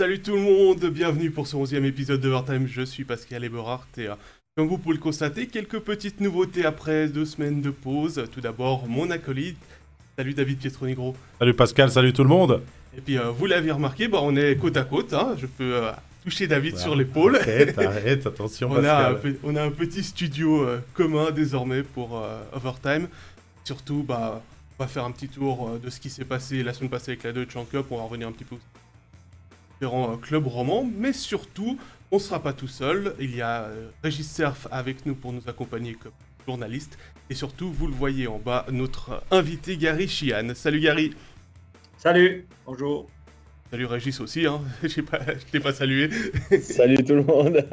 [0.00, 2.66] Salut tout le monde, bienvenue pour ce 11e épisode de Overtime.
[2.66, 4.14] Je suis Pascal Eberhardt et euh,
[4.56, 8.24] comme vous pouvez le constater, quelques petites nouveautés après deux semaines de pause.
[8.32, 9.58] Tout d'abord, mon acolyte.
[10.16, 11.14] Salut David Pietronigro.
[11.38, 12.62] Salut Pascal, salut tout le monde.
[12.96, 15.12] Et puis, euh, vous l'avez remarqué, bah, on est côte à côte.
[15.12, 15.36] Hein.
[15.36, 15.90] Je peux euh,
[16.24, 17.36] toucher David sur l'épaule.
[17.36, 18.88] Arrête, arrête, attention on, Pascal.
[18.90, 23.06] a un, on a un petit studio commun désormais pour Overtime.
[23.64, 24.42] Surtout, bah,
[24.78, 27.22] on va faire un petit tour de ce qui s'est passé la semaine passée avec
[27.22, 27.84] la Deutsche Cup.
[27.90, 28.56] On va revenir un petit peu
[29.80, 31.78] différents clubs romans, mais surtout,
[32.10, 33.14] on ne sera pas tout seul.
[33.18, 36.12] Il y a euh, Régis Surf avec nous pour nous accompagner comme
[36.46, 36.98] journaliste.
[37.30, 40.52] Et surtout, vous le voyez en bas, notre invité Gary Chian.
[40.54, 41.14] Salut Gary
[41.96, 43.08] Salut, bonjour.
[43.70, 44.60] Salut Régis aussi, hein.
[44.82, 46.10] je ne t'ai pas salué.
[46.60, 47.66] Salut tout le monde.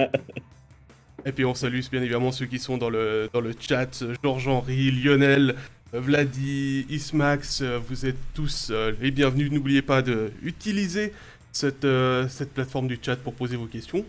[1.25, 4.91] Et puis on salue bien évidemment ceux qui sont dans le, dans le chat, Georges-Henri,
[4.91, 5.55] Lionel,
[5.91, 9.51] Vladi, Ismax, vous êtes tous euh, les bienvenus.
[9.51, 11.11] N'oubliez pas d'utiliser
[11.57, 14.05] cette, euh, cette plateforme du chat pour poser vos questions.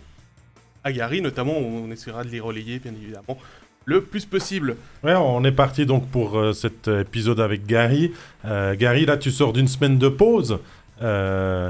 [0.84, 3.38] À Gary notamment, on essaiera de les relayer bien évidemment
[3.84, 4.76] le plus possible.
[5.02, 8.12] Ouais, on est parti donc pour euh, cet épisode avec Gary.
[8.44, 10.58] Euh, Gary, là tu sors d'une semaine de pause.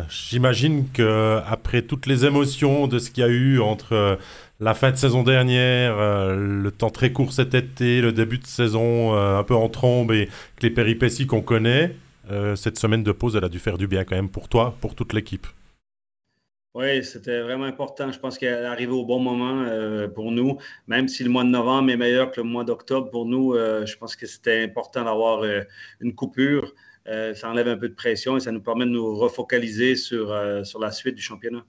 [0.08, 4.18] J'imagine que après toutes les émotions de ce qu'il y a eu entre
[4.58, 5.98] la fin de saison dernière,
[6.34, 10.30] le temps très court cet été, le début de saison un peu en trombe et
[10.62, 11.94] les péripéties qu'on connaît,
[12.54, 14.94] cette semaine de pause, elle a dû faire du bien quand même pour toi, pour
[14.94, 15.46] toute l'équipe.
[16.74, 18.12] Oui, c'était vraiment important.
[18.12, 20.58] Je pense qu'elle est arrivée au bon moment euh, pour nous.
[20.86, 23.86] Même si le mois de novembre est meilleur que le mois d'octobre, pour nous, euh,
[23.86, 25.62] je pense que c'était important d'avoir euh,
[26.00, 26.74] une coupure.
[27.06, 30.26] ça enlève un peu de pression et ça nous permet de nous refocaliser sur,
[30.64, 31.64] sur la suite du championnat.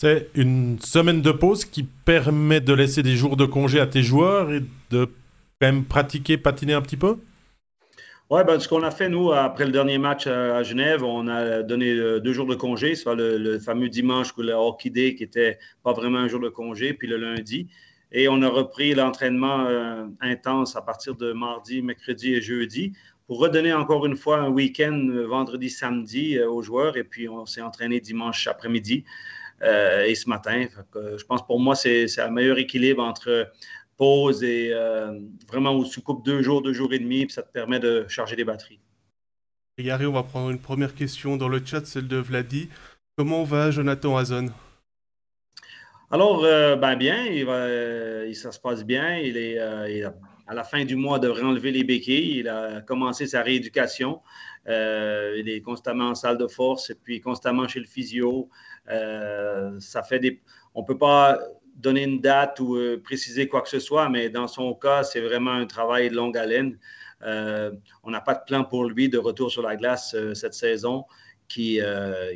[0.00, 4.02] C'est une semaine de pause qui permet de laisser des jours de congé à tes
[4.02, 5.04] joueurs et de
[5.60, 7.18] quand même pratiquer, patiner un petit peu?
[8.30, 11.62] Oui, ben, ce qu'on a fait, nous, après le dernier match à, Genève, on a
[11.62, 15.58] donné euh, deux jours de congé, soit le, fameux dimanche ou hockey day, qui n'était
[15.82, 17.68] pas vraiment un jour de congé, puis le lundi.
[18.12, 22.92] Et on a repris l'entraînement euh, intense à partir de mardi, mercredi et jeudi
[23.26, 26.98] pour redonner encore une fois un week-end euh, vendredi, samedi aux joueurs.
[26.98, 29.04] Et puis, on s'est entraîné dimanche après-midi
[29.62, 30.66] et ce matin.
[30.94, 33.50] je pense pour moi, c'est un meilleur équilibre entre
[33.98, 37.42] pause et euh, vraiment où tu coupes deux jours, deux jours et demi, puis ça
[37.42, 38.80] te permet de charger les batteries.
[39.76, 42.68] Et Gary, on va prendre une première question dans le chat, celle de Vladi.
[43.16, 44.46] Comment va Jonathan Hazon?
[46.10, 47.66] Alors, euh, ben bien, il va,
[48.32, 49.18] ça se passe bien.
[49.18, 50.08] Il est, euh,
[50.46, 52.38] à la fin du mois, devrait enlever les béquilles.
[52.38, 54.22] Il a commencé sa rééducation.
[54.66, 58.48] il est constamment en salle de force et puis constamment chez le physio.
[58.86, 60.40] ça fait des.
[60.74, 61.38] On peut pas
[61.78, 65.20] donner une date ou euh, préciser quoi que ce soit, mais dans son cas, c'est
[65.20, 66.78] vraiment un travail de longue haleine.
[67.22, 67.72] Euh,
[68.02, 71.04] on n'a pas de plan pour lui de retour sur la glace euh, cette saison
[71.48, 71.80] qui,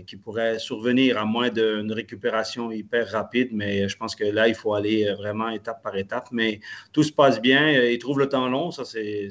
[0.07, 4.55] qui pourrait survenir à moins d'une récupération hyper rapide, mais je pense que là, il
[4.55, 6.29] faut aller vraiment étape par étape.
[6.33, 6.61] Mais
[6.95, 7.69] tout se passe bien.
[7.69, 9.29] Il trouve le temps long, ça c'est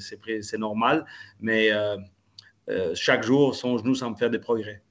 [0.60, 1.04] normal,
[1.40, 1.72] mais
[2.94, 4.84] chaque jour, son genou semble faire des progrès.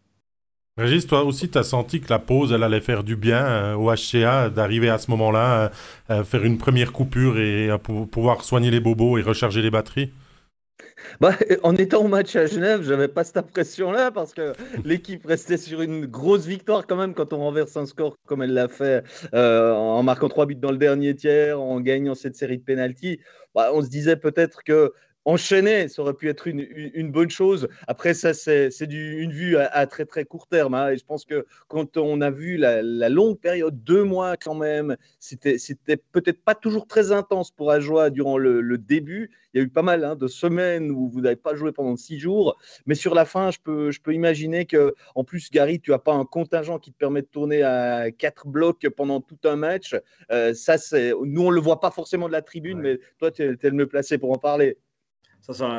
[0.76, 3.74] Régis, toi aussi, tu as senti que la pause, elle allait faire du bien euh,
[3.74, 5.68] au HCA d'arriver à ce moment-là, euh,
[6.10, 7.70] euh, faire une première coupure et
[8.10, 10.12] pouvoir soigner les bobos et recharger les batteries?
[11.20, 11.32] Bah,
[11.64, 14.52] en étant au match à Genève, j'avais pas cette impression-là parce que
[14.84, 18.54] l'équipe restait sur une grosse victoire quand même quand on renverse un score comme elle
[18.54, 19.02] l'a fait
[19.32, 23.18] en marquant trois buts dans le dernier tiers, en gagnant cette série de pénalties.
[23.54, 24.92] Bah, on se disait peut-être que
[25.24, 27.68] enchaîner, ça aurait pu être une, bonne chose.
[27.86, 30.74] Après, ça, c'est une vue à, très très court terme.
[30.74, 30.90] Hein.
[30.90, 34.96] Et je pense que quand on a vu la, longue période, deux mois quand même,
[35.18, 35.56] c'était
[36.12, 39.30] peut-être pas toujours très intense pour Ajoie durant le, début.
[39.52, 41.96] Il y a eu pas mal hein, de semaines où vous n'avez pas joué pendant
[41.96, 42.56] six jours.
[42.86, 45.98] Mais sur la fin, je peux, je peux imaginer que, en plus, Gary, tu n'as
[45.98, 49.96] pas un contingent qui te permet de tourner à quatre blocs pendant tout un match.
[50.30, 53.42] Euh, ça, c'est nous, on le voit pas forcément de la tribune, mais toi, tu
[53.42, 54.78] es, es le mieux placé pour en parler.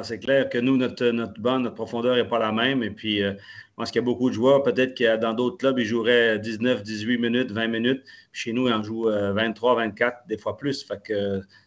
[0.03, 2.83] C'est clair que nous, notre, notre bande, notre profondeur n'est pas la même.
[2.83, 5.57] Et puis, euh, je pense qu'il y a beaucoup de joueurs, peut-être que dans d'autres
[5.57, 8.03] clubs, ils joueraient 19, 18 minutes, 20 minutes.
[8.33, 10.85] chez nous, ils en jouent 23, euh, 24, des fois plus.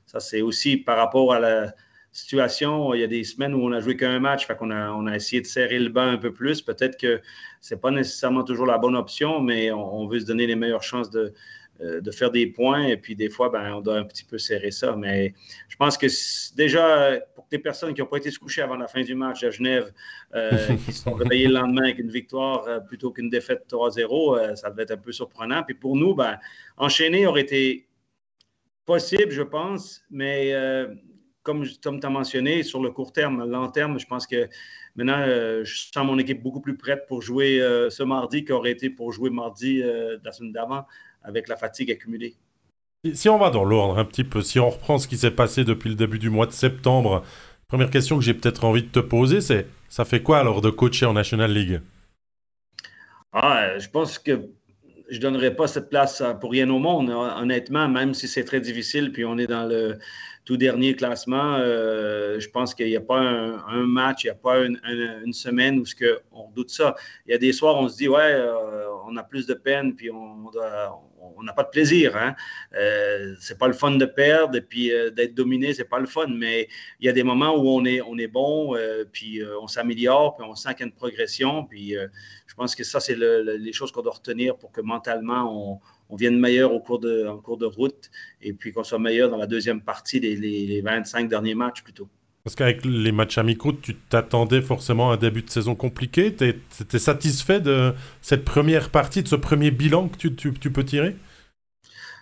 [0.07, 1.75] Ça, c'est aussi par rapport à la
[2.13, 2.95] situation.
[2.95, 4.47] Il y a des semaines où on a joué qu'un match.
[4.47, 6.61] Fait a, on a essayé de serrer le banc un peu plus.
[6.63, 7.21] Peut-être que
[7.61, 10.83] ce n'est pas nécessairement toujours la bonne option, mais on veut se donner les meilleures
[10.83, 11.33] chances de,
[11.81, 12.87] euh, de faire des points.
[12.87, 14.95] Et puis, des fois, ben, on doit un petit peu serrer ça.
[14.95, 15.35] Mais
[15.69, 16.07] je pense que
[16.55, 17.19] déjà,
[17.59, 19.93] personnes qui n'ont pas été se coucher avant la fin du match à Genève,
[20.35, 20.51] euh,
[20.85, 24.71] qui se sont réveillées le lendemain avec une victoire euh, plutôt qu'une défaite 3-0, ça
[24.71, 25.63] devait être un peu surprenant.
[25.63, 26.39] Puis pour nous, ben,
[26.77, 27.87] enchaîner aurait été
[28.85, 30.03] possible, je pense.
[30.11, 30.53] Mais
[31.45, 34.49] comme, comme tu as mentionné, sur le court terme, long terme, je pense que
[34.97, 38.73] maintenant, euh, je sens mon équipe beaucoup plus prête pour jouer euh, ce mardi qu'aurait
[38.73, 40.85] été pour jouer mardi la semaine d'avant
[41.23, 42.37] avec la fatigue accumulée.
[43.13, 45.65] Si on va dans l'ordre un petit peu, si on reprend ce qui s'est passé
[45.65, 47.23] depuis le début du mois de septembre,
[47.69, 50.71] première question que j'ai peut-être envie de te poser, c'est ça fait quoi alors de
[50.71, 51.83] coacher en National League?
[53.33, 54.49] Ah, Je pense que
[55.11, 58.61] je ne donnerais pas cette place pour rien au monde, honnêtement, même si c'est très
[58.61, 59.99] difficile, puis on est dans le
[60.47, 61.57] tout dernier classement.
[61.59, 65.79] Euh, je pense qu'il n'y a pas un, match, il n'y a pas une, semaine
[65.79, 66.95] où ce que on doute ça.
[67.27, 69.55] Il y a des soirs, où on se dit, ouais, euh, on a plus de
[69.55, 70.51] peine, puis on
[71.43, 72.17] n'a pas de plaisir.
[72.17, 72.35] Hein?
[72.75, 76.07] Euh, c'est pas le fun de perdre, et puis euh, d'être dominé, c'est pas le
[76.07, 76.27] fun.
[76.29, 76.69] Mais
[77.01, 78.77] il y a des moments où on est, on est bon,
[79.13, 81.65] puis on s'améliore, puis on sent qu'il y a une progression.
[81.65, 81.95] Puis
[82.47, 85.81] je pense que ça, c'est les choses qu'on doit retenir pour que mentalement, on,
[86.11, 88.11] on vienne meilleur au cours de, en cours de route
[88.41, 92.09] et puis qu'on soit meilleur dans la deuxième partie, les, les, 25 derniers matchs plutôt.
[92.45, 96.35] Parce qu'avec les matchs amicaux, tu t'attendais forcément à un début de saison compliqué.
[96.35, 96.49] Tu
[96.83, 101.17] étais satisfait de cette première partie, de ce premier bilan que tu, peux tirer?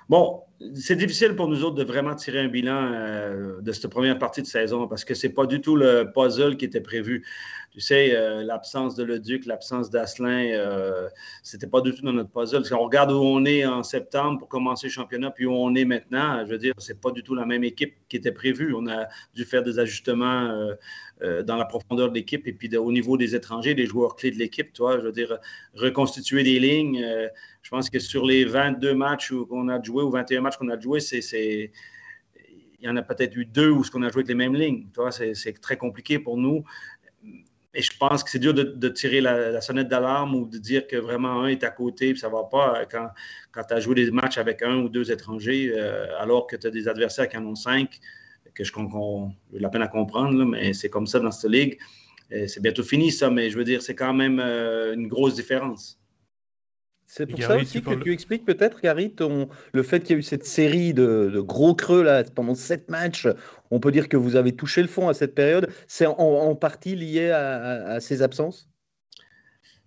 [0.09, 0.43] Bon,
[0.77, 4.43] c'est difficile pour nous autres de vraiment tirer un bilan euh, de cette première partie
[4.43, 7.27] de saison parce que ce n'est pas du tout le puzzle qui était prévu
[7.73, 11.09] tu sais, euh, l'absence de Leduc, l'absence d'Asselin, euh,
[11.43, 12.67] c'était pas du tout dans notre puzzle.
[12.67, 15.75] Si on regarde où on est en septembre pour commencer le championnat, puis où on
[15.75, 18.75] est maintenant, je veux dire, c'est pas du tout la même équipe qui était prévue.
[18.75, 20.77] On a dû faire des ajustements
[21.23, 24.33] euh, dans la profondeur de l'équipe et puis au niveau des étrangers, des joueurs clés
[24.33, 25.39] de l'équipe, tu vois, je veux dire,
[25.75, 27.03] reconstituer des lignes.
[27.63, 30.79] je pense que sur les 22 matchs qu'on a joué ou 21 matchs qu'on a
[30.79, 31.71] joué, c'est
[32.83, 34.57] il y en a peut-être eu deux où ce qu'on a joué avec les mêmes
[34.57, 34.89] lignes.
[35.13, 36.65] C'est très compliqué pour nous.
[37.75, 40.97] Et je pense que c'est dur de, tirer la, sonnette d'alarme ou de dire que
[40.97, 43.09] vraiment un est à côté et ça ne va pas euh, quand,
[43.51, 46.67] quand tu as joué des matchs avec un ou deux étrangers, euh, alors que tu
[46.67, 47.99] as des adversaires qui en ont cinq,
[48.55, 48.73] que je
[49.53, 51.79] j'ai la peine à comprendre, mais c'est comme ça dans cette ligue.
[52.47, 55.99] C'est bientôt fini, ça, mais je veux dire, c'est quand même euh, une grosse différence.
[57.07, 60.19] C'est pour ça aussi que tu expliques peut-être, Gary, ton, le fait qu'il y a
[60.19, 63.29] eu cette série de, gros creux là, pendant sept matchs.
[63.73, 65.73] On peut dire que vous avez touché le fond à cette période.
[65.89, 68.69] C'est en, partie lié à, ces absences?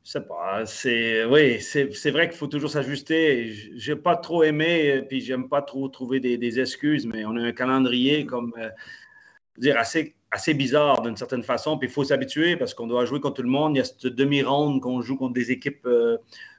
[0.04, 3.54] C'est, oui, c'est, vrai qu'il faut toujours s'ajuster.
[3.76, 7.52] J'ai pas trop aimé, puis j'aime pas trop trouver des, excuses, mais on a un
[7.52, 8.54] calendrier comme.
[8.58, 8.70] Euh,
[9.58, 11.78] dire assez, assez bizarre d'une certaine façon.
[11.78, 13.76] Puis il faut s'habituer parce qu'on doit jouer contre tout le monde.
[13.76, 15.86] Il y a cette demi-ronde qu'on joue contre des équipes.
[15.86, 16.18] Euh,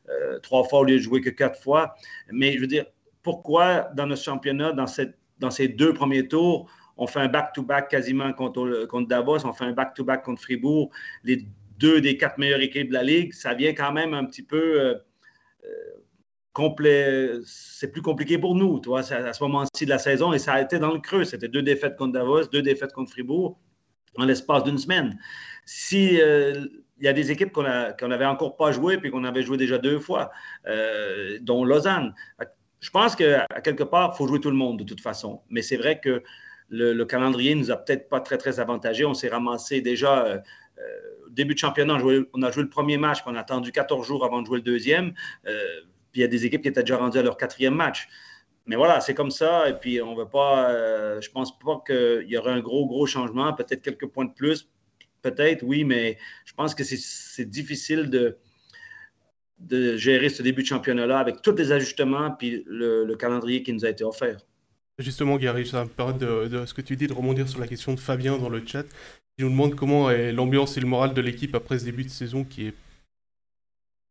[0.09, 1.95] euh, trois fois au lieu de jouer que quatre fois.
[2.31, 2.87] Mais je veux dire,
[3.23, 7.89] pourquoi dans notre championnat, dans, cette, dans ces deux premiers tours, on fait un back-to-back
[7.89, 10.91] quasiment contre, Davos, on fait un back-to-back contre Fribourg,
[11.25, 11.47] les
[11.79, 14.81] deux des quatre meilleures équipes de la Ligue, ça vient quand même un petit peu
[14.81, 14.95] euh,
[15.65, 17.41] euh.
[17.45, 20.55] C'est plus compliqué pour nous, tu vois, à ce moment-ci de la saison, et ça
[20.55, 21.25] a été dans le creux.
[21.25, 23.59] C'était deux défaites contre Davos, deux défaites contre Fribourg
[24.17, 25.19] en l'espace d'une semaine.
[25.67, 26.19] Si
[26.99, 27.63] il y a des équipes qu'on
[28.09, 30.31] n'avait encore pas joué puis qu'on avait joué déjà deux fois,
[30.67, 32.15] euh, dont Lausanne.
[32.81, 35.43] Je pense qu'à quelque part, il faut jouer tout le monde de toute façon.
[35.51, 36.23] Mais c'est vrai que
[36.69, 39.05] le, calendrier ne nous a peut-être pas très, très avantagé.
[39.05, 40.39] On s'est ramassé déjà euh,
[40.79, 40.83] euh,
[41.31, 41.99] début de championnat.
[42.33, 44.59] On, a joué le premier match, puis on a attendu 14 jours avant de jouer
[44.59, 45.13] le deuxième.
[45.45, 45.53] puis
[46.15, 48.09] il y a des équipes qui étaient déjà rendues à leur quatrième match.
[48.67, 49.69] Mais voilà, c'est comme ça.
[49.69, 51.21] Et puis, on ne veut pas.
[51.21, 53.53] je pense pas qu'il y aura un gros, gros changement.
[53.53, 54.69] Peut-être quelques points de plus,
[55.23, 58.39] peut-être, oui, mais je pense que c'est difficile de,
[59.59, 63.85] de gérer ce début de championnat-là avec tous les ajustements puis le, calendrier qui nous
[63.85, 64.39] a été offert.
[64.99, 67.93] Justement, Gary, ça me permet de, ce que tu dis de rebondir sur la question
[67.93, 68.85] de Fabien dans le chat.
[69.37, 72.09] Il nous demande comment est l'ambiance et le moral de l'équipe après ce début de
[72.09, 72.75] saison qui est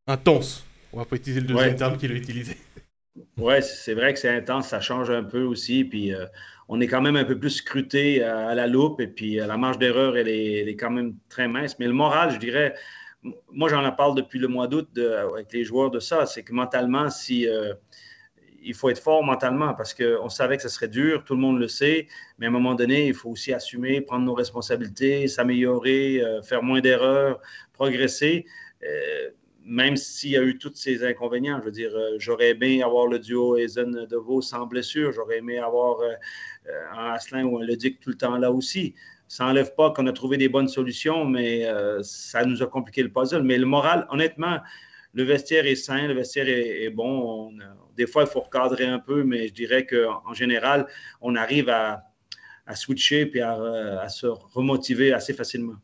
[0.06, 0.64] intense.
[0.94, 2.58] On va pas utiliser le deuxième terme qu'il a utilisé.
[3.38, 5.86] Oui, c'est vrai que c'est intense, ça change un peu aussi.
[5.86, 6.26] Puis euh,
[6.68, 9.56] on est quand même un peu plus scruté à, la loupe et puis euh, la
[9.56, 11.80] marge d'erreur, elle est, quand même très mince.
[11.80, 12.76] Mais le moral, je dirais,
[13.52, 17.10] moi j'en parle depuis le mois d'août avec les joueurs de ça, c'est que mentalement,
[17.10, 17.74] si euh,
[18.66, 21.60] il faut être fort mentalement parce qu'on savait que ce serait dur, tout le monde
[21.60, 22.08] le sait,
[22.38, 26.64] mais à un moment donné, il faut aussi assumer, prendre nos responsabilités, s'améliorer, euh, faire
[26.64, 27.40] moins d'erreurs,
[27.74, 28.46] progresser
[29.66, 33.18] même s'il y a eu tous ces inconvénients, je veux dire, j'aurais aimé avoir le
[33.18, 36.14] duo Ezen Deveau sans blessure, j'aurais aimé avoir euh,
[36.94, 38.94] un Asselin ou un Ledic tout le temps là aussi.
[39.28, 43.02] Ça n'enlève pas qu'on a trouvé des bonnes solutions, mais euh, ça nous a compliqué
[43.02, 43.42] le puzzle.
[43.42, 44.60] Mais le moral, honnêtement,
[45.16, 47.52] le vestiaire est sain, le vestiaire est, bon.
[47.96, 50.88] des fois, il faut recadrer un peu, mais je dirais qu'en général,
[51.22, 52.04] on arrive à,
[52.76, 55.76] switcher et à, se remotiver assez facilement.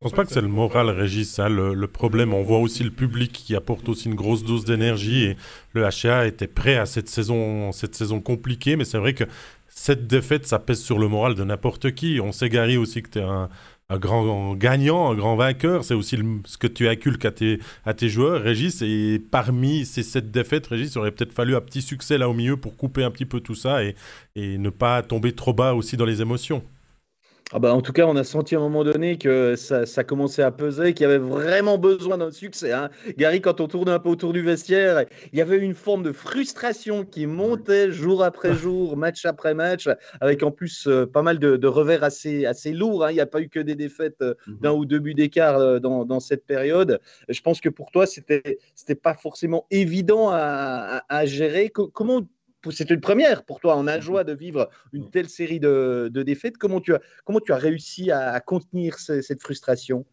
[0.00, 2.34] Je pense pas que c'est le moral, Régis, hein, le, problème.
[2.34, 5.36] On voit aussi le public qui apporte aussi une grosse dose d'énergie et
[5.72, 9.24] le HA était prêt à cette saison, cette saison compliquée, mais c'est vrai que
[9.68, 12.20] cette défaite, ça pèse sur le moral de n'importe qui.
[12.20, 13.48] On sait, Gary, aussi que tu es un,
[13.98, 15.84] grand gagnant, un grand vainqueur.
[15.84, 18.82] C'est aussi ce que tu inculques à tes, joueurs, Régis.
[18.82, 22.34] Et parmi ces sept défaites, Régis, il aurait peut-être fallu un petit succès là au
[22.34, 23.94] milieu pour couper un petit peu tout ça et
[24.36, 26.62] ne pas tomber trop bas aussi dans les émotions.
[27.52, 30.02] Ah bah en tout cas, on a senti à un moment donné que ça, ça
[30.02, 32.72] commençait à peser, qu'il y avait vraiment besoin d'un succès.
[32.72, 32.88] Hein.
[33.18, 36.12] Gary, quand on tournait un peu autour du vestiaire, il y avait une forme de
[36.12, 39.88] frustration qui montait jour après jour, match après match,
[40.22, 43.04] avec en plus euh, pas mal de, revers assez, assez lourds.
[43.04, 43.10] Hein.
[43.10, 44.58] Il n'y a pas eu que des défaites euh, mhm.
[44.60, 46.98] d'un ou deux buts d'écart euh, dans, dans, cette période.
[47.28, 51.70] Je pense que pour toi, c'était c'était pas forcément évident à, à, gérer.
[51.70, 52.22] comment
[52.70, 53.76] c'était une première pour toi.
[53.76, 56.58] On a joie de vivre une telle série de, défaites.
[56.58, 60.04] Comment tu, as, comment tu as réussi à, contenir cette frustration?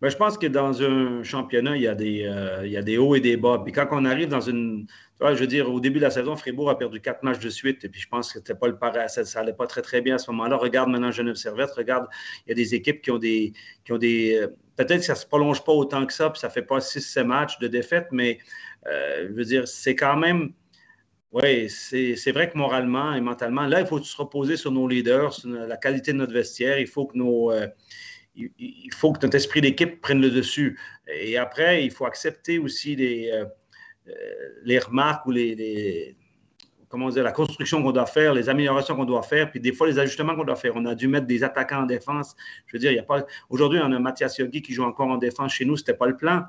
[0.00, 2.82] Ben, je pense que dans un championnat, il y, a des, euh, il y a
[2.82, 3.62] des hauts et des bas.
[3.64, 4.86] Puis quand on arrive dans une.
[5.20, 7.84] je veux dire, au début de la saison, Fribourg a perdu quatre matchs de suite.
[7.84, 8.76] Et puis je pense que c'était pas le
[9.08, 10.56] ça n'allait pas très, très bien à ce moment-là.
[10.56, 11.70] Regarde maintenant Genève Servette.
[11.70, 12.06] Regarde,
[12.46, 13.52] il y a des équipes qui ont des.
[13.84, 16.40] Qui ont des euh, Peut-être que ça ne se prolonge pas autant que ça, puis
[16.40, 18.38] ça ne fait pas 6-7 matchs de défaite, mais
[18.86, 20.52] euh, je veux dire, c'est quand même
[21.34, 25.32] oui, c'est vrai que moralement et mentalement, là, il faut se reposer sur nos leaders,
[25.32, 26.78] sur la qualité de notre vestiaire.
[26.78, 27.66] Il faut que, nos, euh,
[28.36, 30.78] il, faut que notre esprit d'équipe prenne le dessus.
[31.08, 33.46] Et après, il faut accepter aussi les, euh,
[34.06, 34.12] euh,
[34.64, 36.16] les remarques ou les,
[36.88, 39.88] comment dire, la construction qu'on doit faire, les améliorations qu'on doit faire, puis des fois
[39.88, 40.74] les ajustements qu'on doit faire.
[40.76, 42.36] On a dû mettre des attaquants en défense.
[42.66, 43.26] Je veux dire, il pas.
[43.48, 45.76] Aujourd'hui, on a Mathias Yogi qui joue encore en défense chez nous.
[45.76, 46.44] Ce n'était pas le plan.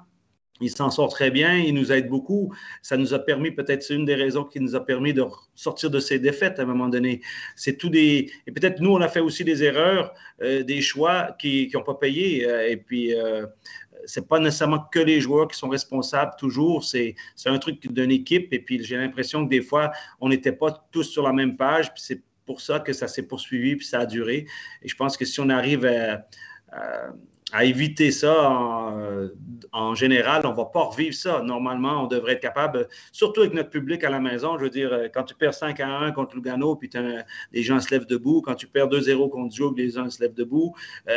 [0.61, 2.53] Il s'en sort très bien, il nous aide beaucoup.
[2.81, 5.89] Ça nous a permis, peut-être, c'est une des raisons qui nous a permis de sortir
[5.89, 7.21] de ces défaites à un moment donné.
[7.57, 8.31] C'est tout des.
[8.47, 11.95] Et peut-être nous, on a fait aussi des erreurs, euh, des choix qui n'ont pas
[11.95, 12.47] payé.
[12.47, 13.45] Euh, et puis, euh,
[14.05, 16.85] c'est pas nécessairement que les joueurs qui sont responsables toujours.
[16.85, 18.53] C'est un truc d'une équipe.
[18.53, 21.93] Et puis, j'ai l'impression que des fois, on n'était pas tous sur la même page.
[21.93, 24.45] Puis c'est pour ça que ça s'est poursuivi, puis ça a duré.
[24.81, 26.25] Et je pense que si on arrive à
[26.75, 27.13] à
[27.61, 28.51] éviter ça
[29.71, 30.45] en, général.
[30.45, 31.41] On ne va pas revivre ça.
[31.41, 34.57] Normalement, on devrait être capable, surtout avec notre public à la maison.
[34.57, 36.89] Je veux dire, quand tu perds 5 à 1 contre Lugano, puis
[37.51, 38.41] les gens se lèvent debout.
[38.41, 40.75] Quand tu perds 2-0 contre Joe, les gens se lèvent debout.
[41.07, 41.13] Euh,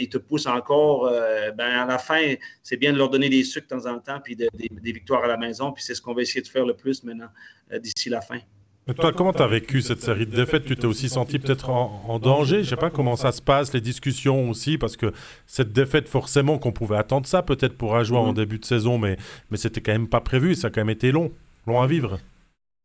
[0.00, 1.06] ils te poussent encore.
[1.06, 3.98] Euh, ben, à la fin, c'est bien de leur donner des sucres de temps en
[3.98, 5.72] temps, puis des victoires à la maison.
[5.72, 7.28] Puis c'est ce qu'on va essayer de faire le plus maintenant,
[7.72, 8.38] euh, d'ici la fin.
[8.86, 10.66] Mais toi, comment tu as vécu cette série de défaites?
[10.66, 12.62] Tu t'es aussi senti peut-être en, danger?
[12.62, 15.12] Je sais pas comment ça se passe, les discussions aussi, parce que
[15.46, 18.98] cette défaite, forcément, qu'on pouvait attendre ça peut-être pour un joueur en début de saison,
[18.98, 19.16] mais,
[19.50, 21.32] mais c'était quand même pas prévu, ça a quand même été long,
[21.66, 22.18] long à vivre.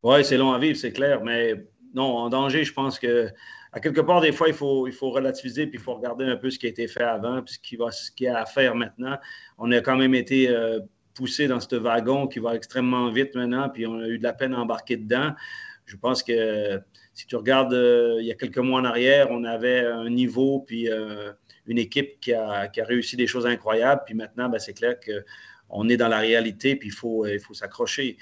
[0.03, 3.29] Oui, c'est long à vivre, c'est clair, mais non, en danger, je pense que
[3.71, 6.37] à quelque part, des fois, il faut, il faut relativiser, puis il faut regarder un
[6.37, 9.17] peu ce qui a été fait avant, puis ce qu'il y a à faire maintenant.
[9.57, 10.79] On a quand même été euh,
[11.13, 14.33] poussé dans ce wagon qui va extrêmement vite maintenant, puis on a eu de la
[14.33, 15.33] peine à embarquer dedans.
[15.89, 16.79] Je pense que
[17.13, 20.59] si tu regardes euh, il y a quelques mois en arrière, on avait un niveau
[20.59, 21.31] puis euh,
[21.65, 24.03] une équipe qui a, réussi des choses incroyables.
[24.05, 28.17] Puis maintenant, ben, c'est clair qu'on est dans la réalité puis il faut, faut s'accrocher.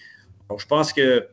[0.57, 1.27] je pense que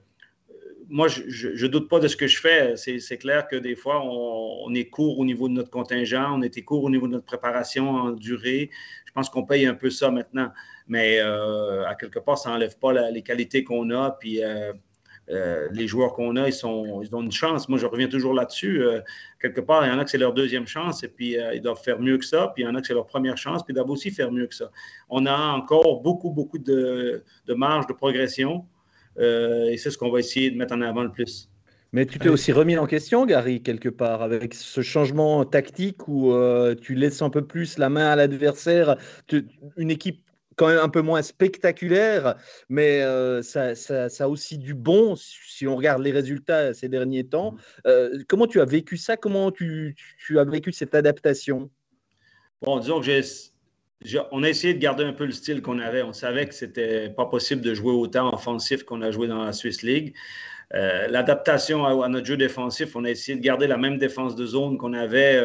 [0.89, 2.77] moi, je ne doute pas de ce que je fais.
[2.77, 6.63] C'est clair que des fois, on, est court au niveau de notre contingent, on était
[6.63, 8.71] court au niveau de notre préparation en durée.
[9.07, 10.51] Je pense qu'on paye un peu ça maintenant.
[10.87, 14.11] Mais euh, à quelque part, ça n'enlève pas les qualités qu'on a.
[14.21, 14.73] Puis euh,
[15.29, 17.69] les joueurs qu'on a, ils, ont une chance.
[17.69, 18.83] Moi, je reviens toujours là-dessus.
[18.83, 19.01] Euh,
[19.41, 21.63] quelque part, il y en a que c'est leur deuxième chance et puis euh, ils
[21.63, 22.53] doivent faire mieux que ça.
[22.55, 24.31] Puis il y en a que c'est leur première chance, puis ils doivent aussi faire
[24.31, 24.71] mieux que ça.
[25.09, 28.67] On a encore beaucoup, beaucoup de marge de progression
[29.17, 31.49] et c'est ce qu'on va essayer de mettre en avant le plus.
[31.93, 36.35] Mais tu t'es aussi remis en question, Gary, quelque part, avec ce changement tactique où
[36.83, 38.97] tu laisses un peu plus la main à l'adversaire.
[39.77, 40.21] Une équipe
[40.57, 42.37] quand même un peu moins spectaculaire,
[42.69, 47.25] mais euh, ça, ça, a aussi du bon si on regarde les résultats ces derniers
[47.25, 47.53] temps.
[47.53, 47.59] Mmh.
[47.87, 49.17] Euh, comment tu as vécu ça?
[49.17, 51.71] Comment tu, tu, as vécu cette adaptation?
[52.63, 56.03] Bon, disons que j'ai, on a essayé de garder un peu le style qu'on avait.
[56.03, 59.53] On savait que c'était pas possible de jouer autant offensif qu'on a joué dans la
[59.53, 60.15] Swiss League.
[60.75, 64.47] Euh, l'adaptation à, notre jeu défensif, on a essayé de garder la même défense de
[64.47, 65.41] zone qu'on avait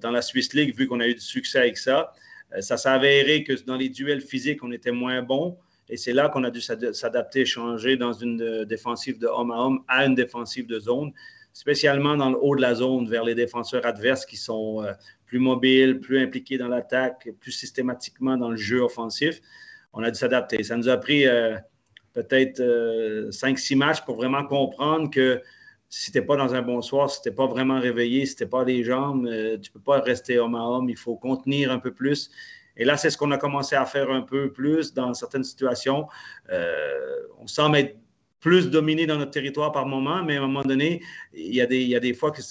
[0.00, 2.12] dans la Swiss League, vu qu'on a eu du succès avec ça.
[2.54, 5.58] Euh, ça s'est avéré que dans les duels physiques, on était moins bon.
[5.88, 9.58] Et c'est là qu'on a dû s'adapter, changer dans une euh, défensive de homme à
[9.58, 11.12] homme à une défensive de zone,
[11.52, 14.92] spécialement dans le haut de la zone, vers les défenseurs adverses qui sont euh,
[15.26, 19.40] plus mobiles, plus impliqués dans l'attaque, plus systématiquement dans le jeu offensif.
[19.92, 20.62] On a dû s'adapter.
[20.62, 21.24] Ça nous a pris
[22.12, 22.60] peut-être
[23.30, 25.40] 5-6 matchs pour vraiment comprendre que
[25.88, 28.36] si tu n'es pas dans un bon soir, si tu n'es pas vraiment réveillé, si
[28.36, 30.88] tu n'es pas les jambes, euh, tu peux pas rester homme à homme.
[30.88, 32.30] Il faut contenir un peu plus.
[32.76, 36.08] Et là, c'est ce qu'on a commencé à faire un peu plus dans certaines situations.
[36.50, 37.96] Euh, on semble être
[38.40, 41.02] plus dominé dans notre territoire par moment, mais à un moment donné,
[41.32, 42.42] il y a des, fois que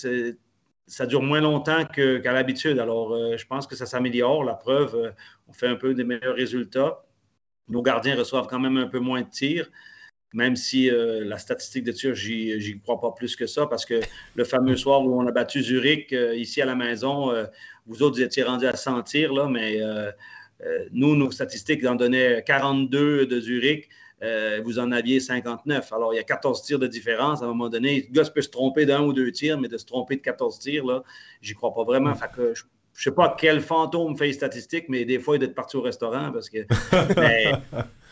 [0.88, 2.80] ça dure moins longtemps qu'à l'habitude.
[2.80, 4.44] Alors, euh, je pense que ça s'améliore.
[4.44, 5.14] La preuve,
[5.48, 7.06] on fait un peu des meilleurs résultats.
[7.68, 9.70] Nos gardiens reçoivent quand même un peu moins de tirs
[10.36, 14.02] même si euh, la statistique de tir, j'y crois pas plus que ça, parce que
[14.36, 17.46] le fameux soir où on a battu Zurich euh, ici à la maison, euh,
[17.88, 19.80] vous autres, vous étiez rendus à sentir, là, mais
[20.92, 23.88] nous, nos statistiques en donnaient 42 de Zurich.
[24.64, 25.94] vous en aviez 59.
[25.94, 27.42] Alors, il y a 14 tirs de différence.
[27.42, 29.78] À un moment donné, le gars peut se tromper d'un ou deux tirs, mais de
[29.78, 31.04] se tromper de 14 tirs, là,
[31.42, 32.16] j'y crois pas vraiment.
[32.16, 35.44] Fait que je, ne sais pas quel fantôme fait les statistiques, mais des fois, il
[35.44, 36.66] est parti au restaurant parce que.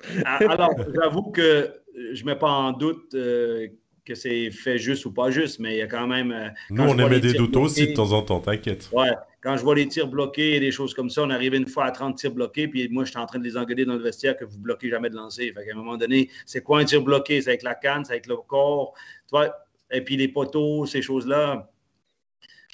[0.24, 1.72] alors, j'avoue que
[2.12, 3.68] je ne mets pas en doute euh,
[4.04, 6.32] que c'est fait juste ou pas juste, mais il y a quand même.
[6.32, 8.88] Euh, Nous, on émet des doutes aussi de temps en temps, t'inquiète.
[8.92, 11.66] Ouais, quand je vois les tirs bloqués et des choses comme ça, on arrive une
[11.66, 13.94] fois à 30 tirs bloqués, puis moi, je suis en train de les engueuler dans
[13.94, 15.52] le vestiaire que vous bloquez jamais de lancer.
[15.52, 17.40] Fait qu'à un moment donné, c'est quoi un tir bloqué?
[17.42, 18.94] C'est avec la canne, c'est avec le corps.
[19.28, 19.36] Tu
[19.90, 21.70] Et puis les poteaux, ces choses-là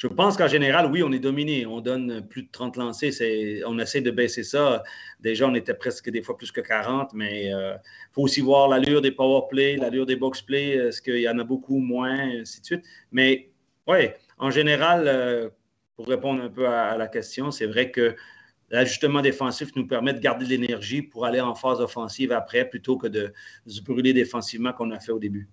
[0.02, 1.64] je pense qu'en général, oui, on est dominé.
[1.64, 3.62] On donne plus de 30 lancés.
[3.64, 4.82] On essaie de baisser ça.
[5.20, 7.76] Déjà, on était presque des fois plus que 40, mais il euh,
[8.10, 10.70] faut aussi voir l'allure des power play, l'allure des box play.
[10.70, 12.84] Est-ce qu'il y en a beaucoup, moins, ainsi de suite.
[13.12, 13.52] Mais
[13.86, 15.50] oui, en général, euh,
[15.94, 18.16] pour répondre un peu à, la question, c'est vrai que
[18.70, 22.96] l'ajustement défensif nous permet de garder de l'énergie pour aller en phase offensive après plutôt
[22.96, 23.32] que de
[23.68, 25.48] se brûler défensivement qu'on a fait au début.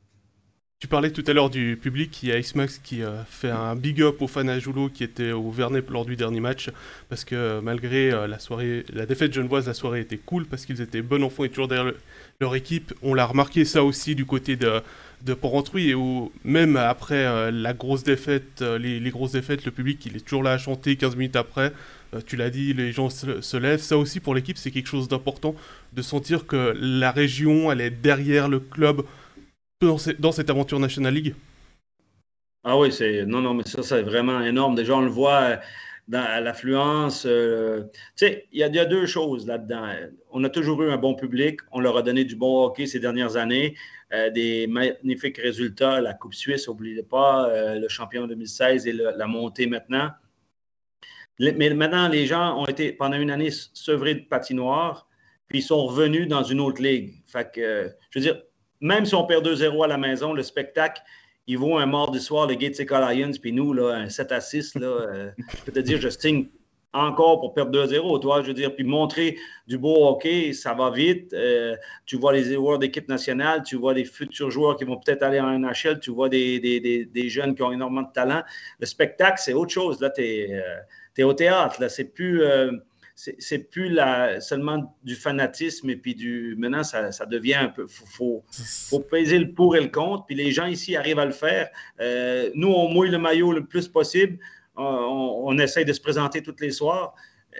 [0.81, 3.75] Tu parlais tout à l'heure du public, il y a Icemax qui a fait un
[3.75, 6.69] big up aux fans à Joulot qui étaient au Vernet lors du dernier match,
[7.09, 10.79] parce que malgré euh, la soirée, la défaite genevoise, la soirée était cool, parce qu'ils
[10.79, 11.91] étaient bon enfants et toujours derrière
[12.39, 12.93] leur équipe.
[13.01, 14.81] On l'a remarqué ça aussi du côté de,
[15.25, 19.71] de Port-Rentruy, et où même après euh, la grosse défaite, euh, les, grosses défaites, le
[19.71, 21.73] public il est toujours là à chanter 15 minutes après.
[22.25, 23.81] tu l'as dit, les gens se, se lèvent.
[23.81, 25.55] Ça aussi pour l'équipe, c'est quelque chose d'important
[25.91, 29.03] de sentir que la région, elle est derrière le club
[29.81, 29.97] dans,
[30.31, 31.35] cette aventure National League?
[32.63, 34.75] Ah oui, c'est non, non, mais ça, c'est vraiment énorme.
[34.75, 35.57] Déjà, on le voit euh,
[36.09, 37.25] dans l'affluence.
[37.25, 37.83] Euh,
[38.17, 39.87] tu sais, il y, a deux choses là-dedans.
[40.31, 41.61] On a toujours eu un bon public.
[41.71, 43.75] On leur a donné du bon hockey ces dernières années.
[44.11, 46.01] Euh, des magnifiques résultats.
[46.01, 50.09] La Coupe Suisse, n'oubliez pas, le champion 2016 et la montée maintenant.
[51.39, 55.07] Mais maintenant, les gens ont été pendant une année sevrés de patinoire,
[55.47, 57.13] puis ils sont revenus dans une autre ligue.
[57.27, 58.41] Fait que, je veux dire,
[58.81, 61.01] même si on perd 2-0 à la maison, le spectacle,
[61.47, 64.75] il vaut un mardi soir, le Gatesy Lions, puis nous, là, un 7 à 6.
[64.75, 66.47] Là, euh, je peux te dire, je signe
[66.93, 69.37] encore pour perdre 2-0, toi, je veux dire, puis montrer
[69.67, 71.33] du beau hockey, ça va vite.
[71.33, 75.21] Euh, tu vois les joueurs d'équipe nationale, tu vois les futurs joueurs qui vont peut-être
[75.23, 78.41] aller en NHL, tu vois des, des, des, jeunes qui ont énormément de talent.
[78.79, 79.99] Le spectacle, c'est autre chose.
[80.01, 81.81] Là, tu es, euh, au théâtre.
[81.81, 82.43] Là, c'est plus
[83.37, 86.55] c'est plus la, seulement du fanatisme et puis du.
[86.57, 87.85] Maintenant, ça, devient un peu.
[87.89, 90.25] Il faut, faut, peser le pour et le contre.
[90.25, 91.69] Puis les gens ici arrivent à le faire.
[91.99, 94.39] Euh, nous, on mouille le maillot le plus possible.
[94.77, 97.13] On, on, essaye de se présenter tous les soirs.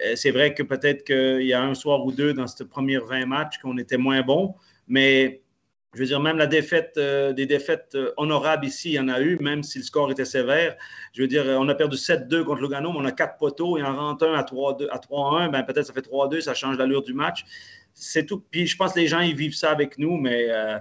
[0.06, 2.98] Euh, c'est vrai que peut-être qu'il y a un soir ou deux dans ce premier
[2.98, 4.56] 20 matchs qu'on était moins bon,
[4.88, 5.42] mais
[5.94, 9.08] je veux dire, même la défaite, euh, des défaites euh, honorables ici, il y en
[9.08, 10.76] a eu, même si le score était sévère.
[11.14, 13.84] Je veux dire, on a perdu 7-2 contre Lugano, mais on a quatre poteaux et
[13.84, 17.46] en rentre un à 3-1, ben peut-être ça fait 3-2, ça change l'allure du match.
[17.96, 18.44] C'est tout.
[18.52, 20.78] Puis je pense que les gens, ils vivent ça avec nous, mais euh,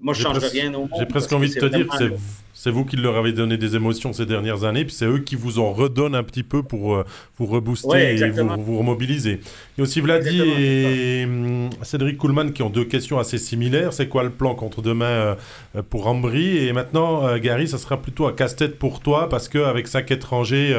[0.00, 0.90] moi, je ne change rien au monde.
[0.98, 2.12] J'ai presque envie de te dire que
[2.54, 5.36] c'est vous qui leur avez donné des émotions ces dernières années, puis c'est eux qui
[5.36, 7.04] vous en redonnent un petit peu pour euh,
[7.38, 9.40] vous rebooster et vous, vous, remobiliser.
[9.42, 13.92] Il y a aussi Vladi et hum, Cédric Kuhlmann qui ont deux questions assez similaires.
[13.92, 15.36] C'est quoi le plan contre demain
[15.74, 16.58] euh, pour Ambry?
[16.58, 20.72] Et maintenant, euh, Gary, ça sera plutôt un casse-tête pour toi parce qu'avec cinq étrangers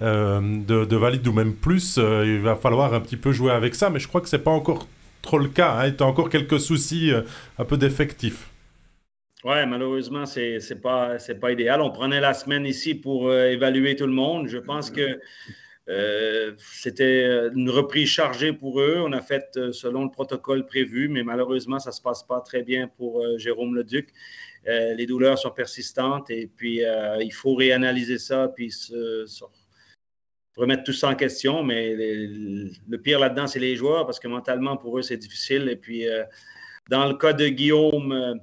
[0.00, 3.90] de, de valide ou même plus, il va falloir un petit peu jouer avec ça.
[3.90, 4.86] Mais je crois que c'est pas encore
[5.20, 5.78] trop le cas.
[5.80, 5.90] Hein.
[5.90, 7.10] Tu as encore quelques soucis
[7.58, 8.50] un peu d'effectifs.
[9.44, 11.82] Oui, malheureusement, ce n'est pas, pas idéal.
[11.82, 14.48] On prenait la semaine ici pour euh, évaluer tout le monde.
[14.48, 15.20] Je pense que
[15.90, 19.02] euh, c'était une reprise chargée pour eux.
[19.04, 22.40] On a fait euh, selon le protocole prévu, mais malheureusement, ça ne se passe pas
[22.40, 24.14] très bien pour Jérôme Leduc.
[24.64, 26.80] les douleurs sont persistantes et puis
[27.20, 29.26] il faut réanalyser ça puis se,
[30.56, 31.62] remettre tout ça en question.
[31.62, 35.68] Mais le pire là-dedans, c'est les joueurs parce que mentalement, pour eux, c'est difficile.
[35.68, 36.06] Et puis,
[36.88, 38.40] dans le cas de Guillaume,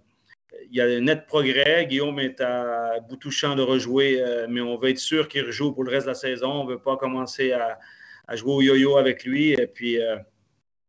[0.70, 1.86] il y a un net progrès.
[1.88, 5.74] Guillaume est à bout touchant de rejouer, euh, mais on veut être sûr qu'il rejoue
[5.74, 6.52] pour le reste de la saison.
[6.52, 7.80] On ne veut pas commencer à,
[8.36, 9.52] jouer au yo-yo avec lui.
[9.52, 10.16] Et puis, euh,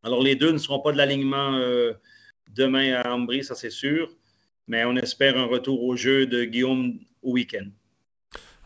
[0.02, 1.92] alors, les deux ne seront pas de l'alignement euh,
[2.48, 4.10] demain à Ambry, ça c'est sûr.
[4.68, 7.66] mais on espère un retour au jeu de Guillaume au week-end.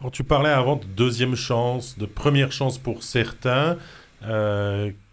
[0.00, 3.78] Alors, tu parlais avant de deuxième chance, de première chance pour certains.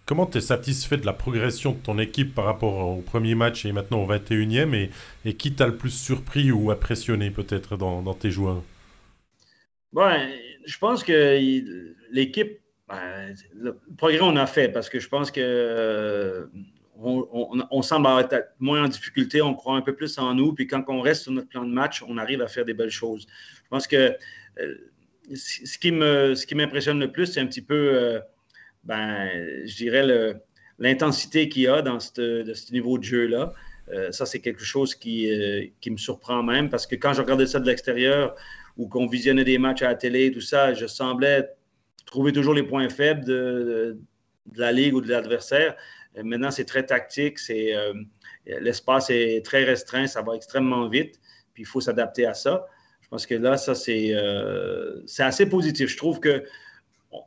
[0.06, 3.66] Comment tu es satisfait de la progression de ton équipe par rapport au premier match
[3.66, 4.89] et maintenant au 21e et,
[5.24, 8.63] et qui t'a le plus surpris ou impressionné peut-être dans, tes joueurs?
[9.94, 11.39] Je pense que
[12.12, 16.48] l'équipe, ben, le progrès on a fait parce que je pense que euh,
[16.96, 20.84] on, semble être moins en difficulté, on croit un peu plus en nous, puis quand
[20.88, 23.28] on reste sur notre plan de match, on arrive à faire des belles choses.
[23.63, 24.16] Je pense que
[24.60, 24.76] euh,
[25.34, 28.20] ce qui me, ce qui m'impressionne le plus, c'est un petit peu, euh,
[28.84, 29.30] ben,
[29.65, 30.36] je dirais,
[30.80, 33.54] l'intensité qu'il y a dans ce niveau de jeu-là.
[33.91, 35.30] Euh, ça, c'est quelque chose qui,
[35.82, 38.36] qui, me surprend même parce que quand je regardais ça de l'extérieur
[38.78, 41.50] ou qu'on visionnait des matchs à la télé, tout ça, je semblais
[42.06, 43.98] trouver toujours les points faibles de,
[44.46, 45.76] de la ligue ou de l'adversaire.
[46.15, 47.74] Maintenant, c'est très tactique, c'est,
[48.46, 51.19] l'espace est très restreint, ça va extrêmement vite,
[51.54, 52.65] puis il faut s'adapter à ça.
[53.10, 55.88] Parce que là, ça, c'est euh, assez positif.
[55.88, 56.43] Je trouve que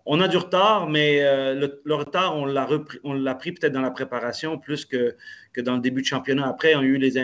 [0.05, 4.59] on a du retard, mais euh, le, retard, on l'a pris peut-être dans la préparation
[4.59, 5.17] plus que,
[5.59, 6.47] dans le début de championnat.
[6.49, 7.15] Après, on a eu les,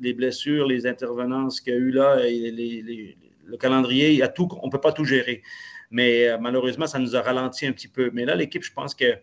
[0.00, 4.80] les blessures, les intervenances qu'il y a eu là, et le calendrier, on ne peut
[4.80, 5.42] pas tout gérer.
[5.90, 8.10] Mais euh, malheureusement, ça nous a ralenti un petit peu.
[8.12, 9.16] Mais là, l'équipe, je pense que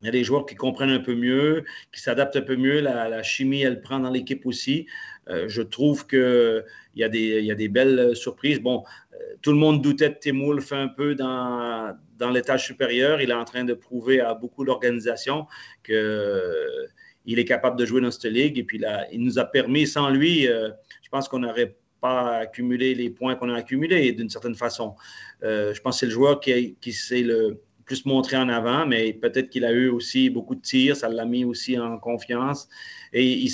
[0.00, 2.80] il y a des joueurs qui comprennent un peu mieux, qui s'adaptent un peu mieux.
[2.80, 4.86] La, chimie, elle prend dans l'équipe aussi.
[5.28, 8.60] Euh, je trouve qu'il y, a des, y a des belles surprises.
[8.60, 13.20] Bon, euh, tout le monde doutait de Tim Wolf un peu dans, dans l'étage supérieur.
[13.20, 15.46] Il est en train de prouver à beaucoup d'organisations
[15.84, 16.86] qu'il euh,
[17.26, 18.56] est capable de jouer dans cette ligue.
[18.56, 22.94] Et puis là, il nous a permis, sans lui, je pense qu'on n'aurait pas accumulé
[22.94, 24.94] les points qu'on a accumulés d'une certaine façon.
[25.42, 29.48] je pense que c'est le joueur qui, qui le plus montré en avant, mais peut-être
[29.48, 32.68] qu'il a eu aussi beaucoup de tirs, ça l'a mis aussi en confiance.
[33.14, 33.48] Et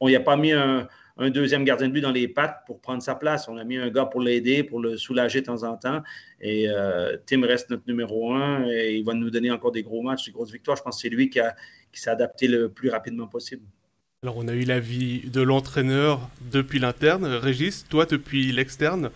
[0.00, 0.88] on n'y a pas mis un,
[1.28, 3.46] deuxième gardien de but dans les pattes pour prendre sa place.
[3.46, 6.02] On a mis un gars pour l'aider, pour le soulager de temps en temps.
[6.40, 10.02] Et euh, Tim reste notre numéro un et il va nous donner encore des gros
[10.02, 10.78] matchs, des grosses victoires.
[10.78, 11.38] Je pense que c'est lui qui,
[11.92, 13.62] s'est adapté le plus rapidement possible.
[14.22, 17.26] Alors, on a eu l'avis de l'entraîneur depuis l'interne.
[17.26, 19.10] Régis, toi depuis l'externe,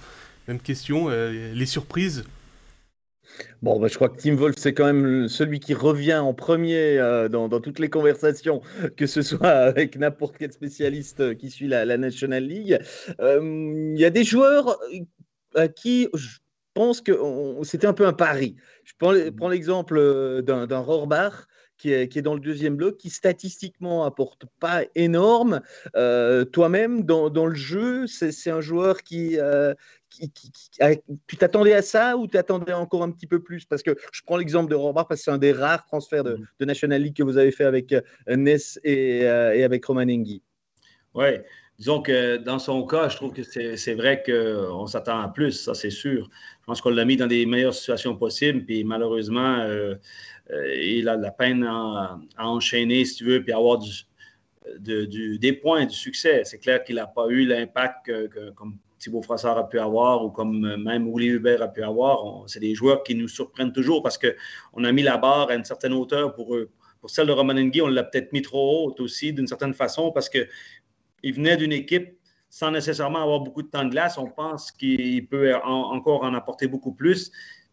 [0.47, 1.09] même question.
[1.09, 2.25] Euh, les surprises
[3.63, 6.99] Bon, bah, je crois que Tim Wolf, c'est quand même celui qui revient en premier
[6.99, 8.63] euh, dans, toutes les conversations,
[8.97, 12.79] que ce soit avec n'importe quel spécialiste euh, qui suit la, National League.
[13.21, 14.79] Euh, il y a des joueurs
[15.55, 16.39] à qui je
[16.75, 17.13] pense que
[17.65, 18.57] c'était un peu un pari.
[18.85, 21.47] Je prends, l'exemple d'un Rohrbach.
[21.79, 25.61] Qui est, qui est, dans le deuxième bloc, qui statistiquement apporte pas énorme.
[26.53, 29.39] Toi-même, dans, dans, le jeu, c'est un joueur qui,
[31.27, 33.65] tu t'attendais à ça ou tu t'attendais encore un petit peu plus?
[33.65, 36.41] Parce que je prends l'exemple de Robert parce que c'est un des rares transferts de,
[36.61, 36.65] mm.
[36.65, 40.43] National League que vous avez fait avec euh, Ness et, euh, et avec Roman Engi.
[41.15, 41.39] Oui,
[41.79, 45.75] disons que dans son cas, je trouve que c'est vrai qu'on s'attend à plus, ça
[45.75, 46.29] c'est sûr.
[46.61, 49.95] Je pense qu'on l'a mis dans les meilleures situations possibles, puis malheureusement, euh,
[50.51, 53.81] il a de la peine à, enchaîner, si tu veux, puis avoir
[54.79, 56.43] des points, du succès.
[56.45, 58.11] C'est clair qu'il n'a pas eu l'impact
[58.55, 62.45] comme Thibaut Frassard a pu avoir ou comme euh, même Olivier Hubert a pu avoir.
[62.47, 65.65] C'est des joueurs qui nous surprennent toujours parce qu'on a mis la barre à une
[65.65, 66.71] certaine hauteur pour eux.
[67.01, 70.11] Pour celle de Roman Nguy, on l'a peut-être mis trop haute aussi d'une certaine façon
[70.11, 70.49] parce qu'il
[71.23, 72.19] venait d'une équipe
[72.51, 74.19] sans nécessairement avoir beaucoup de temps de glace.
[74.19, 77.31] On pense qu'il peut encore en apporter beaucoup plus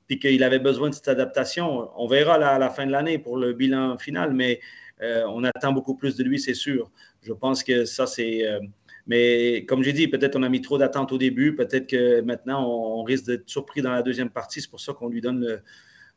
[0.08, 1.90] puis qu'il avait besoin de cette adaptation.
[1.96, 4.60] On verra à la fin de l'année pour le bilan final, mais
[5.02, 6.92] euh, on attend beaucoup plus de lui, c'est sûr.
[7.22, 8.48] Je pense que ça, c'est...
[8.48, 8.60] Euh,
[9.08, 11.56] mais comme j'ai dit, peut-être on a mis trop d'attentes au début.
[11.56, 14.62] Peut-être que maintenant, on, risque d'être surpris dans la deuxième partie.
[14.62, 15.62] C'est pour ça qu'on lui donne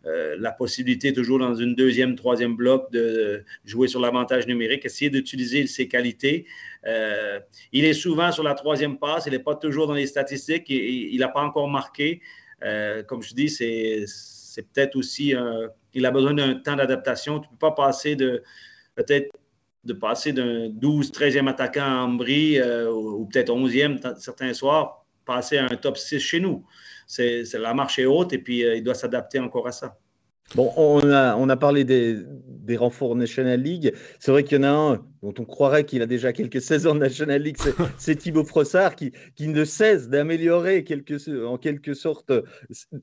[0.06, 5.10] euh, la possibilité, toujours dans une deuxième, troisième bloc, de jouer sur l'avantage numérique, essayer
[5.10, 6.46] d'utiliser ses qualités.
[7.72, 9.26] Il est souvent sur la troisième passe.
[9.26, 10.70] Il n'est pas toujours dans les statistiques.
[10.70, 12.22] Il n'a pas encore marqué.
[12.64, 14.04] Euh, comme je dis, c'est
[14.72, 15.34] peut-être aussi.
[15.94, 17.40] il a besoin d'un temps d'adaptation.
[17.40, 18.42] Tu ne peux pas passer de
[18.94, 19.30] peut-être
[19.84, 25.58] de passer d'un 12, 13e attaquant à Ambry euh, ou, peut-être 11e certains soirs, passer
[25.58, 26.64] à un top 6 chez nous.
[27.06, 29.98] C'est, la marche est haute et puis euh, il doit s'adapter encore à ça.
[30.54, 32.16] Bon, on a, on a parlé des,
[32.68, 33.92] des renforts National League.
[34.18, 36.94] C'est vrai qu'il y en a un dont on croirait qu'il a déjà quelques saisons
[36.94, 37.56] de National League,
[37.98, 40.84] c'est Thibaut Frossard qui, qui ne cesse d'améliorer
[41.44, 42.32] en quelque sorte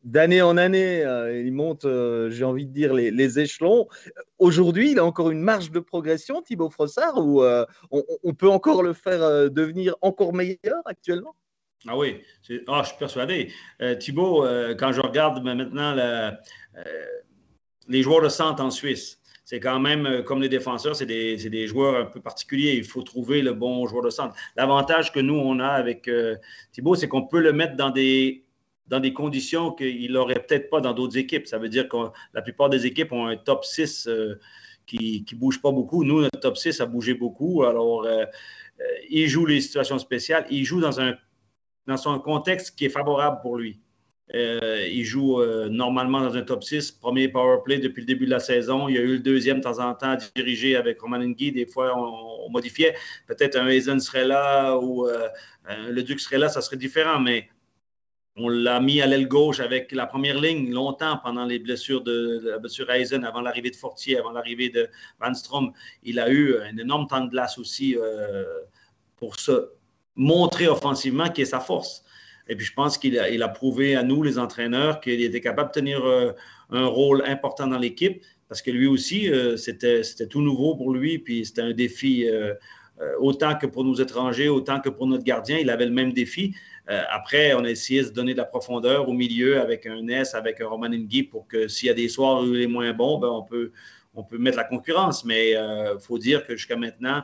[0.04, 1.04] d'année en année.
[1.04, 3.88] Euh, il monte, euh, j'ai envie de dire, les, les échelons.
[4.40, 8.50] Aujourd'hui, il a encore une marge de progression, Thibaut Frossard, ou euh, on, on, peut
[8.50, 11.36] encore le faire devenir encore meilleur actuellement?
[11.88, 12.22] Ah oui,
[12.68, 13.52] ah, je suis persuadé.
[14.00, 14.44] Thibaut,
[14.80, 16.40] quand je regarde maintenant la,
[17.88, 19.20] les joueurs de centre en Suisse.
[19.44, 22.74] c'est quand même, euh, comme les défenseurs, c'est des, joueurs un peu particuliers.
[22.76, 24.36] Il faut trouver le bon joueur de centre.
[24.56, 26.36] L'avantage que nous, on a avec euh,
[26.72, 28.44] Thibaut, c'est qu'on peut le mettre dans des,
[29.14, 31.48] conditions qu'il n'aurait peut-être pas dans d'autres équipes.
[31.48, 31.98] Ça veut dire que
[32.34, 34.40] la plupart des équipes ont un top 6 euh,
[34.88, 36.04] qui ne bouge pas beaucoup.
[36.04, 37.64] Nous, notre top 6 a bougé beaucoup.
[37.64, 38.08] Alors,
[39.10, 40.46] il joue les situations spéciales.
[40.52, 41.16] Il joue dans un,
[41.88, 43.80] dans un contexte qui est favorable pour lui.
[44.34, 48.26] Euh, il joue euh, normalement dans un top 6, premier power play depuis le début
[48.26, 48.88] de la saison.
[48.88, 51.52] Il y a eu le deuxième de temps en temps dirigé avec Roman Nguy.
[51.52, 52.96] Des fois, on, modifiait.
[53.28, 55.28] Peut-être un Hazen serait là ou euh,
[55.90, 57.50] le Duc serait là, ça serait différent, mais
[58.36, 62.40] on l'a mis à l'aile gauche avec la première ligne longtemps pendant les blessures de,
[62.44, 62.88] de la blessure
[63.24, 64.88] avant l'arrivée de Fortier, avant l'arrivée de
[65.20, 65.72] Van Strom.
[66.04, 67.96] Il a eu un énorme temps de glace aussi
[69.18, 69.70] pour se
[70.16, 72.06] montrer offensivement qui est sa force.
[72.48, 75.80] Et puis, je pense qu'il a, prouvé à nous, les entraîneurs, qu'il était capable de
[75.80, 76.32] tenir euh,
[76.70, 81.18] un rôle important dans l'équipe parce que lui aussi, euh, c'était, tout nouveau pour lui.
[81.18, 82.54] Puis, c'était un défi euh,
[83.20, 85.58] autant que pour nos étrangers, autant que pour notre gardien.
[85.58, 86.56] Il avait le même défi.
[86.88, 90.36] après, on a essayé de se donner de la profondeur au milieu avec un S,
[90.36, 92.94] avec un Roman Nguy pour que s'il y a des soirs où il est moins
[92.94, 93.72] bon, ben, on, peut,
[94.14, 95.26] on peut mettre la concurrence.
[95.26, 97.24] Mais il faut dire que jusqu'à maintenant,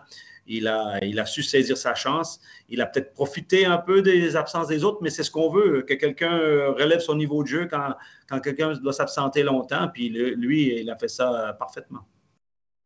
[0.58, 2.40] il a, il a su saisir sa chance.
[2.70, 5.82] Il a peut-être profité un peu des absences des autres, mais c'est ce qu'on veut,
[5.82, 6.38] que quelqu'un
[6.78, 7.96] relève son niveau de jeu quand,
[8.30, 9.88] quand quelqu'un doit s'absenter longtemps.
[9.94, 12.02] Puis lui, il a fait ça parfaitement.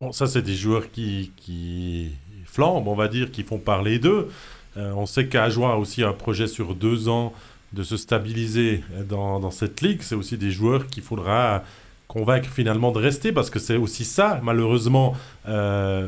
[0.02, 2.12] Bon, ça, c'est des joueurs qui, qui
[2.46, 4.30] flambent, on va dire, qui font parler d'eux.
[4.78, 7.34] Euh, on sait qu'Ajoie a aussi un projet sur deux ans
[7.74, 10.02] de se stabiliser dans, cette ligue.
[10.02, 11.64] C'est aussi des joueurs qu'il faudra
[12.08, 15.16] convaincre finalement de rester parce que c'est aussi ça, malheureusement,
[15.48, 16.08] euh,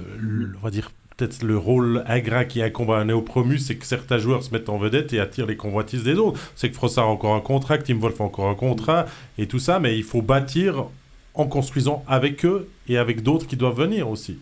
[0.57, 4.19] on va dire peut-être le rôle ingrat qui incombe à un néo-promu, c'est que certains
[4.19, 6.39] joueurs se mettent en vedette et attirent les convoitises des autres.
[6.55, 9.47] C'est que Frossard a encore un contrat, que Tim Wolf a encore un contrat et
[9.47, 10.85] tout ça, mais il faut bâtir
[11.33, 14.37] en construisant avec eux et avec d'autres qui doivent venir aussi.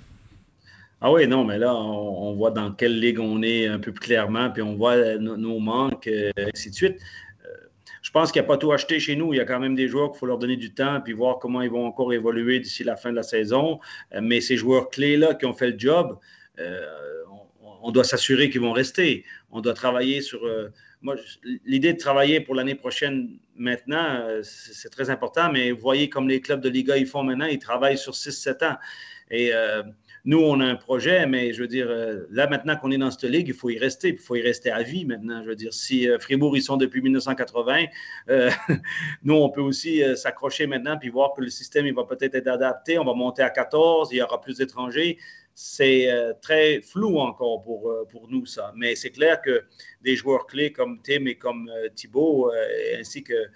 [1.02, 4.08] Ah oui, non, mais là, on, voit dans quelle ligue on est un peu plus
[4.08, 6.98] clairement, puis on voit nos, manques, et ainsi de suite.
[7.46, 7.50] Euh,
[8.02, 9.34] je pense qu'il n'y a pas tout acheté chez nous.
[9.34, 11.38] Il y a quand même des joueurs qu'il faut leur donner du temps puis voir
[11.40, 13.80] comment ils vont encore évoluer d'ici la fin de la saison.
[14.14, 16.18] Euh, mais ces joueurs clés-là qui ont fait le job,
[16.60, 17.24] euh,
[17.82, 19.24] on, doit s'assurer qu'ils vont rester.
[19.52, 20.46] On doit travailler sur.
[20.46, 20.70] Euh,
[21.02, 21.16] moi,
[21.66, 26.28] l'idée de travailler pour l'année prochaine maintenant, euh, c'est très important, mais vous voyez comme
[26.28, 28.78] les clubs de Liga ils font maintenant, ils travaillent sur 6-7 ans.
[29.32, 29.52] Et
[30.24, 31.88] nous, on a un projet, mais je veux dire,
[32.30, 34.10] là, maintenant qu'on est dans cette ligue, il faut y rester.
[34.10, 35.42] Il faut y rester à vie maintenant.
[35.44, 37.86] Je veux dire, si Fribourg, ils sont depuis 1980,
[39.24, 42.48] nous, on peut aussi s'accrocher maintenant puis voir que le système, il va peut-être être
[42.48, 43.00] adapté.
[43.00, 45.18] On va monter à 14, il y aura plus d'étrangers
[45.56, 48.74] c'est euh, très flou encore pour, euh, pour nous, ça.
[48.76, 49.64] Mais c'est clair que
[50.02, 52.52] des joueurs clés comme Tim et comme euh, Thibault,
[53.00, 53.48] ainsi que,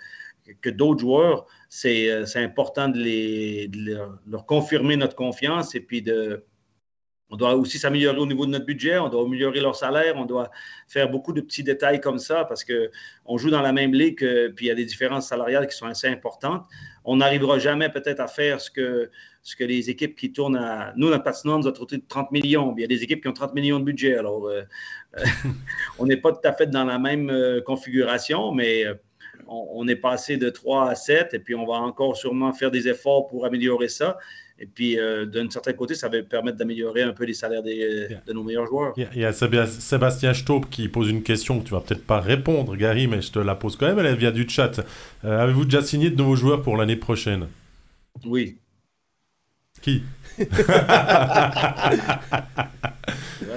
[0.61, 6.45] que d'autres joueurs, c'est important de, les, de leur, confirmer notre confiance et puis de,
[7.29, 10.25] on doit aussi s'améliorer au niveau de notre budget, on doit améliorer leur salaire, on
[10.25, 10.49] doit
[10.87, 14.17] faire beaucoup de petits détails comme ça parce qu'on joue dans la même ligue,
[14.55, 16.65] puis il y a des différences salariales qui sont assez importantes.
[17.05, 19.09] On n'arrivera jamais peut-être à faire ce que,
[19.59, 20.93] les équipes qui tournent à.
[20.95, 22.73] Nous, notre patinoire nous a trouvé de 30 millions.
[22.77, 24.15] Il y a des équipes qui ont 30 millions de budget.
[24.17, 24.61] Alors, euh,
[25.17, 25.23] euh,
[25.99, 28.85] on n'est pas tout à fait dans la même euh, configuration, mais
[29.47, 32.87] on, est passé de 3 à 7 et puis on va encore sûrement faire des
[32.87, 34.17] efforts pour améliorer ça.
[34.61, 38.43] Et puis, d'un certain côté, ça va permettre d'améliorer un peu les salaires de nos
[38.43, 38.93] meilleurs joueurs.
[38.97, 42.75] Il y a, Sébastien Staub qui pose une question que tu vas peut-être pas répondre,
[42.75, 43.99] Gary, mais je te la pose quand même.
[44.05, 44.81] Elle vient du chat.
[45.23, 47.47] Avez-vous déjà signé de nouveaux joueurs pour l'année prochaine?
[48.25, 48.57] Oui.
[49.81, 50.03] Qui?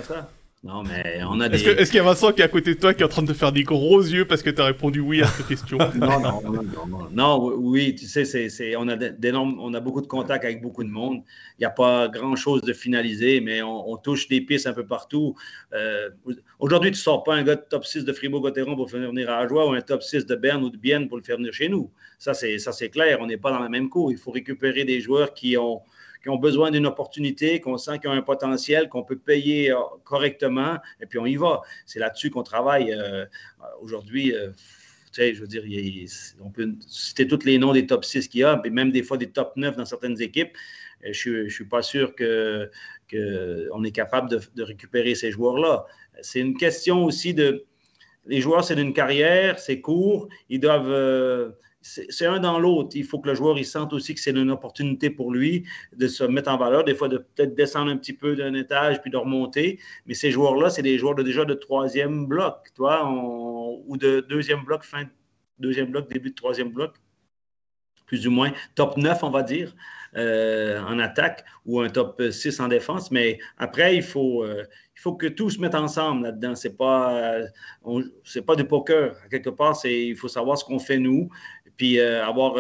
[0.03, 0.31] Ça.
[0.65, 1.57] Non, mais on a des.
[1.57, 3.25] Est-ce qu'il y a Vincent qui est à côté de toi qui est en train
[3.25, 5.77] de faire des gros yeux parce que tu as répondu oui à cette question?
[5.97, 10.07] Non, non, non, non, non, oui, tu sais, c'est, on, a on a beaucoup de
[10.07, 11.23] contacts avec beaucoup de monde.
[11.59, 15.35] Il n'y a pas grand-chose de finalisé, mais on, touche des pistes un peu partout.
[15.73, 16.11] Euh,
[16.61, 19.31] aujourd'hui, tu ne sors pas un gars de top 6 de Fribourg-Gotteron pour faire venir
[19.31, 21.53] à Ajoie ou un top 6 de Berne ou de Bienne pour le faire venir
[21.53, 21.91] chez nous.
[22.21, 23.19] Ça, c'est, ça, c'est clair.
[23.21, 24.13] On n'est pas dans la même cour.
[24.13, 25.83] Il faut récupérer des joueurs qui ont
[26.23, 29.79] qui ont besoin d'une opportunité, qu'on sent qu'ils ont un potentiel, qu'on peut payer euh,
[30.05, 31.63] correctement, et puis on y va.
[31.85, 33.27] C'est là-dessus qu'on travaille euh,
[33.81, 34.35] aujourd'hui.
[34.35, 34.51] Euh,
[35.13, 35.63] tu sais, je veux dire,
[36.41, 39.03] on peut citer tous les noms des top 6 qu'il y a, et même des
[39.03, 40.57] fois des top 9 dans certaines équipes.
[41.05, 42.69] Je ne suis pas sûr qu'on
[43.09, 45.85] que est capable de, de récupérer ces joueurs-là.
[46.23, 47.65] C'est une question aussi de.
[48.27, 50.29] Les joueurs, c'est une carrière, c'est court.
[50.49, 52.91] Ils doivent c'est un dans l'autre.
[52.95, 55.67] Il faut que le joueur il sente aussi que c'est une opportunité pour lui
[55.97, 59.01] de se mettre en valeur, des fois de peut-être descendre un petit peu d'un étage
[59.03, 59.79] puis de remonter.
[60.07, 64.65] Mais ces joueurs-là, c'est des joueurs de, déjà de troisième bloc, toi, ou de deuxième
[64.65, 65.05] bloc, fin
[65.59, 66.95] deuxième bloc, début de troisième bloc.
[68.07, 69.75] plus ou moins top 9, on va dire,
[70.15, 73.11] en attaque ou un top 6 en défense.
[73.11, 76.55] Mais après, il faut, il faut que tout se mette ensemble là-dedans.
[76.55, 77.39] Ce n'est pas,
[78.47, 79.17] pas du poker.
[79.31, 81.31] quelque part, il faut savoir ce qu'on fait nous,
[81.77, 82.57] puis avoir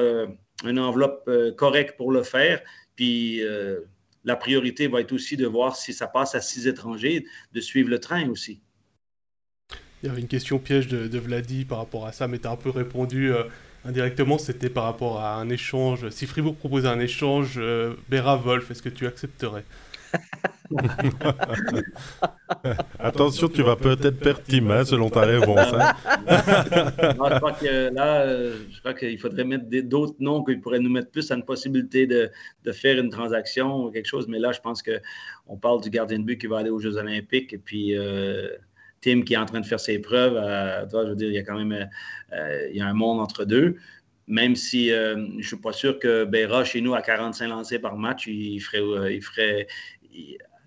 [0.64, 2.60] une enveloppe correcte pour le faire.
[2.96, 3.42] Puis
[4.24, 7.90] la priorité va être aussi de voir si ça passe à six étrangers, de suivre
[7.90, 8.60] le train aussi.
[10.02, 12.50] Il y avait une question piège de, Vladi par rapport à ça, mais tu as
[12.50, 13.44] un peu répondu euh,
[13.84, 14.36] indirectement.
[14.36, 16.08] C'était par rapport à un échange.
[16.10, 19.64] Si Fribourg proposait un échange, euh, Wolf, est-ce que tu accepterais?
[22.98, 25.72] Attention, tu vas peut-être perdre Tim, selon ta réponse.
[25.72, 25.94] Hein.
[26.28, 31.10] je crois que là, je crois qu'il faudrait mettre d'autres noms qui pourraient nous mettre
[31.10, 32.30] plus à une possibilité de,
[32.72, 34.26] faire une transaction ou quelque chose.
[34.28, 36.96] Mais là, je pense qu'on parle du gardien de but qui va aller aux Jeux
[36.96, 38.48] Olympiques et puis euh,
[39.00, 40.36] Tim qui est en train de faire ses preuves.
[40.36, 41.88] Euh, je veux dire, il y a quand même
[42.32, 43.76] euh, il y a un monde entre deux
[44.28, 47.96] même si je ne suis pas sûr que Béra, chez nous, à 45 lancés par
[47.96, 49.66] match, il ferait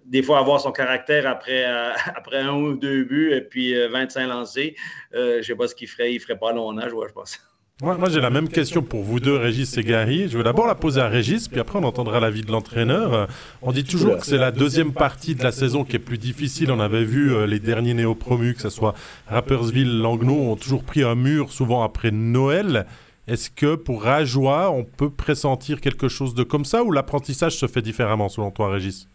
[0.05, 4.21] des fois avoir son caractère après, euh, après un ou deux buts et puis 25
[4.21, 4.75] euh, lancés.
[5.13, 6.11] Euh, je ne sais pas ce qu'il ferait.
[6.11, 7.39] Il ne ferait pas long âge, je pense.
[7.81, 10.29] Moi, j'ai la même question pour vous deux, Régis et Gary.
[10.29, 13.27] Je vais d'abord la poser à Régis, puis après on entendra l'avis de l'entraîneur.
[13.61, 16.71] On dit toujours que c'est la deuxième partie de la saison qui est plus difficile.
[16.71, 18.95] On avait vu les derniers néo-promus, que ce soit
[19.27, 22.85] Rappersville, Langnau, ont toujours pris un mur, souvent après Noël.
[23.27, 27.67] Est-ce que pour Rajoie, on peut pressentir quelque chose de comme ça ou l'apprentissage se
[27.67, 29.09] fait différemment selon toi, Régis?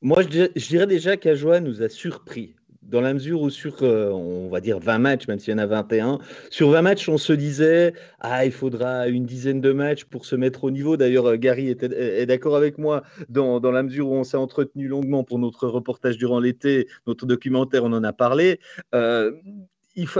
[0.00, 4.48] Moi, je dirais, déjà qu'Ajoie nous a surpris dans la mesure où sur, euh, on
[4.48, 6.18] va dire 20 matchs, même s'il y en a 21,
[6.50, 10.36] sur 20 matchs, on se disait, ah, il faudra une dizaine de matchs pour se
[10.36, 10.96] mettre au niveau.
[10.96, 14.38] D'ailleurs, euh, Gary était, est d'accord avec moi dans, dans, la mesure où on s'est
[14.38, 18.58] entretenu longuement pour notre reportage durant l'été, notre documentaire, on en a parlé.
[18.94, 19.32] Euh,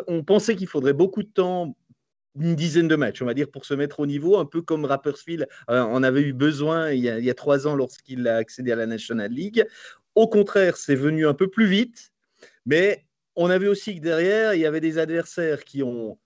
[0.06, 1.74] on pensait qu'il faudrait beaucoup de temps
[2.36, 4.84] une dizaine de matchs, on va dire, pour se mettre au niveau, un peu comme
[4.84, 8.76] Rappersfield euh, en avait eu besoin il y a, trois ans lorsqu'il a accédé à
[8.76, 9.66] la National League.
[10.14, 12.12] Au contraire, c'est venu un peu plus vite,
[12.66, 13.04] mais
[13.36, 16.18] on a vu aussi que derrière, il y avait des adversaires qui ont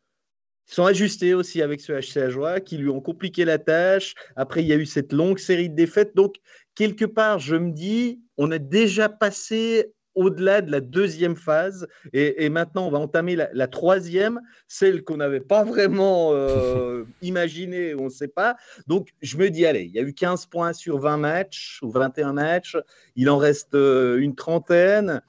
[0.66, 4.14] sont ajustés aussi avec ce HC Ajoie, qui lui ont compliqué la tâche.
[4.36, 6.14] Après, il y a eu cette longue série de défaites.
[6.16, 6.36] Donc,
[6.74, 11.87] quelque part, je me dis, on a déjà passé au-delà de la deuxième phase.
[12.12, 18.05] Et, maintenant, on va entamer la, troisième, celle qu'on n'avait pas vraiment euh, imaginée, on
[18.05, 18.57] ne sait pas.
[18.87, 21.90] Donc, je me dis, allez, il y a eu 15 points sur 20 matchs ou
[21.90, 22.77] 21 matchs.
[23.16, 25.22] Il en reste euh, une trentaine.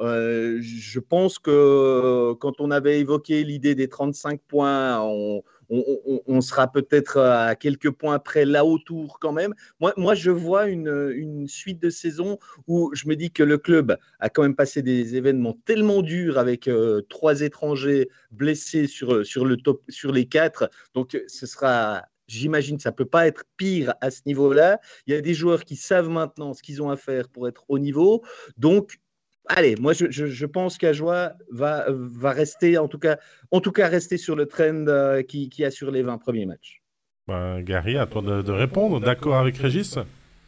[0.00, 6.70] Euh, je pense que quand on avait évoqué l'idée des 35 points, on, on, sera
[6.70, 9.54] peut-être à quelques points près là autour quand même.
[9.80, 13.96] Moi, moi je vois une, suite de saisons où je me dis que le club
[14.18, 19.44] a quand même passé des événements tellement durs avec euh, trois étrangers blessés sur, sur,
[19.44, 20.70] le top, sur les quatre.
[20.94, 24.80] Donc, ce sera J'imagine ça ne peut pas être pire à ce niveau-là.
[25.08, 27.64] Il y a des joueurs qui savent maintenant ce qu'ils ont à faire pour être
[27.66, 28.22] au niveau.
[28.56, 28.99] Donc,
[29.46, 33.18] allez, moi je, pense qu'Ajoie va, va rester, en tout, cas,
[33.50, 36.82] en tout cas, rester sur le trend euh, qui, qui, assure les 20 premiers matchs.
[37.26, 39.00] Ben, Gary, à toi de, répondre.
[39.00, 39.96] D'accord avec Régis?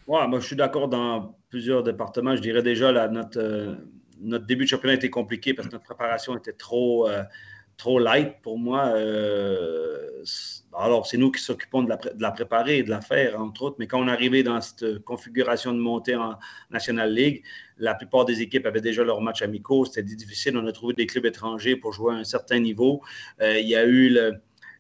[0.09, 2.35] Ouais, Moi je suis d'accord dans plusieurs départements.
[2.37, 3.75] Je dirais déjà là, notre, euh,
[4.21, 7.09] notre début de championnat était compliqué parce que notre préparation était trop.
[7.09, 7.23] Euh,
[7.83, 8.93] trop light pour moi.
[8.95, 10.23] Euh,
[10.79, 13.77] alors, c'est nous qui s'occupons de la, préparer et de la faire, entre autres.
[13.81, 16.39] Mais quand on arrivé dans cette configuration de montée en
[16.71, 17.43] National League,
[17.79, 19.85] la plupart des équipes avaient déjà leurs matchs amicaux.
[19.85, 20.57] C'était difficile.
[20.57, 23.03] On a trouvé des clubs étrangers pour jouer à un certain niveau.
[23.41, 24.17] Euh, il y a eu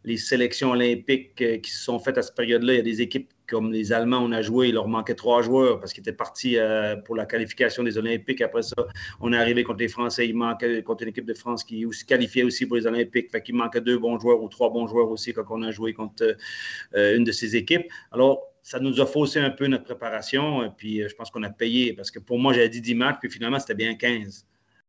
[0.04, 2.74] les sélections olympiques euh, qui se sont faites à cette période-là.
[2.74, 5.42] Il y a des équipes comme les Allemands, on a joué, il leur manquait trois
[5.42, 8.40] joueurs parce qu'ils étaient partis euh, pour la qualification des Olympiques.
[8.40, 8.74] Après ça,
[9.20, 10.26] on est arrivé contre les Français.
[10.26, 13.30] Il manquait contre une équipe de France qui se qualifiait aussi pour les Olympiques.
[13.30, 15.92] Fait qu'il manquait deux bons joueurs ou trois bons joueurs aussi quand on a joué
[15.92, 16.34] contre
[16.94, 17.84] euh, une de ces équipes.
[18.10, 20.72] Alors, ça nous a faussé un peu notre préparation.
[20.78, 23.16] Puis, euh, je pense qu'on a payé parce que pour moi, j'avais dit 10 matchs,
[23.20, 24.46] puis finalement, c'était bien 15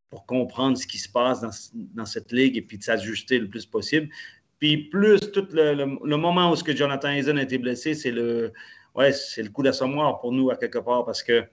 [0.10, 1.52] pour comprendre ce qui se passe dans,
[1.96, 4.08] dans cette ligue et puis de s'ajuster le plus possible.
[4.60, 8.54] Puis plus tout le, moment où ce que Jonathan Hazen a été blessé, c'est le,
[8.96, 11.44] ouais, c'est le coup d'assommoir pour nous à quelque part parce que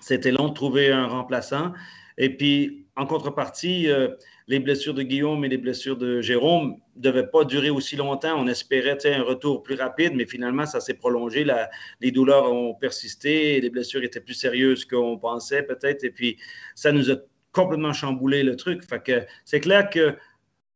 [0.00, 1.72] c'était long de trouver un remplaçant.
[2.18, 4.08] Et puis, en contrepartie, euh,
[4.48, 8.38] les blessures de Guillaume et les blessures de Jérôme ne devaient pas durer aussi longtemps.
[8.38, 11.46] On espérait un retour plus rapide, mais finalement, ça s'est prolongé.
[12.00, 16.04] les douleurs ont persisté, les blessures étaient plus sérieuses qu'on pensait peut-être.
[16.04, 16.36] Et puis,
[16.74, 17.14] ça nous a
[17.52, 18.82] complètement chamboulé le truc.
[18.84, 20.14] Fait que c'est clair que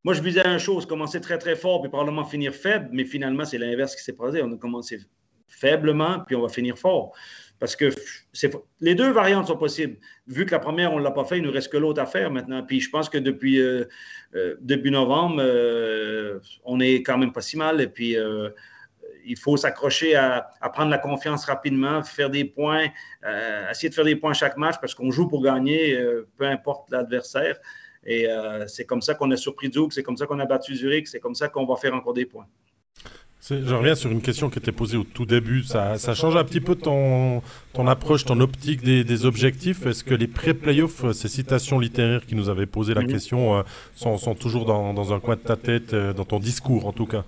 [0.07, 3.45] moi, je visais une chose, commencer très, très fort, puis probablement finir faible, mais finalement,
[3.45, 4.41] c'est l'inverse qui s'est passé.
[4.41, 5.01] On a commencé
[5.49, 7.11] faiblement, puis on va finir fort.
[7.59, 7.91] Parce que
[8.81, 9.97] les deux variantes sont possibles.
[10.29, 12.07] Vu que la première, on ne l'a pas fait, il nous reste que l'autre à
[12.07, 12.63] faire maintenant.
[12.63, 13.87] Puis je pense que depuis euh,
[14.37, 14.55] euh,
[14.85, 17.81] novembre, euh, on est quand même pas si mal.
[17.81, 18.17] Et puis
[19.25, 22.91] il faut s'accrocher à, prendre la confiance rapidement, faire des points,
[23.73, 25.99] essayer de faire des points chaque match parce qu'on joue pour gagner,
[26.37, 27.59] peu importe l'adversaire.
[28.07, 28.27] Et
[28.69, 31.21] c'est comme ça qu'on a surpris Zouk, c'est comme ça qu'on a battu Zurich, c'est
[31.21, 32.47] comme ça qu'on va faire encore des points.
[33.49, 35.63] Je reviens sur une question qui était posée au tout début.
[35.63, 37.43] Ça, change un petit peu ton,
[37.75, 39.87] ton approche, ton optique des, objectifs.
[39.87, 43.63] Est-ce que les pré-playoffs, euh, ces citations littéraires qui nous avaient posé la question, euh,
[43.95, 46.93] sont, sont, toujours dans, dans, un coin de ta tête, euh, dans ton discours en
[46.93, 47.25] tout cas?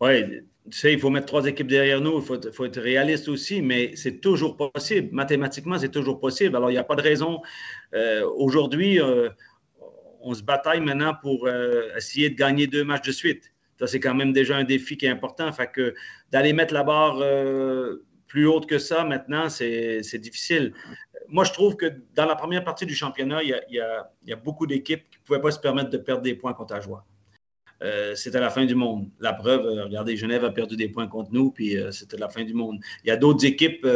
[0.00, 0.24] Oui,
[0.70, 3.94] tu sais, il faut mettre trois équipes derrière nous, il faut, être réaliste aussi, mais
[3.96, 5.08] c'est toujours possible.
[5.12, 6.56] Mathématiquement, c'est toujours possible.
[6.56, 7.42] Alors, il n'y a pas de raison.
[8.36, 8.98] Aujourd'hui,
[10.20, 11.48] on se bataille maintenant pour
[11.94, 13.54] essayer de gagner deux matchs de suite.
[13.78, 15.50] Ça, c'est quand même déjà un défi qui est important.
[15.52, 15.94] Fait que
[16.30, 20.72] d'aller mettre la barre euh, plus haute que ça, maintenant, c'est difficile.
[21.28, 25.08] Moi, je trouve que dans la première partie du championnat, il y a, beaucoup d'équipes
[25.10, 27.04] qui ne pouvaient pas se permettre de perdre des points contre Ajoie.
[27.82, 29.08] Euh, c'était la fin du monde.
[29.20, 32.44] La preuve, euh, regardez, Genève a perdu des points contre nous, puis c'était la fin
[32.44, 32.78] du monde.
[33.04, 33.86] Il y a d'autres équipes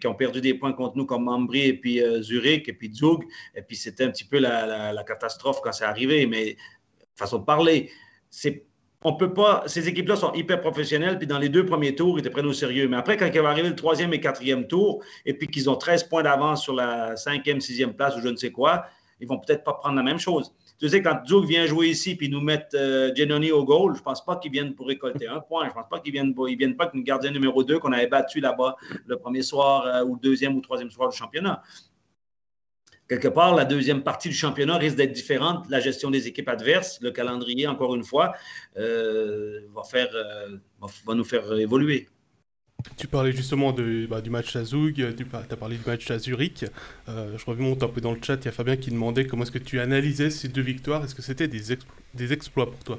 [0.00, 3.24] qui ont perdu des points contre nous, comme Mambry et puis Zurich et puis Zug,
[3.54, 6.26] et puis c'était un petit peu la, catastrophe quand c'est arrivé.
[6.26, 6.56] Mais
[7.16, 7.90] façon de parler,
[8.30, 8.64] c'est
[9.02, 9.62] on peut pas.
[9.66, 12.52] Ces équipes-là sont hyper professionnelles, puis dans les deux premiers tours, ils étaient prennent au
[12.52, 12.88] sérieux.
[12.88, 15.76] Mais après, quand il va arriver le troisième et quatrième tour, et puis qu'ils ont
[15.76, 18.86] 13 points d'avance sur la cinquième, sixième place ou je ne sais quoi,
[19.20, 20.52] ils vont peut-être pas prendre la même chose.
[20.78, 24.04] Tu sais, quand Duke vient jouer ici puis nous mettre euh, au goal, je ne
[24.04, 25.64] pense pas qu'ils viennent pour récolter un point.
[25.64, 28.06] Je ne pense pas qu'ils viennent, ils viennent pas une gardien numéro 2 qu'on avait
[28.06, 28.76] battu là-bas
[29.06, 31.62] le premier soir euh, ou le deuxième ou troisième soir du championnat
[33.08, 35.68] quelque part, la deuxième partie du championnat risque d'être différente.
[35.68, 38.34] La gestion des équipes adverses, le calendrier, encore une fois,
[38.76, 40.58] euh, va, faire, euh,
[41.06, 42.08] va, nous faire évoluer.
[42.96, 43.74] Tu parlais justement
[44.08, 46.64] bah, du match à Zug, tu as parlé du match à Zurich.
[47.08, 49.42] Euh, je remonte un peu dans le chat, il y a Fabien qui demandait comment
[49.42, 51.04] est-ce que tu analysais ces deux victoires.
[51.04, 51.76] Est-ce que c'était des,
[52.14, 52.98] des exploits pour toi?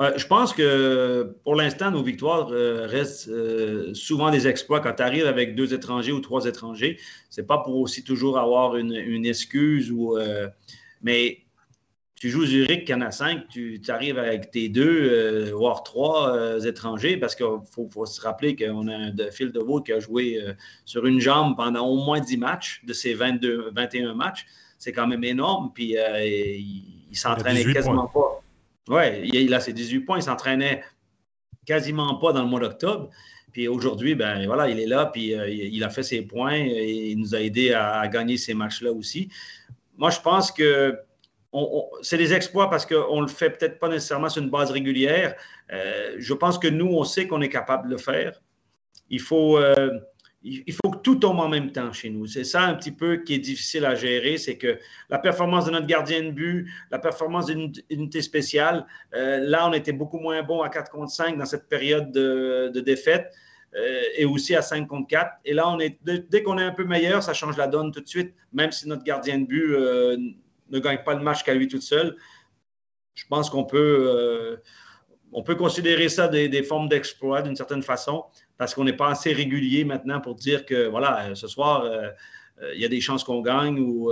[0.00, 4.80] Euh, je pense que pour l'instant, nos victoires euh, restent euh, souvent des exploits.
[4.80, 6.98] Quand tu arrives avec deux étrangers ou trois étrangers,
[7.30, 10.16] c'est pas pour aussi toujours avoir une, excuse ou.
[11.02, 11.38] mais
[12.20, 16.64] tu joues Zurich, qu'il y en a cinq, tu, arrives avec tes deux, voire trois
[16.64, 20.40] étrangers, parce qu'il faut, se rappeler qu'on a un de Phil DeVaux qui a joué
[20.84, 24.46] sur une jambe pendant au moins 10 matchs de ces 22, 21 matchs.
[24.78, 28.42] C'est quand même énorme, puis il, il s'entraînait quasiment pas.
[28.88, 30.18] Oui, il a ses 18 points.
[30.18, 30.82] Il s'entraînait
[31.66, 33.10] quasiment pas dans le mois d'octobre.
[33.52, 37.10] Puis aujourd'hui, ben voilà, il est là, puis euh, il a fait ses points et
[37.10, 39.28] il nous a aidé à, gagner ces matchs-là aussi.
[39.96, 40.98] Moi, je pense que
[42.02, 45.34] c'est des exploits parce qu'on ne le fait peut-être pas nécessairement sur une base régulière.
[45.72, 48.40] Euh, je pense que nous, on sait qu'on est capable de le faire.
[49.08, 49.98] Il faut, euh,
[50.42, 52.26] il faut que tout tombe en même temps chez nous.
[52.26, 54.78] C'est ça un petit peu qui est difficile à gérer, c'est que
[55.08, 59.72] la performance de notre gardien de but, la performance d'une unité spéciale, euh, là, on
[59.72, 63.32] était beaucoup moins bon à 4 contre 5 dans cette période de, défaite
[64.16, 65.30] et aussi à 5 contre 4.
[65.44, 68.34] Et là, dès qu'on est un peu meilleur, ça change la donne tout de suite,
[68.52, 69.76] même si notre gardien de but
[70.70, 72.16] ne gagne pas le match qu'à lui tout seul.
[73.14, 74.60] Je pense qu'on peut,
[75.32, 78.24] on peut considérer ça des, formes d'exploit d'une certaine façon
[78.56, 82.08] parce qu'on n'est pas assez régulier maintenant pour dire que, voilà, euh, ce soir, euh,
[82.62, 84.10] euh, il y a des chances qu'on gagne ou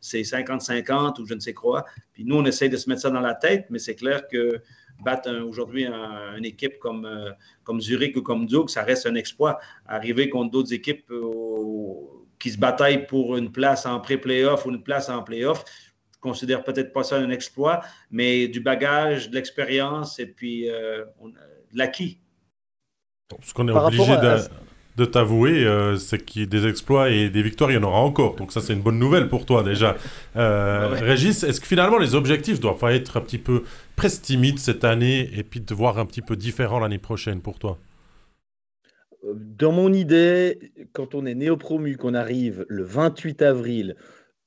[0.00, 1.84] c'est 50-50 ou je ne sais quoi.
[2.12, 4.60] Puis nous, on essaie de se mettre ça dans la tête, mais c'est clair que
[5.00, 7.08] battre aujourd'hui une équipe comme,
[7.62, 9.60] comme Zurich ou comme Duke, ça reste un exploit.
[9.86, 11.08] Arriver contre d'autres équipes
[12.38, 15.64] qui se bataillent pour une place en pré-playoff ou une place en playoff,
[16.14, 17.80] je considère peut-être pas ça un exploit,
[18.10, 21.06] mais du bagage, de l'expérience et puis de
[21.74, 22.18] l'acquis.
[23.42, 24.16] Ce qu'on est obligé
[24.96, 27.84] de, t'avouer, euh, c'est qu'il y a des exploits et des victoires, il y en
[27.84, 28.34] aura encore.
[28.34, 29.96] Donc ça, c'est une bonne nouvelle pour toi déjà.
[30.34, 33.62] Euh, Régis, est-ce que finalement les objectifs doivent pas être un petit peu
[33.94, 37.60] presque timides cette année et puis de voir un petit peu différent l'année prochaine pour
[37.60, 37.78] toi?
[37.78, 37.87] euh,
[39.24, 43.96] Dans mon idée, quand on est néo-promu, qu'on arrive le 28 avril,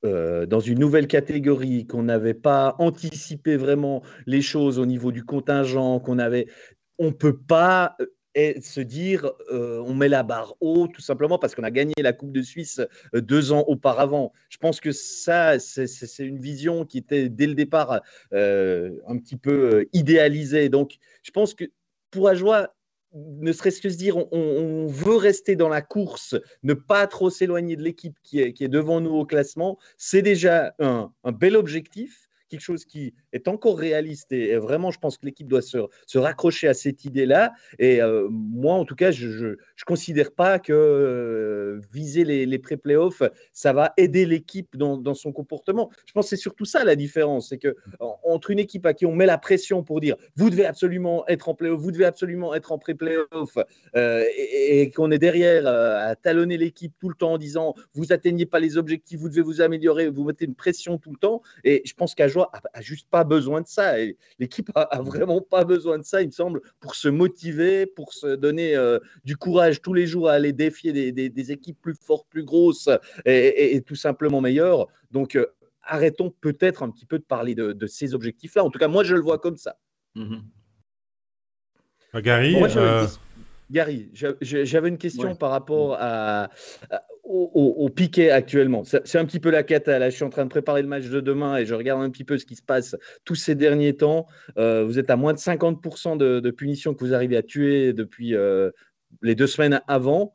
[0.04, 6.00] dans une nouvelle catégorie, qu'on n'avait pas anticipé vraiment les choses au niveau du contingent,
[6.00, 6.48] qu'on avait,
[6.98, 7.96] on peut pas
[8.36, 11.94] et se dire euh, on met la barre haut tout simplement parce qu'on a gagné
[11.98, 12.82] la Coupe de Suisse
[13.14, 14.32] euh, deux ans auparavant.
[14.50, 18.02] Je pense que ça, c'est une vision qui était dès le départ
[18.34, 20.70] euh, un petit peu idéalisée.
[20.70, 21.66] Donc, je pense que
[22.10, 22.74] pour Ajoie,
[23.14, 27.76] ne serait-ce que se dire on, veut rester dans la course, ne pas trop s'éloigner
[27.76, 32.86] de l'équipe qui est, devant nous au classement, c'est déjà un bel objectif quelque chose
[32.86, 34.32] qui est encore réaliste.
[34.32, 35.78] Et, vraiment, je pense que l'équipe doit se,
[36.18, 37.54] raccrocher à cette idée-là.
[37.80, 39.56] Et euh, moi, en tout cas, je, ne
[39.86, 43.24] considère pas que euh, viser les, les pré-playoffs,
[43.54, 45.90] ça va aider l'équipe dans, son comportement.
[46.06, 47.50] Je pense que c'est surtout ça la différence.
[47.50, 50.66] C'est que entre une équipe à qui on met la pression pour dire vous devez
[50.66, 53.58] absolument être en playoff, vous devez absolument être en pré-playoff,
[53.96, 58.46] euh, et, qu'on est derrière à talonner l'équipe tout le temps en disant vous atteignez
[58.46, 61.42] pas les objectifs, vous devez vous améliorer, vous mettez une pression tout le temps.
[61.64, 63.96] Et je pense qu'Ajoie a, juste pas besoin de ça.
[64.40, 68.14] L'équipe a, a, vraiment pas besoin de ça, il me semble, pour se motiver, pour
[68.14, 72.28] se donner euh, du courage tous les jours à aller défier des, équipes plus fortes,
[72.30, 72.90] plus grosses
[73.26, 74.88] et, tout simplement meilleures.
[75.12, 75.48] Donc, euh,
[75.84, 78.64] arrêtons peut-être un petit peu de parler de, ces objectifs-là.
[78.64, 79.78] En tout cas, moi, je le vois comme ça.
[80.16, 80.42] Mm-hmm.
[82.22, 82.56] Gary,
[83.72, 84.12] Gary,
[84.42, 86.50] j'avais une question par rapport à,
[87.24, 88.84] au, piquet actuellement.
[88.84, 89.98] C'est un petit peu la cata.
[89.98, 92.10] Là, je suis en train de préparer le match de demain et je regarde un
[92.10, 94.28] petit peu ce qui se passe tous ces derniers temps.
[94.58, 98.36] Euh, vous êtes à moins de 50% de, punitions que vous arrivez à tuer depuis
[98.36, 98.72] euh,
[99.22, 100.34] les deux semaines avant.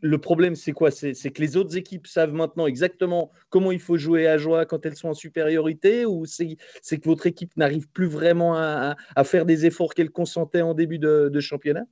[0.00, 0.90] Le problème, c'est quoi?
[0.90, 4.84] C'est que les autres équipes savent maintenant exactement comment il faut jouer à joie quand
[4.86, 9.66] elles sont en supériorité ou c'est que votre équipe n'arrive plus vraiment à, faire des
[9.66, 11.84] efforts qu'elle consentait en début de championnat?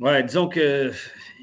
[0.00, 0.92] Oui, disons qu'il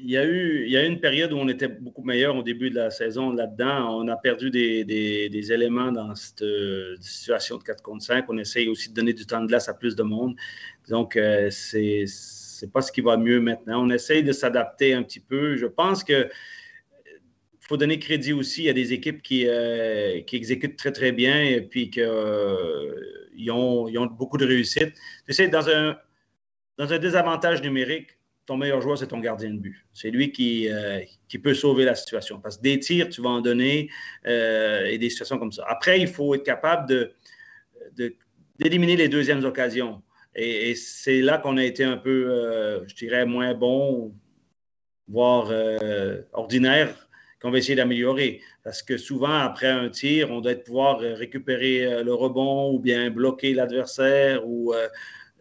[0.02, 2.70] y, a eu, y a eu une période où on était beaucoup meilleur au début
[2.70, 4.00] de la saison là-dedans.
[4.00, 8.24] On a perdu des, des, éléments dans cette euh, situation de 4 contre 5.
[8.30, 10.36] On essaye aussi de donner du temps de glace à plus de monde.
[10.88, 12.06] Donc, euh, c'est
[12.58, 13.84] c'est pas ce qui va mieux maintenant.
[13.84, 15.56] On essaye de s'adapter un petit peu.
[15.56, 16.28] Je pense que
[17.60, 18.62] faut donner crédit aussi.
[18.62, 22.08] Il y a des équipes qui, euh, qui exécutent très, très bien et puis qu'ils
[23.34, 24.94] ils ont, ont beaucoup de réussite.
[25.26, 25.96] Tu sais, dans un,
[26.78, 28.10] dans un désavantage numérique,
[28.46, 29.84] ton meilleur joueur, c'est ton gardien de but.
[29.92, 32.40] C'est lui qui, euh, qui peut sauver la situation.
[32.40, 33.90] Parce que des tirs, tu vas en donner
[34.26, 35.64] euh, et des situations comme ça.
[35.68, 38.14] Après, il faut être capable de,
[38.58, 40.02] d'éliminer les deuxièmes occasions.
[40.36, 44.14] Et, c'est là qu'on a été un peu, euh, je dirais, moins bon,
[45.08, 45.52] voire
[46.32, 47.08] ordinaire,
[47.40, 48.40] qu'on va essayer d'améliorer.
[48.64, 53.54] Parce que souvent, après un tir, on doit pouvoir récupérer le rebond ou bien bloquer
[53.54, 54.74] l'adversaire ou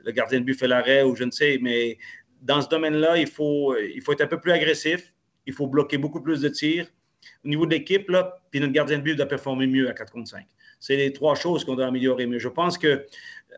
[0.03, 1.57] le gardien de but fait l'arrêt ou je ne sais.
[1.61, 1.97] Mais
[2.41, 5.13] dans ce domaine-là, il faut, il faut être un peu plus agressif.
[5.47, 6.87] Il faut bloquer beaucoup plus de tirs.
[7.43, 8.11] Au niveau de l'équipe,
[8.51, 10.45] puis notre gardien de but doit performer mieux à 4 contre 5.
[10.79, 12.27] C'est les trois choses qu'on doit améliorer.
[12.27, 13.05] Mais je pense que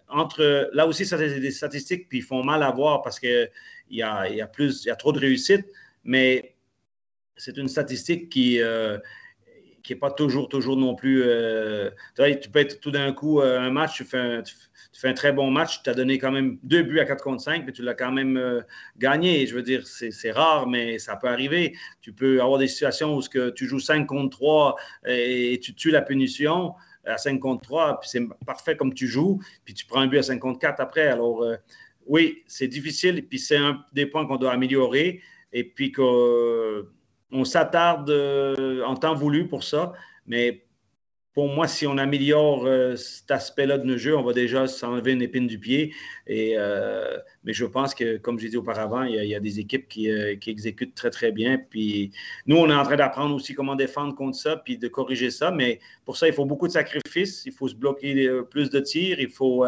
[0.07, 3.49] entre là aussi, ça c'est des statistiques, puis ils font mal à voir parce qu'il
[3.89, 5.65] y a, y, a plus, y a trop de réussite.
[6.03, 6.55] Mais
[7.35, 8.97] c'est une statistique qui, euh,
[9.87, 11.23] qui n'est pas toujours, toujours non plus.
[11.23, 14.53] Euh, tu peux être tout d'un coup euh, un match, tu fais un, tu
[14.91, 17.41] fais un très bon match, tu as donné quand même deux buts à 4 contre
[17.41, 18.61] 5, mais tu l'as quand même euh,
[18.97, 19.47] gagné.
[19.47, 21.77] Je veux dire, c'est rare, mais ça peut arriver.
[22.01, 24.75] Tu peux avoir des situations où que tu joues 5 contre 3
[25.07, 26.73] et, tu tues la punition
[27.07, 30.19] à 5 contre 3, puis c'est parfait comme tu joues, puis tu prends un but
[30.19, 31.07] à 5 contre 4 après.
[31.07, 31.43] Alors,
[32.05, 35.21] oui, c'est difficile, puis c'est un des points qu'on doit améliorer,
[35.53, 36.87] et puis que
[37.31, 39.93] on s'attarde euh, en temps voulu pour ça,
[40.25, 40.65] mais
[41.37, 45.11] pour moi, si on améliore euh, cet aspect-là de nos jeux, on va déjà s'enlever
[45.11, 45.93] une épine du pied.
[46.25, 49.87] Et, euh, mais je pense que, comme j'ai dit auparavant, il y, a, des équipes
[49.87, 51.59] qui, exécutent très, très bien.
[51.69, 52.11] Puis
[52.47, 55.51] nous, on est en train d'apprendre aussi comment défendre contre ça, puis de corriger ça.
[55.51, 57.45] Mais pour ça, il faut beaucoup de sacrifices.
[57.45, 59.19] Il faut se bloquer plus de tirs.
[59.19, 59.63] Il faut,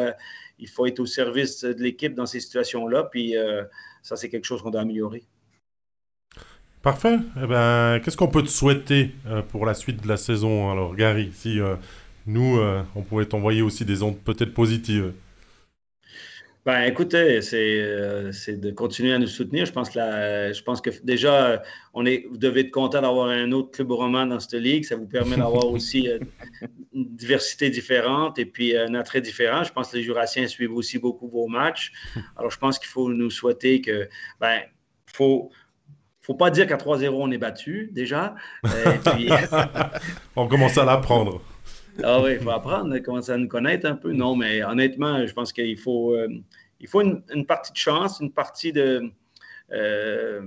[0.57, 3.03] il faut être au service de l'équipe dans ces situations-là.
[3.11, 3.35] Puis
[4.01, 5.21] ça, c'est quelque chose qu'on doit améliorer.
[6.81, 7.17] Parfait.
[7.35, 10.95] Eh ben, qu'est-ce qu'on peut te souhaiter euh, pour la suite de la saison Alors,
[10.95, 11.75] Gary, si euh,
[12.25, 15.11] nous, euh, on pouvait t'envoyer aussi des ondes peut-être positives?
[16.65, 19.65] Ben, écoutez, c'est de continuer à nous soutenir.
[19.65, 21.63] Je pense que, je pense que déjà,
[21.93, 24.85] on est, vous devez être content d'avoir un autre club roman dans cette ligue.
[24.85, 26.07] Ça vous permet d'avoir aussi
[26.93, 29.63] une diversité différente et puis un attrait différent.
[29.63, 31.91] Je pense que les Jurassiens suivent aussi beaucoup vos matchs.
[32.37, 34.07] Alors, je pense qu'il faut nous souhaiter que,
[34.39, 34.61] ben,
[35.07, 35.51] faut,
[36.29, 38.35] faut pas dire qu'à 3-0, on est battu, déjà.
[40.35, 41.41] on commence à l'apprendre.
[42.03, 44.13] Ah oui, il faut apprendre, commencer à nous connaître un peu.
[44.13, 46.27] Non, mais honnêtement, je pense qu'il faut, euh,
[46.79, 49.09] il faut une, partie de chance, une partie de,
[49.71, 50.41] euh,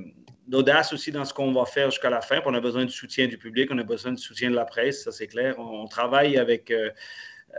[0.47, 2.41] d'audace aussi dans ce qu'on va faire jusqu'à la fin.
[2.47, 5.03] on a besoin du soutien du public, on a besoin du soutien de la presse,
[5.03, 5.59] ça c'est clair.
[5.59, 6.91] On, travaille avec, euh,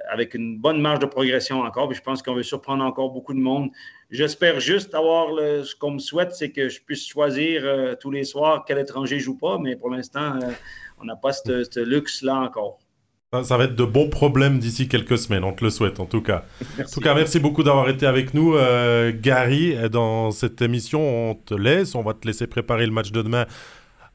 [0.09, 1.87] avec une bonne marge de progression encore.
[1.89, 3.69] Puis je pense qu'on veut surprendre encore beaucoup de monde.
[4.09, 8.11] J'espère juste avoir le, ce qu'on me souhaite, c'est que je puisse choisir euh, tous
[8.11, 10.51] les soirs quel étranger joue pas, mais pour l'instant, euh,
[10.99, 12.79] on n'a pas ce luxe-là encore.
[13.43, 16.21] Ça, va être de bons problèmes d'ici quelques semaines, on te le souhaite en tout
[16.21, 16.45] cas.
[16.79, 19.75] En tout cas, merci beaucoup d'avoir été avec nous, euh, Gary.
[19.89, 23.47] Dans cette émission, on te laisse, on va te laisser préparer le match de demain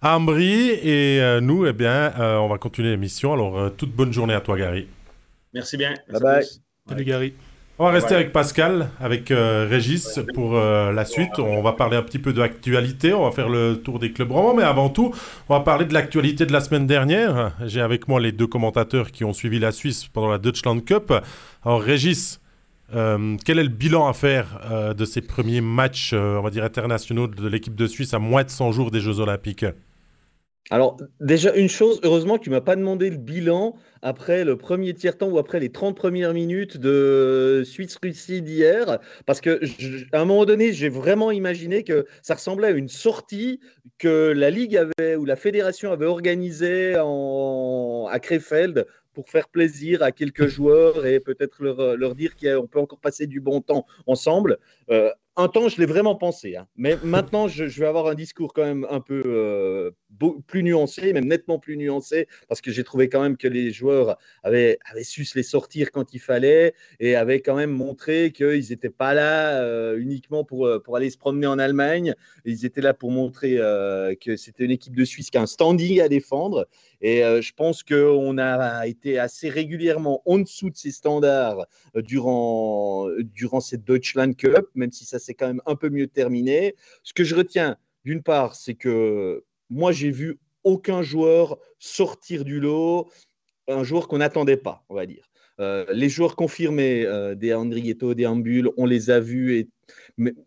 [0.00, 0.70] à Ambry.
[0.70, 3.32] Et nous, eh bien, on va continuer l'émission.
[3.32, 4.86] Alors, toute bonne journée à toi, Gary.
[5.54, 5.94] Merci bien.
[6.10, 6.44] bye bye.
[6.88, 7.34] Salut Gary.
[7.80, 11.38] On va rester avec Pascal, avec euh, Régis pour euh, la suite.
[11.38, 14.32] On va parler un petit peu de l'actualité, on va faire le tour des clubs
[14.32, 15.14] romans, mais avant tout,
[15.48, 17.54] on va parler de l'actualité de la semaine dernière.
[17.66, 21.12] J'ai avec moi les deux commentateurs qui ont suivi la Suisse pendant la Deutschland Cup.
[21.64, 22.40] Alors Régis,
[22.96, 27.28] euh, quel est le bilan à faire de ces premiers matchs, on va dire internationaux
[27.28, 29.66] de l'équipe de Suisse à moins de 100 jours des Jeux Olympiques?
[30.70, 35.28] Alors, déjà, une chose, heureusement tu m'as pas demandé le bilan après le premier tiers-temps
[35.28, 39.60] ou après les 30 premières minutes de Suisse-Russie d'hier, parce que
[40.12, 43.60] à un moment donné, j'ai vraiment imaginé que ça ressemblait à une sortie
[43.98, 50.12] que la Ligue avait ou la Fédération avait organisée à Krefeld pour faire plaisir à
[50.12, 54.58] quelques joueurs et peut-être leur, leur dire qu'on peut encore passer du bon temps ensemble.
[54.90, 56.56] Euh, un temps, je l'ai vraiment pensé.
[56.56, 56.66] Hein.
[56.76, 59.92] Mais maintenant, je, vais avoir un discours quand même un peu euh,
[60.46, 64.18] plus nuancé, même nettement plus nuancé, parce que j'ai trouvé quand même que les joueurs
[64.42, 68.90] avaient, su se les sortir quand il fallait et avaient quand même montré qu'ils n'étaient
[68.90, 72.14] pas là euh, uniquement pour, euh, pour aller se promener en Allemagne.
[72.44, 73.56] Ils étaient là pour montrer
[74.20, 76.68] que c'était une équipe de Suisse qui a un standing à défendre.
[77.00, 83.60] Et je pense qu'on a été assez régulièrement en dessous de ces standards durant, durant
[83.60, 86.74] cette Deutschland Cup, même si ça c'est quand même un peu mieux terminé.
[87.02, 92.60] Ce que je retiens, d'une part, c'est que moi, j'ai vu aucun joueur sortir du
[92.60, 93.08] lot,
[93.68, 95.28] un joueur qu'on n'attendait pas, on va dire.
[95.60, 99.56] Euh, les joueurs confirmés euh, des Andrietto, des Ambules, on les a vus.
[99.58, 99.68] Et...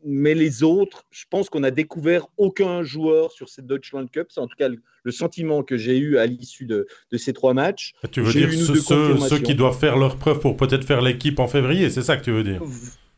[0.03, 4.28] Mais, les autres, je pense qu'on a découvert aucun joueur sur cette Deutschland Cup.
[4.30, 7.93] C'est en tout cas le, sentiment que j'ai eu à l'issue de, ces trois matchs.
[8.11, 11.47] Tu veux dire ceux, ceux, qui doivent faire leur preuve pour peut-être faire l'équipe en
[11.47, 12.61] février, c'est ça que tu veux dire?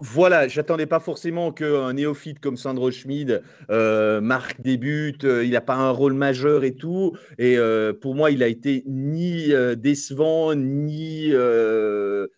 [0.06, 5.18] Voilà, j'attendais pas forcément qu'un néophyte comme Sandro Schmid euh, marque des buts.
[5.24, 7.16] Euh, il n'a pas un rôle majeur et tout.
[7.38, 11.32] Et euh, pour moi, il a été ni décevant ni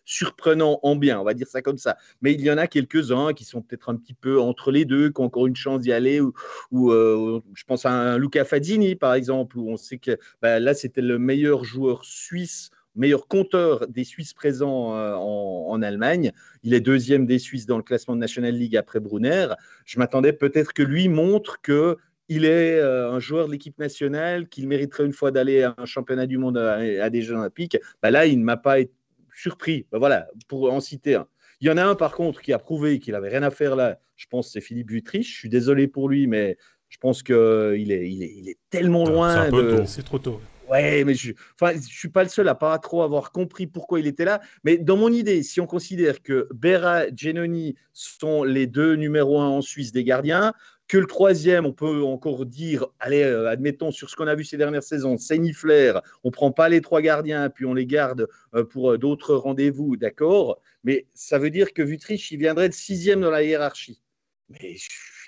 [0.04, 1.96] surprenant en bien, on va dire ça comme ça.
[2.22, 5.10] Mais il y en a quelques-uns qui sont peut-être un petit peu entre les deux,
[5.10, 6.20] qui ont encore une chance d'y aller.
[6.20, 10.72] Ou, je pense à un Luca Fadini, par exemple, où on sait que bah, là,
[10.72, 16.32] c'était le meilleur joueur suisse meilleur compteur des Suisses présents euh, en, Allemagne.
[16.62, 19.48] Il est deuxième des Suisses dans le classement de National League après Brunner.
[19.84, 24.48] Je m'attendais peut-être que lui montre que il est euh, un joueur de l'équipe nationale,
[24.48, 27.78] qu'il mériterait une fois d'aller à un championnat du monde à, des Jeux Olympiques.
[28.02, 28.92] Bah là, il ne m'a pas été
[29.34, 29.86] surpris.
[29.92, 31.28] Bah voilà, pour en citer un.
[31.60, 33.76] Il y en a un par contre qui a prouvé qu'il n'avait rien à faire
[33.76, 33.98] là.
[34.16, 35.30] Je pense c'est Philippe Butrich.
[35.30, 36.56] Je suis désolé pour lui, mais
[36.88, 39.86] je pense qu'il est, il est, il est tellement ah, loin.
[39.86, 40.40] C'est trop tôt.
[40.68, 44.06] Ouais, mais je ne suis pas le seul à pas trop avoir compris pourquoi il
[44.06, 44.40] était là.
[44.64, 49.48] Mais dans mon idée, si on considère que Berra, Genoni sont les deux numéros un
[49.48, 50.52] en Suisse des gardiens,
[50.88, 54.44] que le troisième, on peut encore dire, allez, euh, admettons, sur ce qu'on a vu
[54.44, 55.16] ces dernières saisons,
[55.54, 58.98] Flair, on ne prend pas les trois gardiens, puis on les garde euh, pour euh,
[58.98, 60.60] d'autres rendez-vous, d'accord?
[60.84, 64.00] Mais ça veut dire que Vutriche, il viendrait de sixième dans la hiérarchie.
[64.48, 64.76] Mais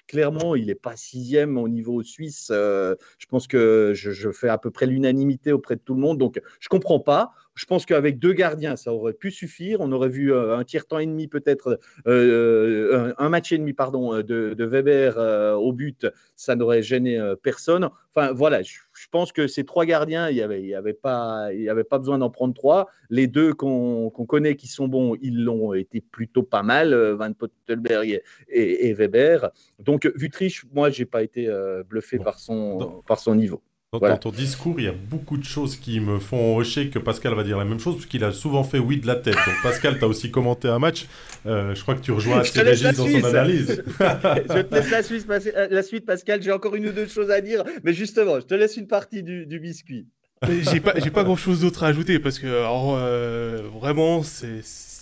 [0.09, 2.49] clairement, il n'est pas sixième au niveau suisse.
[2.51, 6.19] Euh, je pense que je, fais à peu près l'unanimité auprès de tout le monde.
[6.19, 7.33] Donc, je ne comprends pas.
[7.59, 9.81] Je pense qu'avec deux gardiens, ça aurait pu suffire.
[9.81, 13.73] On aurait vu euh, un tiers temps et demi, peut-être euh, un match et demi,
[13.73, 15.19] pardon, de, Weber
[15.59, 16.07] au but.
[16.37, 17.89] Ça n'aurait gêné personne.
[18.15, 18.63] Enfin, voilà.
[18.63, 18.79] Je,
[19.11, 22.55] pense que ces trois gardiens, il n'y avait, avait, pas, avait pas besoin d'en prendre
[22.55, 22.87] trois.
[23.11, 28.23] Les deux qu'on connaît qui sont bons, ils l'ont été plutôt pas mal, Van Pottelberg
[28.49, 29.51] et, Weber.
[29.81, 31.53] Donc, Vutriche, moi, j'ai pas été
[31.89, 33.63] bluffé par, son, par son niveau.
[33.91, 37.33] Dans, ton discours, il y a beaucoup de choses qui me font hocher que Pascal
[37.33, 39.35] va dire la même chose, puisqu'il a souvent fait oui de la tête.
[39.35, 41.07] Donc Pascal, tu as aussi commenté un match.
[41.47, 43.83] Euh, je crois que tu rejoins assez Régis dans son analyse.
[43.99, 46.43] je te laisse la suite, euh, la suite Pascal.
[46.43, 47.65] J'ai encore une ou deux choses à dire.
[47.83, 50.07] Mais justement, je te laisse une partie du, biscuit.
[50.47, 54.47] J'ai pas, pas grand chose d'autre à ajouter parce que euh, vraiment, ça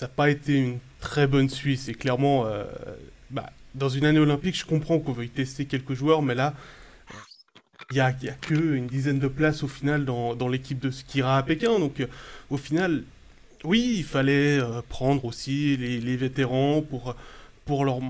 [0.02, 1.88] n'a pas été une très bonne Suisse.
[1.88, 2.46] Et clairement,
[3.30, 6.54] bah, dans une année olympique, je comprends qu'on veuille tester quelques joueurs, mais là,
[7.90, 10.90] il n'y a, y a que une dizaine de places au final dans, l'équipe de
[10.90, 11.78] Skira à Pékin.
[11.78, 12.06] Donc euh,
[12.50, 13.04] au final,
[13.64, 17.14] oui, il fallait euh, prendre aussi les, vétérans pour,
[17.64, 18.00] pour, leur,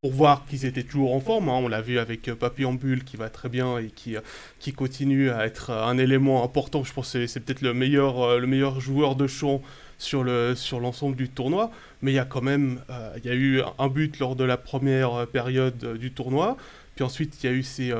[0.00, 1.50] pour voir qu'ils étaient toujours en forme.
[1.50, 1.58] Hein.
[1.62, 4.16] On l'a vu avec euh, Papillambule qui va très bien et qui,
[4.60, 6.82] qui continue à être un élément important.
[6.82, 9.60] Je pense que c'est peut-être le meilleur, le meilleur joueur de champ
[9.98, 11.70] sur le sur l'ensemble du tournoi
[12.02, 12.82] mais il y a quand même
[13.24, 16.58] y a eu un but lors de la première période du tournoi
[16.96, 17.92] puis ensuite, il y a eu ces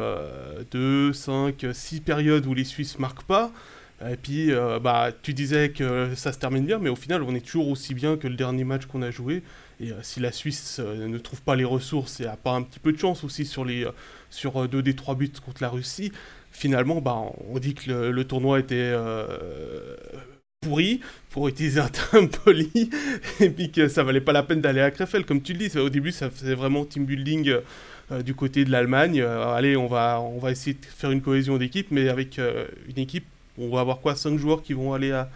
[0.73, 3.53] 2, 5, 6 périodes où les Suisses marquent pas.
[4.05, 7.35] Et puis, euh, bah, tu disais que ça se termine bien, mais au final, on
[7.35, 9.43] est toujours aussi bien que le dernier match qu'on a joué.
[9.81, 12.63] Et euh, si la Suisse euh, ne trouve pas les ressources et a pas un
[12.63, 13.87] petit peu de chance aussi sur, les,
[14.29, 16.13] sur deux des trois buts contre la Russie,
[16.51, 17.17] finalement, bah,
[17.49, 18.95] on dit que le, tournoi était
[20.61, 22.91] pourri, pour utiliser un terme poli,
[23.41, 25.79] et puis que ça valait pas la peine d'aller à Krefeld, comme tu le dis.
[25.79, 27.61] Au début, ça faisait vraiment team building
[28.13, 29.21] euh, du côté de l'Allemagne.
[29.21, 32.67] Euh, allez, on va, on va essayer de faire une cohésion d'équipe, mais avec euh,
[32.89, 33.25] une équipe,
[33.59, 35.29] on va avoir quoi 5 joueurs qui vont aller à,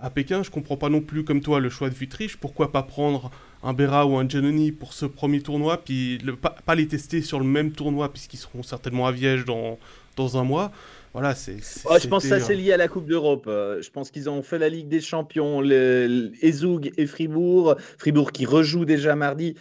[0.00, 0.42] à Pékin.
[0.42, 2.38] Je comprends pas non plus, comme toi, le choix de Vutriche.
[2.38, 3.30] Pourquoi pas prendre
[3.62, 7.38] un Bera ou un Giannoni pour ce premier tournoi, puis pas, pas, les tester sur
[7.40, 9.78] le même tournoi, puisqu'ils seront certainement à Viège dans,
[10.16, 10.72] dans un mois
[11.12, 11.58] voilà, c'est.
[11.58, 13.44] je pense que ça, c'est lié à la Coupe d'Europe.
[13.46, 17.76] Je pense qu'ils ont fait la Ligue des Champions, les, Ezoug et Fribourg.
[17.98, 19.54] Fribourg qui rejoue déjà mardi.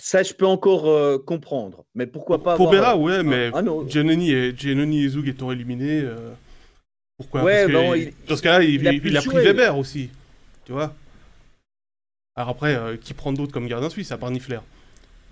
[0.00, 1.84] Ça, je peux encore euh, comprendre.
[1.94, 2.56] Mais pourquoi pas.
[2.56, 3.50] Pour Béra, ouais, mais
[3.88, 6.00] Giannoni et, Giannoni et étant éliminés.
[6.00, 6.30] Euh,
[7.16, 7.42] pourquoi?
[7.42, 8.74] Ouais, Parce bon, il, Dans ce cas-là, il,
[9.04, 10.08] il, a, pris Weber aussi.
[10.64, 10.94] Tu vois
[12.36, 14.60] Alors après, qui prend d'autres comme gardien suisse, à part Nifler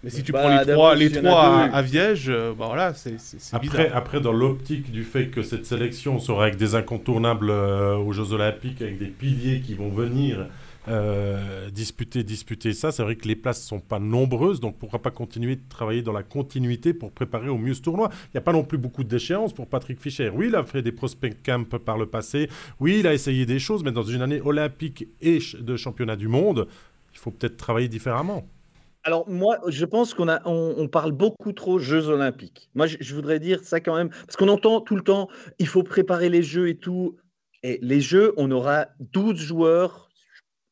[0.06, 3.16] mais si tu bah, prends les trois, les trois à, Viège, euh, bah voilà, c'est
[3.52, 8.12] après, après, dans l'optique du fait que cette sélection sera avec des incontournables euh, aux
[8.12, 10.46] Jeux Olympiques, avec des piliers qui vont venir
[10.88, 15.00] euh, disputer, disputer ça, c'est vrai que les places ne sont pas nombreuses, donc pourquoi
[15.00, 18.38] pas continuer de travailler dans la continuité pour préparer au mieux ce tournoi Il n'y
[18.38, 20.30] a pas non plus beaucoup d'échéances pour Patrick Fischer.
[20.32, 22.48] Oui, il a fait des prospect camps par le passé,
[22.80, 26.28] oui, il a essayé des choses, mais dans une année olympique et de championnat du
[26.28, 26.68] monde,
[27.12, 28.46] il faut peut-être travailler différemment.
[29.06, 32.68] Alors moi, je pense qu'on on, parle beaucoup trop Jeux Olympiques.
[32.74, 35.28] Moi, je, voudrais dire ça quand même, parce qu'on entend tout le temps,
[35.60, 37.16] il faut préparer les Jeux et tout.
[37.62, 40.05] Et les Jeux, on aura 12 joueurs,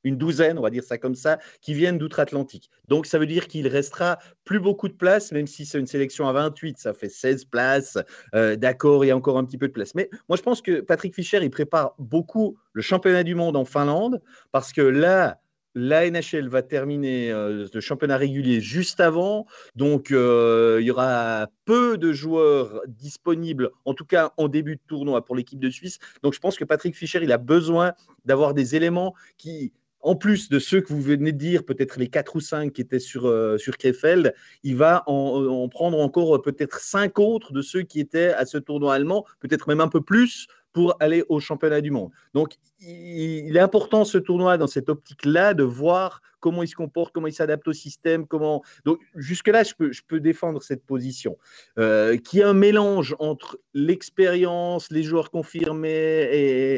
[0.05, 2.71] une douzaine, on va dire ça comme ça, qui viennent d'outre-Atlantique.
[2.89, 6.29] Donc ça veut dire qu'il restera plus beaucoup de places, même si c'est une sélection
[6.29, 7.99] à 28, ça fait 16 places.
[8.35, 9.95] Euh, d'accord, il y a encore un petit peu de place.
[9.95, 13.65] Mais moi, je pense que Patrick Fischer, il prépare beaucoup le championnat du monde en
[13.65, 14.21] Finlande,
[14.53, 15.41] parce que là,
[15.75, 21.49] la NHL va terminer euh, le championnat régulier juste avant, donc euh, il y aura
[21.65, 25.99] peu de joueurs disponibles, en tout cas en début de tournoi pour l'équipe de Suisse.
[26.23, 27.93] Donc je pense que Patrick Fischer, il a besoin
[28.25, 29.73] d'avoir des éléments qui,
[30.05, 32.81] en plus de ceux que vous venez de dire, peut-être les 4 ou 5 qui
[32.81, 37.63] étaient sur, euh, sur Krefeld, il va en, en prendre encore peut-être 5 autres de
[37.63, 41.41] ceux qui étaient à ce tournoi allemand, peut-être même un peu plus pour aller au
[41.41, 42.11] championnat du monde.
[42.35, 47.15] Donc, il est important ce tournoi dans cette optique-là de voir comment il se comporte,
[47.15, 48.63] comment il s'adapte au système, comment.
[48.85, 51.39] Donc, jusque-là, je peux, je peux défendre cette position.
[51.79, 55.89] Euh, qui est un mélange entre l'expérience, les joueurs confirmés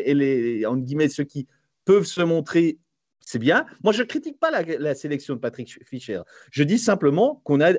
[0.04, 1.48] et, les, ceux qui
[1.86, 2.78] peuvent se montrer
[3.26, 3.66] c'est bien.
[3.82, 6.22] Moi, je ne critique pas la, la, sélection de Patrick Fischer.
[6.52, 7.72] Je dis simplement qu'on a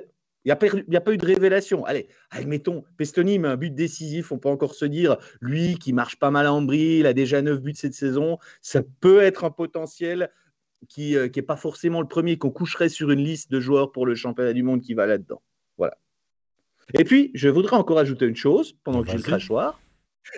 [0.44, 0.56] il
[0.88, 1.84] n'y a, pas eu de révélation.
[1.84, 4.30] Allez, admettons, Pestoni met un but décisif.
[4.30, 7.42] On peut encore se dire, lui qui marche pas mal en brie, il a déjà
[7.42, 8.38] 9 buts cette saison.
[8.62, 10.30] Ça peut être un potentiel
[10.88, 14.06] qui n'est euh, pas forcément le premier qu'on coucherait sur une liste de joueurs pour
[14.06, 15.42] le championnat du monde qui va là-dedans.
[15.76, 15.98] Voilà.
[16.94, 19.80] Et puis, je voudrais encore ajouter une chose pendant que j'ai le crachoir.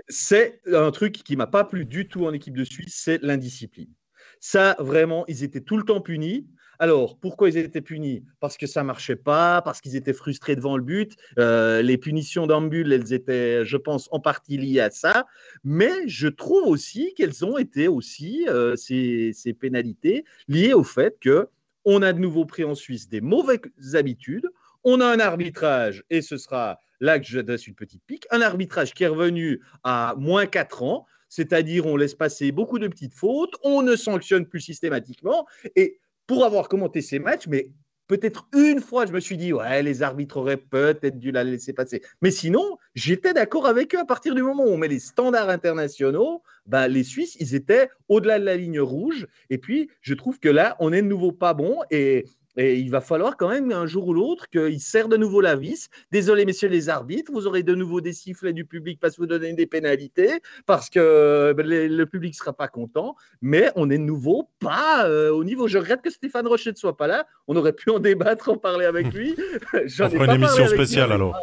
[0.08, 3.92] C'est un truc qui m'a pas plu du tout en équipe de Suisse, c'est l'indiscipline.
[4.40, 6.46] Ça, vraiment, ils étaient tout le temps punis.
[6.78, 8.24] Alors, pourquoi ils étaient punis?
[8.40, 11.14] Parce que ça marchait pas, parce qu'ils étaient frustrés devant le but.
[11.38, 15.26] Euh, les punitions d'Ambul, elles étaient, je pense, en partie liées à ça.
[15.62, 21.48] Mais je trouve aussi qu'elles ont été aussi, euh, ces, pénalités, liées au fait que
[21.84, 23.60] on a de nouveau pris en Suisse des mauvaises
[23.92, 24.48] habitudes.
[24.82, 28.40] On a un arbitrage, et ce sera là que je donne une petite pique, un
[28.40, 33.14] arbitrage qui est revenu à moins 4 ans, c'est-à-dire on laisse passer beaucoup de petites
[33.14, 37.72] fautes, on ne sanctionne plus systématiquement, et pour avoir commenté ces matchs, mais
[38.10, 41.72] peut-être une fois, je me suis dit, ouais, les arbitres auraient peut-être dû la laisser
[41.72, 42.02] passer.
[42.22, 45.48] Mais sinon, j'étais d'accord avec eux à partir du moment où on met les standards
[45.48, 49.28] internationaux, ben, les Suisses, ils étaient au-delà de la ligne rouge.
[49.48, 51.78] Et puis, je trouve que là, on est de nouveau pas bon.
[51.92, 52.24] Et
[52.56, 55.56] et il va falloir quand même un jour ou l'autre qu'il serre de nouveau la
[55.56, 55.88] vis.
[56.10, 59.26] Désolé, messieurs les arbitres, vous aurez de nouveau des sifflets du public parce que vous
[59.26, 63.14] donnez des pénalités, parce que ben, le public ne sera pas content.
[63.40, 65.68] Mais on est de nouveau pas euh, au niveau.
[65.68, 67.26] Je regrette que Stéphane Rocher ne soit pas là.
[67.46, 69.36] On aurait pu en débattre, en parler avec lui.
[69.86, 71.36] J'en on fera une émission spéciale alors.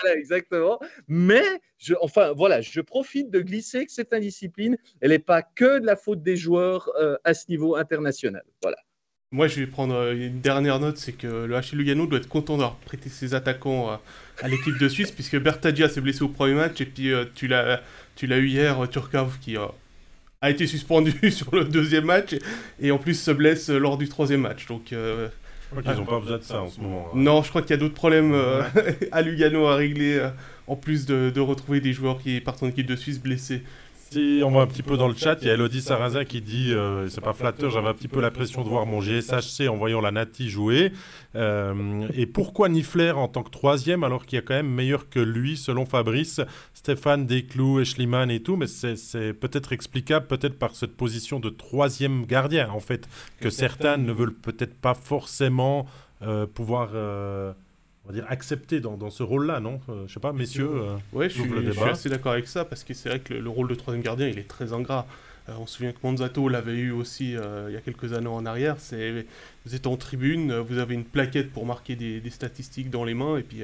[0.00, 0.80] Voilà, exactement.
[1.06, 1.44] Mais,
[1.78, 5.86] je, enfin, voilà, je profite de glisser que cette indiscipline, elle n'est pas que de
[5.86, 8.42] la faute des joueurs euh, à ce niveau international.
[8.60, 8.76] Voilà.
[9.34, 12.28] Moi, je vais prendre euh, une dernière note, c'est que le HL Lugano doit être
[12.28, 13.96] content d'avoir prêté ses attaquants euh,
[14.40, 17.48] à l'équipe de Suisse, puisque Bertadia s'est blessé au premier match, et puis euh, tu
[17.48, 17.82] l'as
[18.38, 22.36] eu hier, Turkov, qui a été suspendu sur le deuxième match,
[22.78, 24.68] et en plus se blesse lors du troisième match.
[24.68, 25.28] Donc, je
[25.72, 27.08] crois qu'ils n'ont pas besoin de ça en ce moment.
[27.08, 27.16] Hein.
[27.16, 28.40] Non, je crois qu'il y a d'autres problèmes
[29.10, 30.30] à Lugano à régler,
[30.68, 33.64] en plus de, de, retrouver des joueurs qui partent en équipe de Suisse blessés.
[34.14, 36.40] Si on va un petit peu dans le chat, il y a Elodie Sarrazin qui
[36.40, 39.74] dit euh, c'est pas flatteur, j'avais un petit peu l'impression de voir mon GSHC en
[39.74, 40.92] voyant la Nati jouer.
[41.34, 45.08] Euh, et pourquoi Nifler en tant que troisième alors qu'il y a quand même meilleur
[45.08, 46.40] que lui selon Fabrice,
[46.74, 52.24] Stéphane Desclous, Eschliman et tout, mais c'est peut-être explicable peut-être par cette position de troisième
[52.24, 53.08] gardien en fait
[53.40, 55.86] que certains ne veulent peut-être pas forcément
[56.22, 56.90] euh, pouvoir
[58.04, 60.70] on va dire, accepté dans, dans ce rôle-là, non euh, Je sais pas, messieurs.
[60.70, 63.32] Euh, ouais, je suis, je suis, assez d'accord avec ça parce que c'est vrai que
[63.32, 65.06] le, rôle de troisième gardien, il est très ingrat.
[65.48, 68.44] Euh, on se souvient que Manzato l'avait eu aussi il y a quelques années en
[68.44, 68.76] arrière.
[68.78, 69.26] C'est
[69.64, 73.14] vous êtes en tribune, vous avez une plaquette pour marquer des, des statistiques dans les
[73.14, 73.62] mains et puis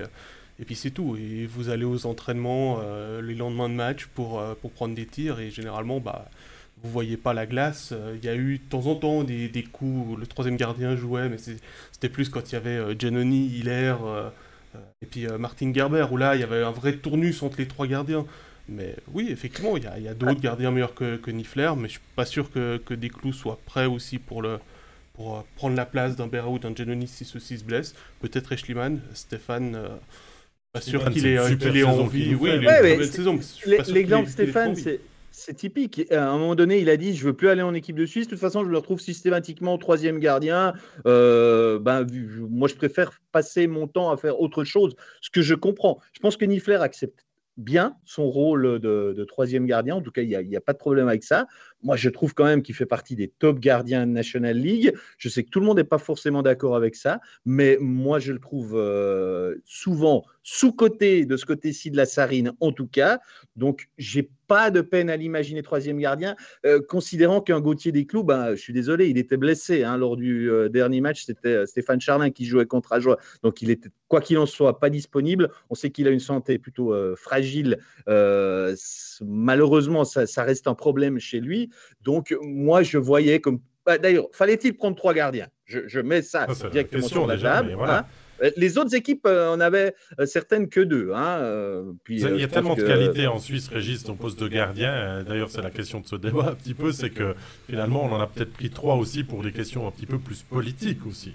[0.58, 1.16] et puis c'est tout.
[1.16, 2.80] Et vous allez aux entraînements
[3.22, 6.30] les lendemains de match pour pour prendre des tirs et généralement bah
[6.82, 7.92] vous voyez pas la glace.
[8.14, 10.96] Il y a eu de temps en temps des, des coups où le troisième gardien
[10.96, 14.28] jouait, mais c'était plus quand il y avait euh, Giannoni, Hiller euh,
[15.02, 17.66] et puis euh, Martin Gerber, où là il y avait un vrai tournus entre les
[17.66, 18.26] trois gardiens.
[18.68, 22.02] Mais oui, effectivement, il y a, d'autres gardiens meilleurs que, que Niffler, mais je suis
[22.14, 24.60] pas sûr que, que Desclous soit prêt aussi pour, le,
[25.14, 27.96] pour prendre la place d'un Berra ou d'un Giannoni si ceux-ci se blessent.
[28.20, 29.76] Peut-être Eschliman, Stéphane.
[30.72, 32.36] pas sûr qu'il ait, qu envie.
[32.36, 33.40] Oui, il a une belle saison.
[33.66, 35.00] L'exemple Stéphane, c'est
[35.40, 36.10] c'est typique.
[36.12, 38.26] À un moment donné, il a dit Je veux plus aller en équipe de Suisse.
[38.26, 40.74] De toute façon, je me retrouve systématiquement troisième gardien.
[41.06, 42.06] Euh, ben,
[42.50, 44.94] moi, je préfère passer mon temps à faire autre chose.
[45.20, 45.98] Ce que je comprends.
[46.12, 47.26] Je pense que Niffler accepte
[47.56, 49.96] bien son rôle de, troisième gardien.
[49.96, 51.46] En tout cas, il n'y a, pas de problème avec ça.
[51.82, 54.92] Moi, je trouve quand même qu'il fait partie des top gardiens de National League.
[55.16, 58.32] Je sais que tout le monde n'est pas forcément d'accord avec ça, mais moi, je
[58.32, 63.20] le trouve euh, souvent sous-côté de ce côté-ci de la Sarine, en tout cas.
[63.56, 66.34] Donc, j'ai pas de peine à l'imaginer troisième gardien,
[66.66, 70.16] euh, considérant qu'un Gauthier des Clous, ben, je suis désolé, il était blessé hein, lors
[70.16, 71.24] du euh, dernier match.
[71.24, 73.18] C'était Stéphane Charlin qui jouait contre Ajoie.
[73.42, 75.50] Donc, il était, quoi qu'il en soit, pas disponible.
[75.68, 77.78] On sait qu'il a une santé plutôt fragile.
[79.22, 81.69] malheureusement, ça, ça reste un problème chez lui.
[82.02, 83.60] Donc, moi, je voyais comme.
[83.86, 85.48] Bah, d'ailleurs, fallait-il prendre trois gardiens?
[85.64, 87.76] Je, mets ça, directement sur la table.
[87.80, 88.04] Hein.
[88.42, 91.12] Euh, les autres équipes euh, en avaient euh, certaines que deux.
[91.14, 95.22] Hein, puis, il y a tellement de qualité en Suisse, Régis, ton poste de gardien.
[95.22, 97.34] D'ailleurs, c'est la question de ce débat un petit peu, c'est que
[97.68, 100.42] finalement, on en a peut-être pris trois aussi pour des questions un petit peu plus
[100.42, 101.34] politiques aussi.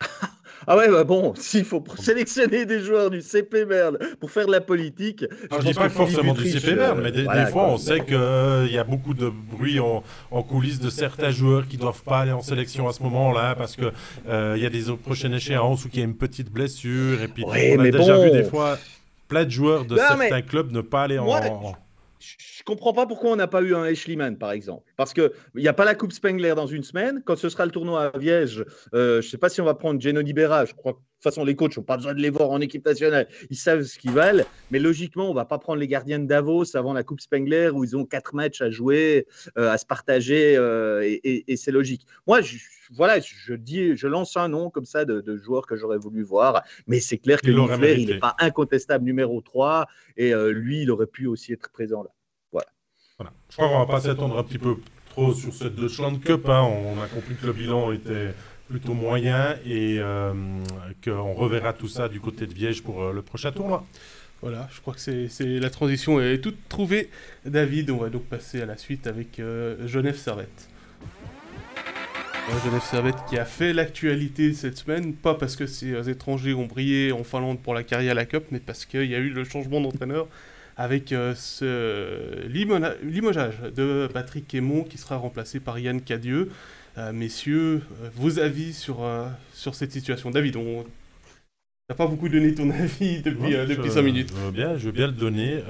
[0.66, 4.52] Ah ouais, bah bon, s'il faut sélectionner des joueurs du CP Merde pour faire de
[4.52, 5.24] la politique.
[5.50, 8.66] je, ne dis pas forcément du CP Merde, mais des, fois, on sait qu'il euh,
[8.70, 10.02] y a beaucoup de bruit en,
[10.42, 13.92] coulisses de certains joueurs qui doivent pas aller en sélection à ce moment-là parce qu'il
[14.28, 17.22] euh, y a des prochaines échéances ou qu'il y a une petite blessure.
[17.22, 18.78] Et puis, on a déjà vu des fois
[19.28, 21.26] plein de joueurs de certains clubs ne pas aller en
[22.66, 24.90] je comprends pas pourquoi on n'a pas eu un Eschliman, par exemple.
[24.96, 27.22] Parce qu'il n'y a pas la Coupe Spengler dans une semaine.
[27.22, 29.74] Quand ce sera le tournoi à Viège, euh, je ne sais pas si on va
[29.74, 30.64] prendre Geno Libera.
[30.64, 32.62] Je crois que de toute façon, les coachs n'ont pas besoin de les voir en
[32.62, 33.28] équipe nationale.
[33.50, 34.44] Ils savent ce qu'ils valent.
[34.70, 37.68] Mais logiquement, on ne va pas prendre les gardiens de Davos avant la Coupe Spengler
[37.68, 39.26] où ils ont quatre matchs à jouer,
[39.58, 40.56] euh, à se partager.
[40.56, 42.06] Euh, et, c'est logique.
[42.26, 42.56] Moi, je,
[42.94, 46.22] voilà, je dis, je lance un nom comme ça de, de joueur que j'aurais voulu
[46.22, 46.62] voir.
[46.86, 49.86] Mais c'est clair que Niffler, il n'est pas incontestable numéro 3.
[50.16, 52.10] Et lui, il aurait pu aussi être présent là.
[53.20, 54.76] Je crois qu'on va pas s'attendre un petit peu
[55.10, 56.48] trop sur cette Deutschland Cup.
[56.48, 56.62] Hein.
[56.62, 58.34] On a compris que le bilan était
[58.68, 60.32] plutôt moyen et euh,
[61.04, 63.86] qu'on reverra tout ça du côté de Viège pour euh, le prochain tournoi.
[64.42, 67.08] Voilà, je crois que c'est la transition est toute trouvée.
[67.46, 70.68] David, on va donc passer à la suite avec euh, Genève Servette.
[72.64, 77.12] Genève Servette qui a fait l'actualité cette semaine, pas parce que ces étrangers ont brillé
[77.12, 79.44] en Finlande pour la carrière à la Cup, mais parce qu'il y a eu le
[79.44, 80.26] changement d'entraîneur
[80.76, 86.50] avec euh, ce limogeage de Patrick Aymon qui sera remplacé par Yann Cadieux.
[86.96, 89.06] Euh, messieurs, euh, vos avis sur,
[89.52, 90.84] sur cette situation David, on
[91.88, 94.32] n'a pas beaucoup donné ton avis depuis, depuis 5 minutes.
[94.34, 95.60] Je veux, bien, je veux bien le donner.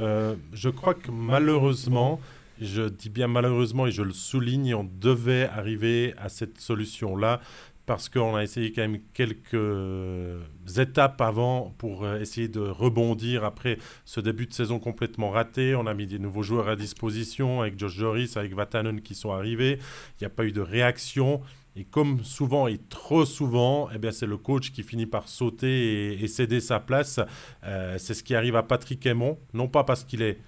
[0.52, 2.20] je crois que malheureusement,
[2.60, 7.40] je dis bien malheureusement et je le souligne, on devait arriver à cette solution-là
[7.86, 9.54] parce qu'on a essayé quand même quelques
[10.78, 15.74] étapes avant pour euh, essayer de rebondir après ce début de saison complètement raté.
[15.74, 19.32] On a mis des nouveaux joueurs à disposition avec Josh Joris, avec Vatanen qui sont
[19.32, 19.78] arrivés.
[20.12, 21.42] Il n'y a pas eu de réaction.
[21.76, 26.22] Et comme souvent et trop souvent, eh bien c'est le coach qui finit par sauter
[26.22, 27.18] et, céder sa place.
[27.64, 30.38] Euh, c'est ce qui arrive à Patrick Aymon, non pas parce qu'il est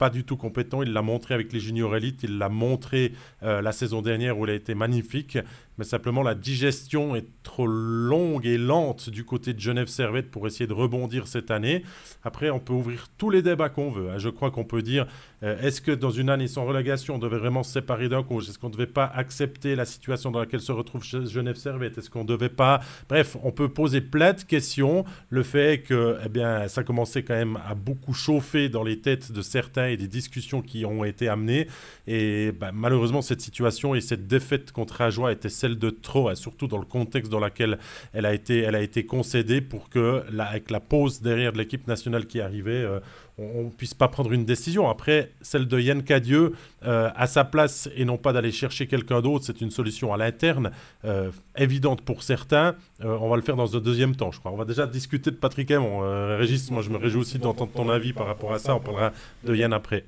[0.00, 0.82] pas du tout compétent.
[0.82, 3.12] Il l'a montré avec les juniors élites, il l'a montré
[3.42, 5.38] euh, la saison dernière où il a été magnifique,
[5.80, 10.46] mais simplement la digestion est trop longue et lente du côté de Genève Servette pour
[10.46, 11.84] essayer de rebondir cette année.
[12.22, 14.10] Après, on peut ouvrir tous les débats qu'on veut.
[14.10, 14.18] Hein.
[14.18, 15.06] Je crois qu'on peut dire
[15.42, 18.46] euh, est-ce que dans une année sans relégation, on devait vraiment se séparer d'un coach
[18.48, 21.96] Est-ce qu'on ne devait pas accepter la situation dans laquelle se retrouve Genève Servette?
[21.96, 22.80] Est-ce qu'on ne devait pas?
[23.08, 25.06] Bref, on peut poser plein de questions.
[25.30, 29.32] Le fait que eh bien, ça commençait quand même à beaucoup chauffer dans les têtes
[29.32, 31.68] de certains et des discussions qui ont été amenées.
[32.06, 36.34] Et bah, malheureusement, cette situation et cette défaite contre Ajoie était celle de trop, hein,
[36.34, 37.78] surtout dans le contexte dans lequel
[38.12, 41.86] elle a été, elle a été concédée pour que, avec la pause derrière de l'équipe
[41.86, 43.00] nationale qui arrivait, euh,
[43.40, 44.88] on ne puisse pas prendre une décision.
[44.88, 46.52] Après, celle de Yann Cadieux
[46.84, 50.16] euh, à sa place et non pas d'aller chercher quelqu'un d'autre, c'est une solution à
[50.16, 50.70] l'interne,
[51.04, 52.74] euh, évidente pour certains.
[53.02, 54.52] Euh, on va le faire dans un deuxième temps, je crois.
[54.52, 56.00] On va déjà discuter de Patrick Aymon.
[56.36, 58.74] Régis, moi je me réjouis aussi d'entendre ton avis par rapport à ça.
[58.74, 59.12] On parlera
[59.44, 60.04] de Yann après.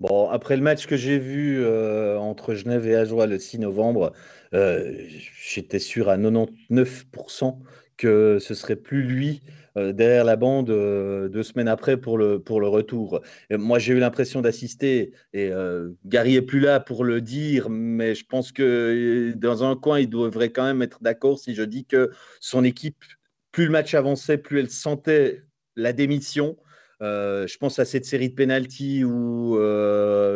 [0.00, 1.64] Bon, après le match que j'ai vu
[2.18, 4.12] entre Genève et Ajoie le 6 novembre,
[4.52, 7.58] j'étais sûr à 99%
[7.96, 9.42] que ce serait plus lui
[9.76, 13.20] euh, derrière la bande euh, deux semaines après pour le, pour le retour.
[13.50, 18.14] moi, j'ai eu l'impression d'assister, et euh, Gary est plus là pour le dire, mais
[18.14, 21.84] je pense que dans un coin, il devrait quand même être d'accord si je dis
[21.86, 23.02] que son équipe,
[23.50, 25.42] plus le match avançait, plus elle sentait
[25.76, 26.56] la démission.
[27.00, 29.58] Je pense à cette série de pénalties où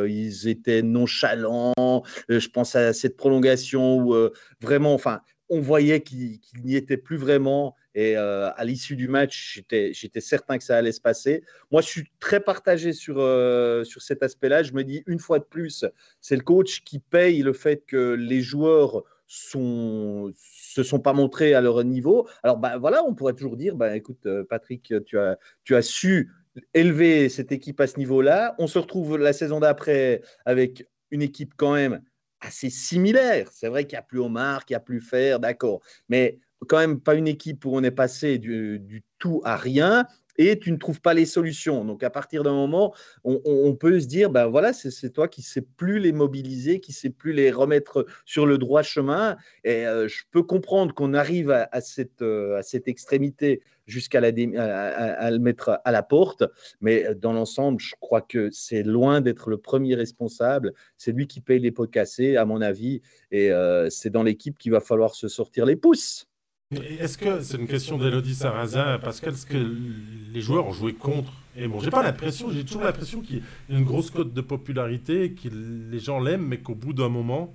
[0.06, 2.02] ils étaient nonchalants.
[2.28, 4.30] je pense à cette prolongation où
[4.60, 7.74] vraiment, enfin, on voyait qu'il n'y était plus vraiment.
[7.94, 11.42] Et euh, à l'issue du match, j'étais certain que ça allait se passer.
[11.70, 14.62] Moi, je suis très partagé sur, euh, sur cet aspect-là.
[14.62, 15.84] Je me dis, une fois de plus,
[16.20, 21.54] c'est le coach qui paye le fait que les joueurs sont se sont pas montrés
[21.54, 22.28] à leur niveau.
[22.42, 26.30] Alors, bah, voilà, on pourrait toujours dire, bah, écoute, euh, Patrick, tu as su
[26.74, 28.54] élever cette équipe à ce niveau-là.
[28.58, 32.02] On se retrouve la saison d'après avec une équipe quand même
[32.40, 33.48] assez similaire.
[33.52, 35.80] C'est vrai qu'il n'y a plus Omar, qu'il n'y a plus Fer, d'accord.
[36.08, 40.06] Mais quand même pas une équipe où on est passé du, tout à rien
[40.38, 41.84] et tu ne trouves pas les solutions.
[41.84, 45.62] Donc à partir d'un moment, on, peut se dire, ben voilà, c'est toi qui sais
[45.62, 49.36] plus les mobiliser, qui sais plus les remettre sur le droit chemin.
[49.64, 55.38] Et euh, je peux comprendre qu'on arrive à, cette, euh, cette extrémité jusqu'à à, le
[55.38, 56.44] mettre à la porte,
[56.80, 60.72] mais dans l'ensemble, je crois que c'est loin d'être le premier responsable.
[60.96, 64.58] C'est lui qui paye les pots cassés, à mon avis, et euh, c'est dans l'équipe
[64.58, 66.28] qu'il va falloir se sortir les pouces.
[66.70, 71.32] Est-ce que c'est une question d'Elodie Sarrazin, Pascal, est-ce que les joueurs ont joué contre
[71.56, 74.40] Et bon, j'ai pas l'impression, j'ai toujours l'impression qu'il y a une grosse cote de
[74.42, 77.54] popularité, que les gens l'aiment, mais qu'au bout d'un moment,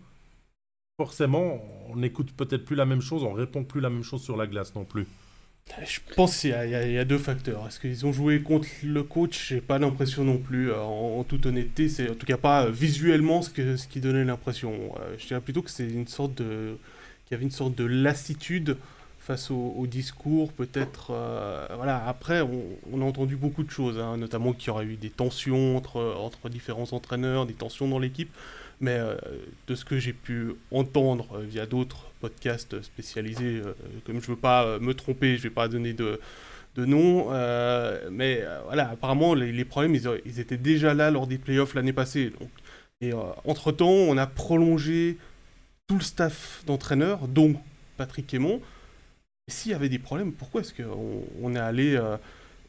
[0.97, 4.35] forcément, on n'écoute peut-être plus la même chose, on répond plus la même chose sur
[4.35, 5.05] la glace non plus.
[5.85, 6.53] Je pense qu'il y,
[6.97, 7.67] a deux facteurs.
[7.67, 9.49] Est-ce qu'ils ont joué contre le coach?
[9.49, 10.71] J'ai pas l'impression non plus.
[10.71, 14.25] Euh, en, toute honnêteté, c'est en tout cas pas visuellement ce, que, ce qui donnait
[14.25, 14.73] l'impression.
[14.99, 16.77] Euh, je dirais plutôt que c'est une sorte de
[17.25, 18.77] qu'il y avait une sorte de lassitude
[19.23, 21.11] face au, discours, peut-être.
[21.11, 24.97] Euh, voilà, après, on, a entendu beaucoup de choses, hein, notamment qu'il y aurait eu
[24.97, 28.29] des tensions entre, entre différents entraîneurs, des tensions dans l'équipe.
[28.81, 29.15] Mais euh,
[29.67, 33.61] de ce que j'ai pu entendre euh, via d'autres podcasts spécialisés,
[34.05, 36.19] comme je ne veux pas me tromper, je ne vais pas donner de,
[36.75, 37.29] de nom,
[38.11, 39.95] mais voilà, apparemment, les, problèmes,
[40.25, 42.31] ils, étaient déjà là lors des playoffs l'année passée.
[43.01, 43.11] Et
[43.43, 45.17] entre-temps, on a prolongé
[45.87, 47.55] tout le staff d'entraîneurs, dont
[47.97, 48.61] Patrick Aymon,
[49.47, 52.17] s'il y avait des problèmes, pourquoi est-ce qu'on on est allé, euh,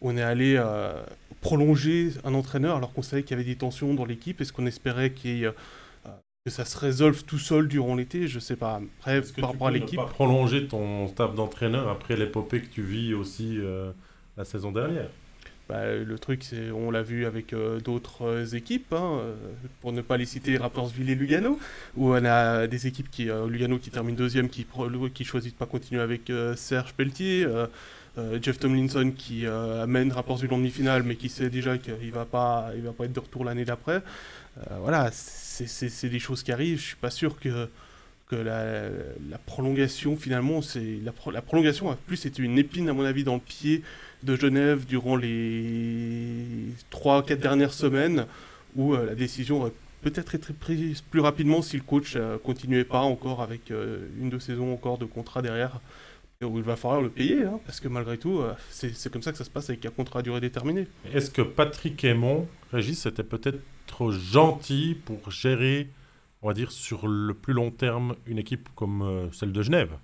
[0.01, 1.03] on est allé euh,
[1.41, 4.41] prolonger un entraîneur alors qu'on savait qu'il y avait des tensions dans l'équipe?
[4.41, 5.53] Est-ce qu'on espérait euh,
[6.45, 8.27] que ça se résolve tout seul durant l'été?
[8.27, 8.81] Je sais pas.
[8.99, 10.01] Après, par rapport à l'équipe.
[10.01, 13.59] prolonger ton staff d'entraîneur après l'épopée que tu vis aussi
[14.37, 15.11] la saison dernière?
[15.69, 19.35] Bah, le truc, c'est, on l'a vu avec euh, d'autres euh, équipes, hein, euh,
[19.81, 21.59] pour ne pas les citer, Rappersville et Lugano,
[21.97, 24.67] où on a des équipes qui, Lugano qui termine deuxième, qui,
[25.15, 27.47] qui choisit de pas continuer avec Serge Pelletier,
[28.43, 32.83] Jeff Tomlinson qui amène Rappersville en demi-finale, mais qui sait déjà qu'il va pas, il
[32.83, 34.03] va pas être de retour l'année d'après.
[34.81, 36.79] voilà, c'est, des choses qui arrivent.
[36.79, 37.69] Je suis pas sûr que
[38.27, 43.05] que la, prolongation finalement c'est la, la, prolongation a plus été une épine à mon
[43.05, 43.83] avis dans le pied
[44.25, 46.45] de Genève durant les
[46.91, 48.27] 3-4 dernières semaines
[48.75, 49.73] où euh, la décision aurait
[50.03, 54.31] peut-être été prise plus rapidement si le coach euh, continuait pas encore avec euh, une
[54.31, 55.81] deux saisons encore de contrat derrière
[56.43, 59.39] où il va falloir le payer, hein, parce que malgré tout, c'est comme ça que
[59.39, 60.87] ça se passe avec un contrat à durée déterminée.
[61.15, 65.89] Est-ce que Patrick Aymon, Régis, était peut-être trop gentil pour gérer,
[66.43, 69.97] on va dire, sur le plus long terme, une équipe comme celle de Genève?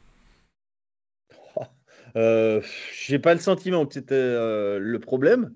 [2.16, 2.60] Euh,
[2.92, 5.52] j'ai pas le sentiment que c'était euh, le problème.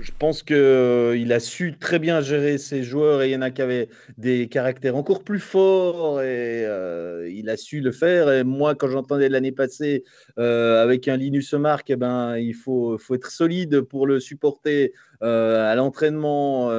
[0.00, 3.42] je pense qu'il euh, a su très bien gérer ses joueurs et il y en
[3.42, 8.44] a qui avaient des caractères encore plus forts et euh, il a su le faire.
[8.44, 10.04] Moi, quand j'entendais l'année passée
[10.36, 15.74] avec un Linus Mark, eh ben, il faut, faut être solide pour le supporter à
[15.74, 16.70] l'entraînement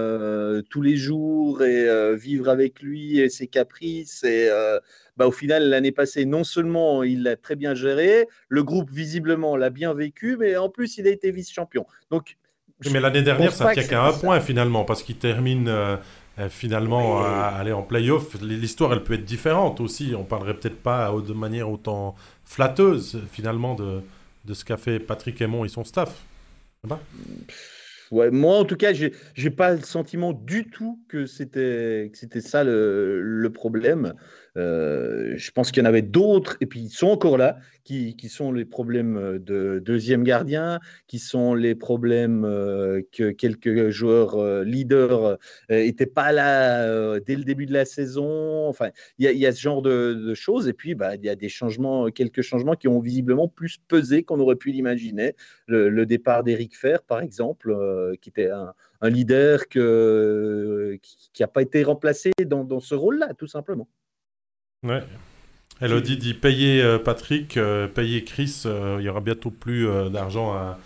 [0.69, 4.23] tous les jours et vivre avec lui et ses caprices.
[4.23, 4.49] Et
[5.17, 9.55] bah, au final, l'année passée, non seulement il l'a très bien géré, le groupe visiblement
[9.57, 11.85] l'a bien vécu, mais en plus, il a été vice-champion.
[12.09, 12.37] Donc,
[12.91, 15.97] mais l'année dernière, ça tient qu'à un point finalement, parce qu'il termine euh,
[16.39, 18.41] euh, finalement à aller en playoff.
[18.41, 20.13] L'histoire, elle peut être différente aussi.
[20.17, 24.01] On parlerait peut-être pas de manière autant flatteuse finalement de,
[24.45, 26.23] de ce qu'a fait Patrick Aymon et son staff.
[28.09, 32.63] Ouais, moi, en tout cas, j'ai n'ai pas le sentiment du tout que c'était ça
[32.63, 34.13] le, le problème.
[34.57, 38.15] Euh, je pense qu'il y en avait d'autres, et puis ils sont encore là, qui,
[38.15, 44.35] qui, sont les problèmes de deuxième gardien, qui sont les problèmes euh, que quelques joueurs
[44.35, 45.37] euh, leaders
[45.69, 48.67] n'étaient pas là dès le début de la saison.
[48.67, 51.49] Enfin, il y, a ce genre de, choses, et puis bah, il y a des
[51.49, 55.35] changements, quelques changements qui ont visiblement plus pesé qu'on aurait pu l'imaginer.
[55.67, 57.75] Le, départ d'Eric Fer, par exemple,
[58.21, 58.73] qui était un,
[59.09, 59.79] leader qui
[61.39, 63.87] n'a pas été remplacé dans ce rôle-là, tout simplement.
[64.83, 65.03] Ouais.
[65.79, 70.53] Elodie dit payer euh, Patrick, euh, payer Chris, euh, il y aura bientôt plus d'argent
[70.53, 70.79] à,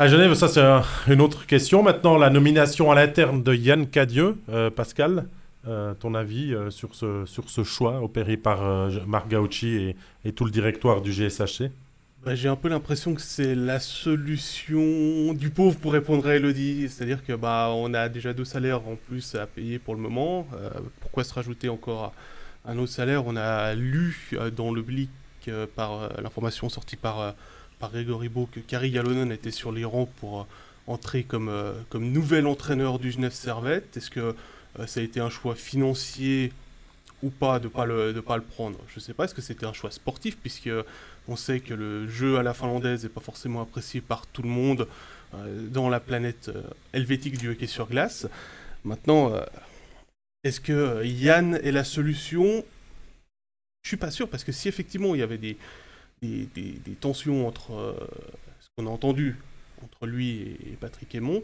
[0.00, 0.34] à Genève.
[0.34, 1.84] Ça, c'est une autre question.
[1.84, 4.36] Maintenant, la nomination à l'interne de Yann Cadieux,
[4.74, 5.26] Pascal,
[5.64, 10.50] ton avis sur, ce, sur ce choix opéré par Marc Gauchi et, et, tout le
[10.50, 11.70] directoire du GSHC
[12.24, 16.88] bah, J'ai un peu l'impression que c'est la solution du pauvre pour répondre à Elodie.
[16.88, 20.46] C'est-à-dire que bah, on a déjà deux salaires en plus à payer pour le moment.
[21.00, 22.12] pourquoi se rajouter encore à
[22.64, 23.26] un autre salaire.
[23.26, 25.10] On a lu euh, dans l'oblique
[25.48, 27.34] euh, par euh, l'information sortie par,
[27.78, 30.46] par Grégory Beau que Kari Yalonen était sur les rangs pour
[30.86, 31.50] entrer comme,
[31.88, 33.96] comme nouvel entraîneur du Genève Servette.
[33.96, 34.36] Est-ce que
[34.86, 36.52] ça a été un choix financier
[37.22, 38.78] ou pas de pas, le, pas le prendre?
[38.88, 40.68] Je ne sais pas, est-ce que c'était un choix sportif, puisque
[41.26, 44.50] on sait que le jeu à la finlandaise n'est pas forcément apprécié par tout le
[44.50, 44.86] monde
[45.70, 46.50] dans la planète
[46.92, 48.26] helvétique du hockey sur glace.
[48.84, 49.32] Maintenant,
[50.44, 52.64] est-ce que euh, Yann est la solution?
[53.82, 55.56] Je suis pas sûr, parce que si effectivement il y avait des,
[57.00, 57.94] tensions entre euh,
[58.60, 59.36] ce qu'on a entendu
[59.82, 61.42] entre lui et, Patrick Aymon,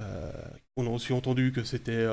[0.00, 0.30] euh,
[0.76, 2.06] on a aussi entendu que c'était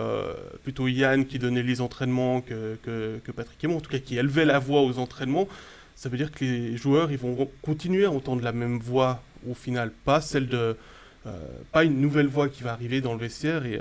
[0.63, 4.45] plutôt Yann qui donnait les entraînements que, que, Patrick Aymon, en tout cas qui élevait
[4.45, 5.47] la voix aux entraînements.
[5.95, 9.53] Ça veut dire que les joueurs ils vont continuer à entendre la même voix au
[9.53, 10.75] final, pas celle de.
[11.71, 13.79] pas une nouvelle voix qui va arriver dans le vestiaire et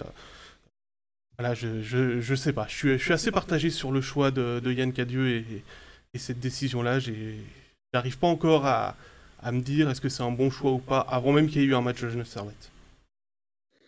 [1.39, 2.67] voilà, je, je, je, sais pas.
[2.69, 5.45] Je suis, je suis assez partagé sur le choix de, de Yann Cadieux et,
[6.15, 6.99] et, cette décision-là.
[7.93, 8.97] J'arrive pas encore à,
[9.43, 11.65] à me dire est-ce que c'est un bon choix ou pas avant même qu'il y
[11.65, 12.71] ait eu un match de Genève Servette.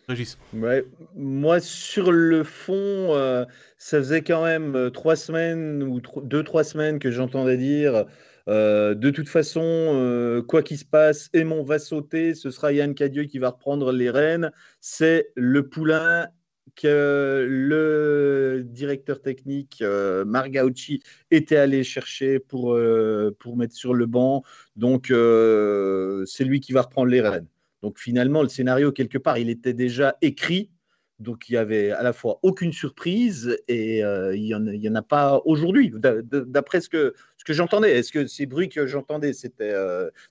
[0.09, 0.39] Régis.
[0.53, 0.85] Ouais,
[1.17, 3.45] moi, sur le fond, euh,
[3.77, 8.05] ça faisait quand même euh, trois semaines ou deux, trois semaines que j'entendais dire
[8.49, 13.25] euh, de toute façon, quoi qu'il se passe, Aimon va sauter, ce sera Yann Cadieux
[13.25, 14.53] qui va reprendre les rênes.
[14.81, 16.29] C'est le poulain
[16.75, 24.07] que le directeur technique euh, Margaucci était allé chercher pour, euh, pour mettre sur le
[24.07, 24.43] banc.
[24.75, 27.47] Donc, euh, c'est lui qui va reprendre les rênes.
[27.83, 30.71] Donc, finalement, le scénario, quelque part, il était déjà écrit.
[31.19, 35.41] Donc, il y avait à la fois aucune surprise et il n'y en, a pas
[35.47, 37.97] aujourd'hui, d'après ce que, ce que j'entendais.
[37.97, 39.75] Est-ce que ces bruits que j'entendais, c'était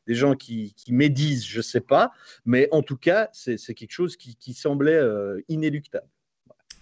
[0.05, 1.47] des gens qui, qui médisent?
[1.47, 2.11] Je ne sais pas.
[2.45, 5.01] Mais en tout cas, c'est quelque chose qui, qui semblait
[5.47, 6.07] inéluctable.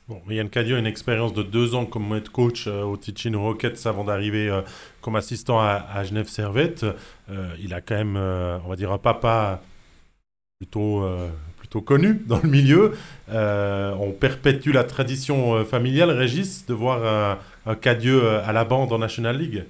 [0.10, 3.41] Bon, Yann Cadio a une expérience de deux ans comme head coach euh, au Ticino
[3.41, 4.62] Rockets avant d'arriver euh,
[4.99, 6.86] comme assistant à, Genève Servette.
[7.30, 9.62] Euh, il a quand même, on va dire, un papa
[10.60, 11.06] plutôt,
[11.58, 12.91] plutôt connu dans le milieu.
[13.30, 19.38] on perpétue la tradition familiale, Régis, de voir un Cadieux à la bande en National
[19.38, 19.66] League.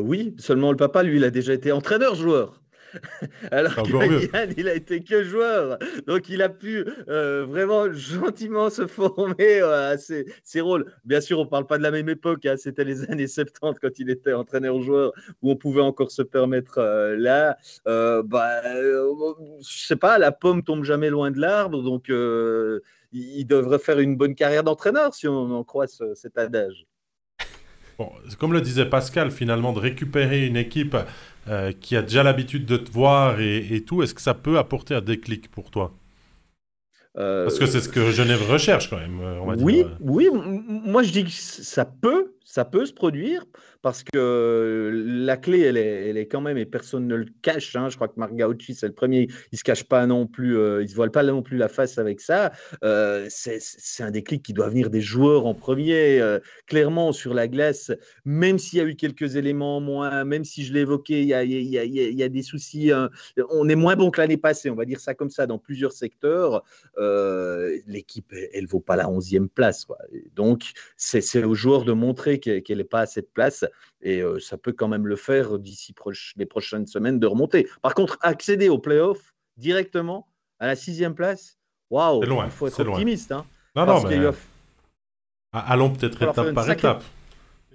[0.00, 2.61] oui, seulement le papa, lui, il a déjà été entraîneur-joueur.
[3.50, 5.78] Alors que il a été que joueur.
[6.06, 10.92] Donc, il a pu euh, vraiment gentiment se former euh, à ses, rôles.
[11.04, 12.46] Bien sûr, on ne parle pas de la même époque.
[12.46, 12.56] Hein.
[12.56, 15.12] C'était les années 70 quand il était entraîneur-joueur
[15.42, 17.56] où on pouvait encore se permettre euh, là.
[17.86, 21.82] bah, je sais pas, la pomme tombe jamais loin de l'arbre.
[21.82, 26.86] Donc, il devrait faire une bonne carrière d'entraîneur si on en croit cet adage.
[28.02, 30.96] Bon, comme le disait Pascal, finalement, de récupérer une équipe
[31.48, 34.94] euh, qui a déjà l'habitude de te voir et, tout, est-ce que ça peut apporter
[34.94, 35.92] un déclic pour toi?
[37.14, 39.98] Parce que c'est ce que Genève recherche quand même, on va oui, dire.
[40.00, 43.44] Oui, moi je dis que ça peut, ça peut se produire
[43.82, 47.74] parce que la clé, elle est, elle est quand même, et personne ne le cache.
[47.74, 50.56] Hein, je crois que Marc Gauchi, c'est le premier, il se cache pas non plus,
[50.80, 52.52] il se voile pas non plus la face avec ça.
[52.80, 56.20] c'est un déclic qui doit venir des joueurs en premier,
[56.66, 57.90] clairement sur la glace,
[58.24, 62.22] même s'il y a eu quelques éléments moins, même si je l'ai évoqué, il y
[62.22, 62.92] a, des soucis.
[62.92, 63.10] Hein,
[63.50, 65.92] on est moins bon que l'année passée, on va dire ça comme ça, dans plusieurs
[65.92, 66.62] secteurs.
[67.86, 69.86] L'équipe, elle, ne vaut pas la 11e place.
[70.34, 73.64] Donc, c'est aux joueurs de montrer qu'elle n'est pas à cette place.
[74.00, 75.94] Et euh, ça peut quand même le faire d'ici
[76.36, 77.68] les prochaines semaines de remonter.
[77.82, 80.28] Par contre, accéder aux playoffs directement
[80.58, 81.58] à la sixième place,
[81.90, 83.32] waouh, il faut être optimiste.
[83.32, 83.44] Hein,
[83.74, 84.18] non, non, mais...
[85.52, 87.04] Allons peut-être étape par étape.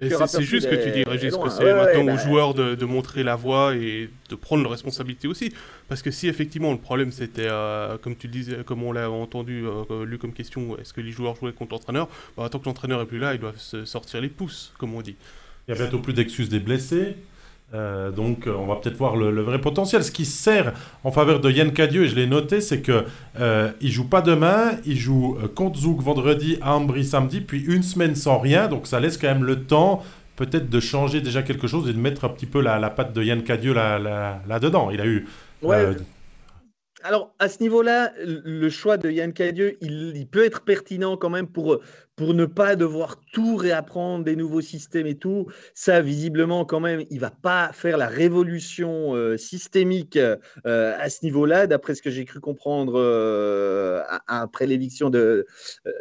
[0.00, 3.36] C'est juste que tu dis, Régis, que c'est maintenant aux bah joueurs de, montrer la
[3.36, 5.52] voie et de prendre leurs responsabilités aussi.
[5.88, 9.10] Parce que si effectivement le problème c'était, euh, comme tu le disais, comme on l'a
[9.10, 12.08] entendu, euh, lu comme question, est-ce que les joueurs jouaient contre l'entraîneur?
[12.36, 15.02] Bah, Tant que l'entraîneur est plus là, ils doivent se sortir les pouces, comme on
[15.02, 15.16] dit.
[15.66, 17.16] Il y a bientôt plus d'excuses des blessés.
[17.74, 20.02] Euh, donc on va peut-être voir le, vrai potentiel.
[20.02, 20.72] Ce qui sert
[21.04, 23.04] en faveur de Yann Cadieux, et je l'ai noté, c'est que
[23.40, 27.62] euh, il joue pas demain, il joue euh, contre Zouk vendredi, à Ambry samedi, puis
[27.66, 28.68] une semaine sans rien.
[28.68, 30.02] Donc ça laisse quand même le temps
[30.36, 33.22] peut-être de changer déjà quelque chose et de mettre un petit peu la, patte de
[33.22, 34.90] Yann Cadieux là-dedans.
[34.90, 35.26] il a eu...
[37.04, 41.46] alors, à ce niveau-là, le choix de Yann Cadieux, il, peut être pertinent quand même
[41.46, 41.80] pour
[42.18, 45.46] pour ne pas devoir tout réapprendre, des nouveaux systèmes et tout.
[45.72, 50.36] Ça, visiblement, quand même, il va pas faire la révolution euh, systémique euh,
[50.98, 55.46] à ce niveau-là, d'après ce que j'ai cru comprendre euh, après l'éviction de,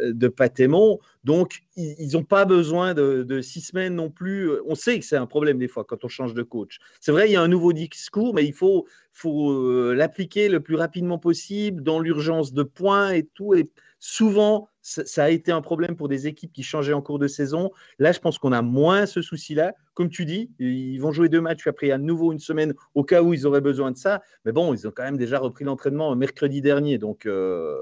[0.01, 0.97] de Patémon.
[1.23, 4.49] Donc, ils n'ont pas besoin de, six semaines non plus.
[4.65, 6.79] On sait que c'est un problème des fois quand on change de coach.
[6.99, 8.87] C'est vrai, il y a un nouveau discours, mais il faut,
[9.17, 13.53] faut l'appliquer le plus rapidement possible dans l'urgence de points et tout.
[13.53, 13.69] Et
[13.99, 17.71] souvent, ça, a été un problème pour des équipes qui changeaient en cours de saison.
[17.99, 19.73] Là, je pense qu'on a moins ce souci-là.
[19.93, 23.21] Comme tu dis, ils vont jouer deux matchs, après à nouveau une semaine au cas
[23.21, 24.21] où ils auraient besoin de ça.
[24.45, 26.97] Mais bon, ils ont quand même déjà repris l'entraînement mercredi dernier.
[26.97, 27.75] Donc, euh,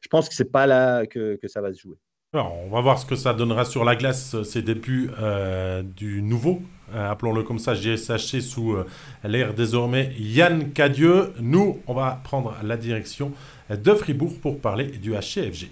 [0.00, 1.96] je pense que ce n'est pas là que, ça va se jouer.
[2.34, 6.22] on va voir ce que ça donnera sur la glace, euh, ces débuts euh, du
[6.22, 6.62] nouveau,
[6.94, 8.76] appelons-le comme ça, GSHC sous
[9.24, 11.32] l'ère désormais Yann Cadieux.
[11.40, 13.32] Nous, on va prendre la direction
[13.70, 15.68] de Fribourg pour parler du HCFG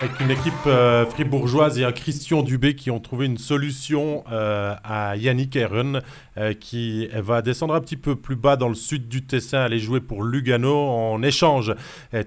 [0.00, 4.74] avec une équipe euh, fribourgeoise et un Christian Dubé qui ont trouvé une solution euh,
[4.82, 6.00] à Yannick Herren
[6.38, 9.78] euh, qui va descendre un petit peu plus bas dans le sud du Tessin, aller
[9.78, 11.74] jouer pour Lugano en échange.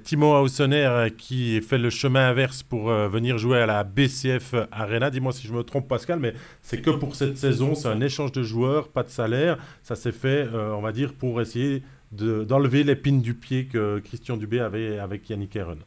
[0.04, 5.10] Timo Hausener qui fait le chemin inverse pour venir jouer à la BCF Arena.
[5.10, 8.32] Dis-moi si je me trompe Pascal, mais c'est que pour cette saison, c'est un échange
[8.34, 9.58] de joueurs, pas de salaire.
[9.82, 11.82] Ça s'est fait, on va dire, pour essayer
[12.12, 15.80] d'enlever l'épine du pied que Christian Dubé avait avec Yannick Herren.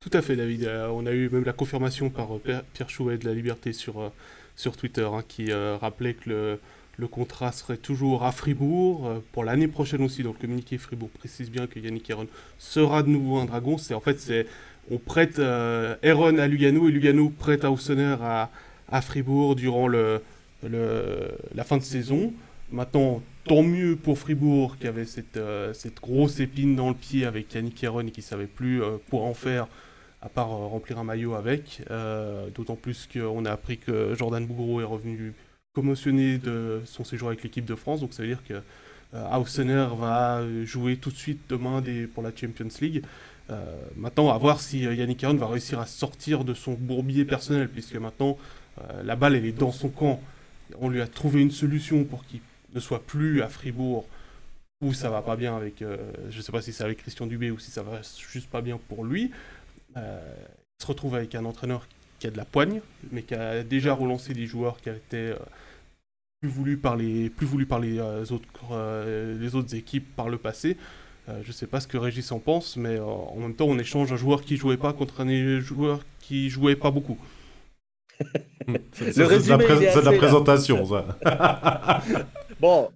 [0.00, 0.64] Tout à fait, David.
[0.64, 4.00] Euh, on a eu même la confirmation par euh, Pierre Chouet de la Liberté sur,
[4.00, 4.08] euh,
[4.54, 6.58] sur Twitter, hein, qui rappelait que
[6.98, 10.22] le, contrat serait toujours à Fribourg pour l'année prochaine aussi.
[10.22, 13.76] Donc le communiqué Fribourg précise bien que Yannick Heron sera de nouveau un dragon.
[13.76, 14.46] C'est en fait c'est
[14.90, 18.50] on prête Heron à Lugano et Lugano prête à,
[18.88, 20.22] à Fribourg durant le,
[20.62, 22.32] la fin de saison.
[22.72, 25.38] Maintenant, tant mieux pour Fribourg qui avait cette,
[25.72, 29.34] cette grosse épine dans le pied avec Yannick Heron et qui savait plus quoi en
[29.34, 29.68] faire
[30.20, 31.82] à part euh, remplir un maillot avec.
[31.90, 35.34] Euh, d'autant plus qu'on a appris que Jordan Bougro est revenu
[35.74, 38.00] commotionné de son séjour avec l'équipe de France.
[38.00, 38.54] Donc ça veut dire que
[39.14, 41.82] euh, va jouer tout de suite demain
[42.12, 43.02] pour la Champions League.
[43.96, 47.96] maintenant, à voir si Yannick Aron va réussir à sortir de son bourbier personnel, puisque
[47.96, 48.36] maintenant,
[49.02, 50.20] la balle, elle est dans son camp.
[50.78, 52.40] On lui a trouvé une solution pour qu'il
[52.74, 54.06] ne soit plus à Fribourg,
[54.82, 55.76] où ça va pas bien avec...
[55.80, 58.60] je ne sais pas si c'est avec Christian Dubé ou si ça va juste pas
[58.60, 59.30] bien pour lui.
[59.98, 60.20] Euh,
[60.78, 61.86] il se retrouve avec un entraîneur
[62.18, 62.80] qui a de la poigne,
[63.10, 65.36] mais qui a déjà relancé des joueurs qui été euh,
[66.40, 68.48] plus voulus par les, plus voulus par les, euh, autres,
[69.40, 70.76] les autres équipes par le passé.
[71.28, 74.12] je ne sais pas ce que Régis en pense, mais en même temps, on échange
[74.12, 77.18] un joueur qui jouait pas contre un joueur qui jouait pas beaucoup.
[78.92, 82.00] c'est de, la présentation, ça.
[82.60, 82.90] bon,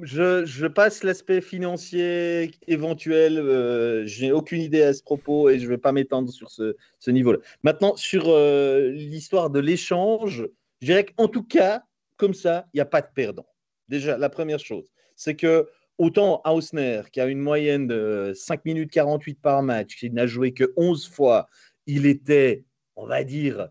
[0.00, 3.38] je, passe l'aspect financier éventuel.
[3.38, 6.50] Euh, je n'ai aucune idée à ce propos et je ne vais pas m'étendre sur
[6.50, 7.38] ce, niveau-là.
[7.62, 10.46] Maintenant, sur euh, l'histoire de l'échange,
[10.80, 11.82] je dirais qu'en tout cas,
[12.16, 13.46] comme ça, il n'y a pas de perdant.
[13.88, 15.68] Déjà, la première chose, c'est que
[15.98, 20.52] autant Hausner, qui a une moyenne de 5 minutes 48 par match, qui n'a joué
[20.52, 21.48] que 11 fois,
[21.86, 22.64] il était,
[22.94, 23.68] on va dire,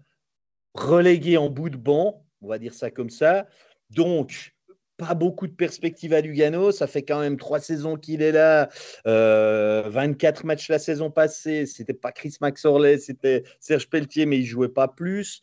[0.74, 3.48] relégué en bout de banc, on va dire ça comme ça.
[3.91, 4.57] Donc,
[4.98, 6.72] pas beaucoup de perspectives à Lugano.
[6.72, 8.69] Ça fait quand même trois saisons qu'il est là.
[9.06, 11.65] 24 matchs la saison passée.
[11.65, 15.41] C'était pas Chris Maxorley, c'était Serge Pelletier, mais il jouait pas plus.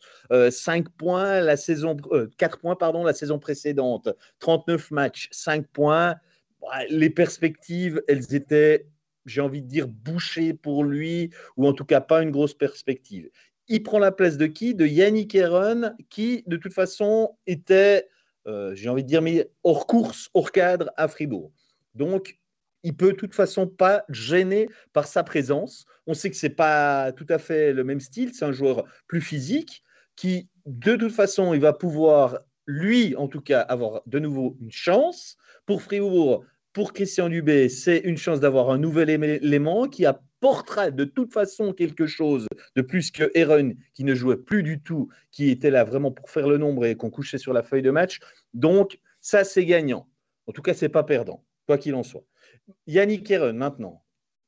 [0.49, 1.95] 5 points la saison,
[2.37, 4.09] 4 points pardon la saison précédente.
[4.39, 6.15] 39 matchs, 5 points.
[6.89, 8.87] Les perspectives, elles étaient
[9.25, 13.29] j'ai envie de dire, bouchées pour lui, ou en tout cas pas une grosse perspective.
[13.67, 14.75] Il prend la place de qui?
[14.75, 18.14] De Yannick Heron, qui de toute façon était euh,
[18.73, 21.51] j'ai envie de dire, mais hors course, hors cadre à Fribourg.
[21.93, 22.39] Donc,
[22.83, 25.85] il peut de toute façon pas gêner par sa présence.
[26.05, 29.21] On sait que c'est pas tout à fait le même style, c'est un joueur plus
[29.21, 29.81] physique
[30.15, 34.71] qui, de toute façon, il va pouvoir, lui en tout cas, avoir de nouveau une
[34.71, 35.35] chance.
[35.65, 40.91] Pour Fribourg, pour Christian Dubé, c'est une chance d'avoir un nouvel élément qui a portera
[40.91, 42.45] de toute façon quelque chose
[42.75, 46.29] de plus que Aaron, qui ne jouait plus du tout, qui était là vraiment pour
[46.29, 48.19] faire le nombre et qu'on couchait sur la feuille de match.
[48.53, 50.07] Donc, ça, c'est gagnant.
[50.45, 52.25] En tout cas, c'est pas perdant, quoi qu'il en soit.
[52.85, 54.03] Yannick Aaron, maintenant.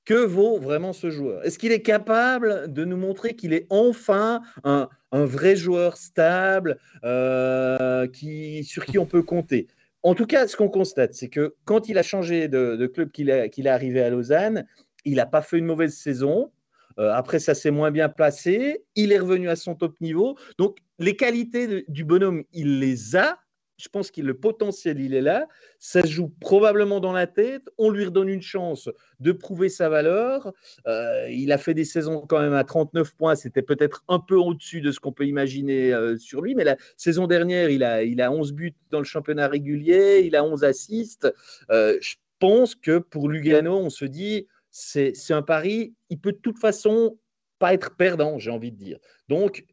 [0.05, 1.43] Que vaut vraiment ce joueur?
[1.43, 8.05] Est-ce qu'il est capable de nous montrer qu'il est enfin un, vrai joueur stable euh,
[8.05, 9.65] qui, sur qui on peut compter?
[10.03, 13.29] En tout cas, ce qu'on constate, c'est que quand il a changé de, club, qu'il
[13.31, 14.67] est arrivé à Lausanne,
[15.07, 16.51] il n'a pas fait une mauvaise saison.
[16.99, 18.83] Euh, après, ça s'est moins bien placé.
[18.95, 20.37] Il est revenu à son top niveau.
[20.57, 23.39] Donc, les qualités du bonhomme, il les a.
[23.77, 25.47] Je pense que le potentiel, il est là.
[25.77, 27.61] Ça se joue probablement dans la tête.
[27.77, 28.89] On lui redonne une chance
[29.19, 30.51] de prouver sa valeur.
[30.87, 33.35] Euh, il a fait des saisons quand même à 39 points.
[33.35, 36.55] C'était peut-être un peu au-dessus de ce qu'on peut imaginer euh, sur lui.
[36.55, 40.23] Mais la saison dernière, il a, il a 11 buts dans le championnat régulier.
[40.25, 41.31] Il a 11 assists.
[41.69, 44.47] je pense que pour Lugano, on se dit
[44.77, 47.17] c'est un pari, il peut de toute façon
[47.57, 48.99] pas être perdant, j'ai envie de dire.
[49.27, 49.65] Donc,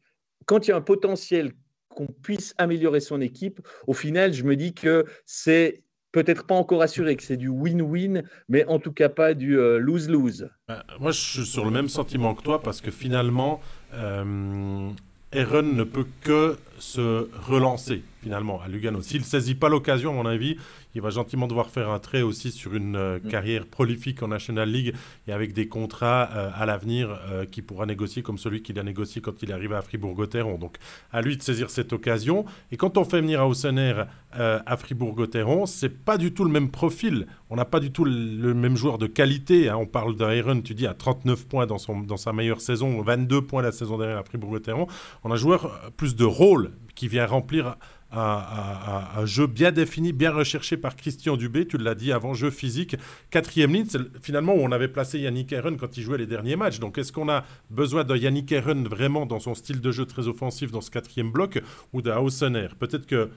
[0.46, 1.52] quand il y a un potentiel
[1.90, 5.82] qu'on puisse améliorer son équipe, au final, je me dis que c'est
[6.12, 9.78] peut-être pas encore assuré que c'est du win-win, mais en tout cas pas du euh,
[9.78, 10.48] lose-lose.
[10.68, 13.60] Ben, moi, je suis sur le même sentiment que toi parce que finalement,
[13.92, 14.90] euh,
[15.32, 19.02] Aaron ne peut que se relancer finalement à Lugano.
[19.02, 20.56] S'il ne saisit pas l'occasion, à mon avis,
[20.94, 23.28] il va gentiment devoir faire un trait aussi sur une euh, mm.
[23.28, 24.94] carrière prolifique en National League
[25.28, 28.82] et avec des contrats euh, à l'avenir euh, qu'il pourra négocier comme celui qu'il a
[28.82, 30.56] négocié quand il est arrivé à Fribourg-Gotteron.
[30.56, 30.78] Donc
[31.12, 32.46] à lui de saisir cette occasion.
[32.72, 37.26] Et quand on fait venir Haussener à Fribourg-Gotteron, c'est pas du tout le même profil.
[37.50, 39.68] On n'a pas du tout le, même joueur de qualité.
[39.68, 39.76] Hein.
[39.76, 43.42] On parle d'Iron, tu dis, à 39 points dans, son, dans sa meilleure saison, 22
[43.42, 44.88] points la saison dernière à Fribourg-Gotteron.
[45.22, 47.76] On a un joueur plus de rôle qui vient remplir
[48.16, 51.66] un, jeu bien défini, bien recherché par Christian Dubé.
[51.66, 52.96] Tu l'as dit avant, jeu physique.
[53.30, 56.56] Quatrième ligne, c'est finalement où on avait placé Yannick Heron quand il jouait les derniers
[56.56, 56.78] matchs.
[56.78, 60.28] Donc est-ce qu'on a besoin de Yannick Heron vraiment dans son style de jeu très
[60.28, 61.60] offensif dans ce quatrième bloc
[61.92, 62.68] ou de Hausener?
[62.78, 63.30] Peut-être que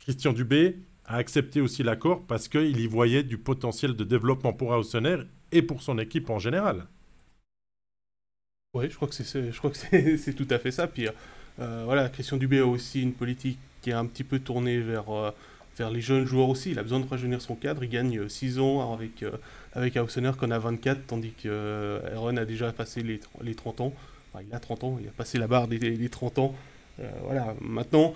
[0.00, 4.70] Christian Dubé a accepté aussi l'accord parce qu'il y voyait du potentiel de développement pour
[4.70, 5.18] Hausener
[5.52, 6.86] et pour son équipe en général.
[8.74, 10.86] Oui, je crois que c'est tout à fait ça.
[10.86, 11.08] Puis
[11.58, 15.14] euh, voilà, Christian Dubé a aussi une politique qui est un petit peu tourné vers,
[15.14, 15.30] euh,
[15.78, 16.72] vers les jeunes joueurs aussi.
[16.72, 17.84] Il a besoin de rajeunir son cadre.
[17.84, 19.30] Il gagne 6 euh, ans avec, euh,
[19.74, 23.94] avec Auxonner qu'on a 24, tandis que Aaron a déjà passé les, les 30 ans.
[24.44, 26.54] Il a 30 ans, il a passé la barre des, des 30 ans.
[27.22, 28.14] voilà, maintenant,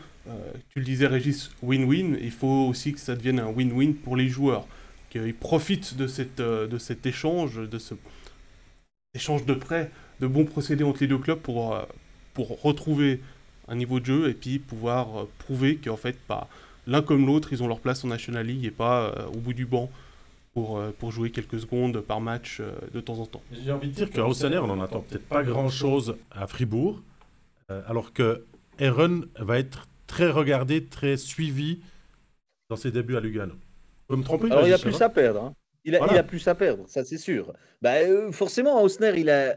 [0.70, 4.28] tu le disais Régis, win-win, il faut aussi que ça devienne un win-win pour les
[4.28, 4.66] joueurs,
[5.08, 7.94] qu'ils profitent de, cette, de cet échange, de ce
[9.14, 9.90] échange de prêts,
[10.20, 11.74] de bons procédés entre les deux clubs pour,
[12.34, 13.20] pour retrouver
[13.70, 16.48] un niveau de jeu et puis pouvoir euh, prouver qu'en fait, pas
[16.86, 19.54] l'un comme l'autre, ils ont leur place en National League et pas euh, au bout
[19.54, 19.88] du banc
[20.52, 22.60] pour, euh, pour jouer quelques secondes par match
[22.92, 23.42] de temps en temps.
[23.52, 27.00] J'ai envie de dire qu'à Haussener, on n'en attend peut-être pas grand-chose à Fribourg,
[27.86, 28.42] alors que
[28.80, 31.78] Aaron va être très regardé, très suivi
[32.68, 33.54] dans ses débuts à Lugano.
[34.08, 35.44] Vous me trompez Alors il a plus à perdre.
[35.44, 35.54] Hein.
[35.84, 37.52] Il, a, il, a, plus à perdre, ça c'est sûr.
[37.80, 37.92] Bah,
[38.32, 39.56] forcément, Hausner, il a,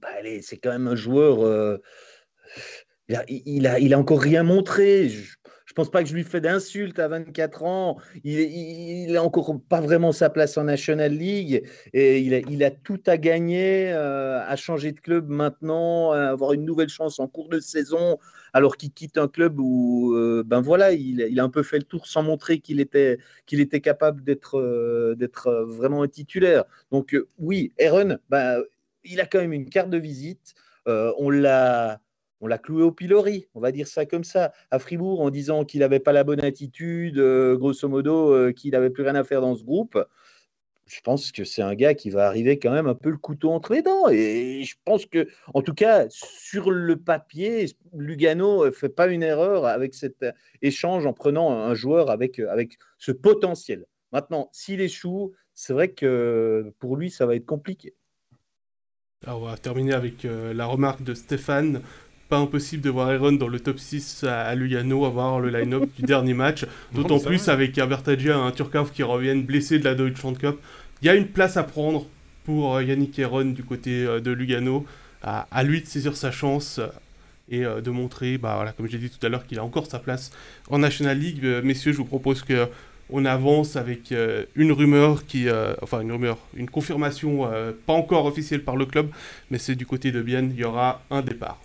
[0.00, 0.08] bah,
[0.40, 1.80] c'est quand même un joueur
[3.08, 5.08] il a, il a, encore rien montré.
[5.08, 7.96] Je ne pense pas que je lui fais d'insultes à 24 ans.
[8.22, 11.62] Il n'a encore pas vraiment sa place en National League.
[11.94, 16.24] Et il a, il a tout à gagner euh, à changer de club maintenant, à
[16.28, 18.18] avoir une nouvelle chance en cours de saison,
[18.52, 21.78] alors qu'il quitte un club où euh, ben voilà, il, il, a un peu fait
[21.78, 26.64] le tour sans montrer qu'il était, qu'il était capable d'être, euh, d'être vraiment un titulaire.
[26.90, 28.62] Donc oui, Aaron, ben,
[29.04, 30.54] il a quand même une carte de visite.
[30.86, 32.00] on l'a
[32.40, 35.64] on l'a cloué au pilori, on va dire ça comme ça, à Fribourg, en disant
[35.64, 39.24] qu'il n'avait pas la bonne attitude, euh, grosso modo, euh, qu'il n'avait plus rien à
[39.24, 39.98] faire dans ce groupe.
[40.86, 43.50] je pense que c'est un gars qui va arriver quand même un peu le couteau
[43.50, 44.08] entre les dents.
[44.08, 49.22] Et je pense que, en tout cas, sur le papier, Lugano ne fait pas une
[49.22, 50.24] erreur avec cet
[50.62, 53.84] échange en prenant un joueur avec, avec ce potentiel.
[54.12, 57.94] Maintenant, s'il échoue, c'est vrai que pour lui, ça va être compliqué.
[59.26, 61.82] Alors, on va terminer avec euh, la remarque de Stéphane.
[62.28, 66.02] Pas impossible de voir Aaron dans le top 6 à, Lugano, avoir le line-up du
[66.02, 66.66] dernier match.
[66.92, 70.58] D'autant plus avec un Bertagia et un Turkov qui reviennent blessés de la Deutschland Cup.
[71.02, 72.06] Il y a une place à prendre
[72.44, 74.86] pour euh, Yannick Aaron du côté euh, de Lugano.
[75.22, 76.80] À, lui de saisir sa chance
[77.50, 79.98] et de montrer, bah, voilà, comme j'ai dit tout à l'heure, qu'il a encore sa
[79.98, 80.30] place
[80.70, 81.44] en National League.
[81.64, 82.68] messieurs, je vous propose que
[83.10, 87.92] on avance avec euh, une rumeur qui, euh, enfin une rumeur, une confirmation euh, pas
[87.92, 89.08] encore officielle par le club,
[89.50, 91.58] mais c'est du côté de Bienne, il y aura un départ.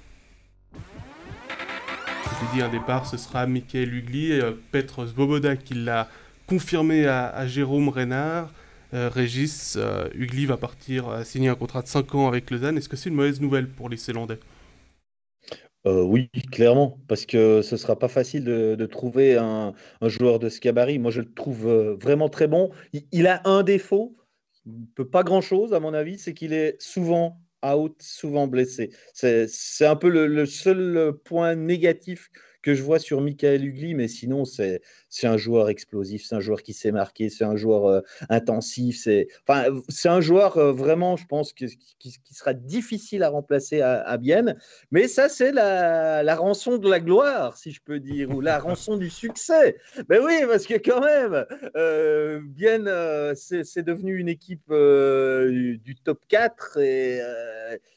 [2.51, 4.41] Dis un départ, ce sera Michael Ugli et
[4.71, 6.09] Petr Svoboda qui l'a
[6.47, 8.51] confirmé à, Jérôme Reynard.
[8.91, 9.77] Régis,
[10.13, 12.77] Ugli va partir signer un contrat de 5 ans avec Lausanne.
[12.77, 14.39] Est-ce que c'est une mauvaise nouvelle pour les Célandais
[15.85, 20.59] euh, oui, clairement, parce que ce sera pas facile de, trouver un, joueur de ce
[20.61, 20.97] gabarit.
[20.97, 22.71] Moi, je le trouve euh, vraiment très bon.
[23.11, 24.15] Il, a un défaut,
[24.65, 28.91] ne peut pas grand-chose, à mon avis, c'est qu'il est souvent out, souvent blessé.
[29.13, 32.29] C'est un peu le, seul point négatif
[32.63, 34.81] que je vois sur Michael Ugli, mais sinon, c'est
[35.23, 39.27] un joueur explosif, c'est un joueur qui s'est marqué, c'est un joueur euh, intensif, c'est
[39.45, 39.65] enfin,
[40.05, 44.17] un joueur euh, vraiment, je pense, qui, qui, sera difficile à remplacer à, à.
[44.91, 48.95] Mais ça, c'est la, rançon de la gloire, si je peux dire, ou la rançon
[48.95, 49.75] du succès.
[50.09, 51.45] Mais oui, parce que quand même,
[51.75, 57.21] euh, euh, c'est devenu une équipe du, top 4 et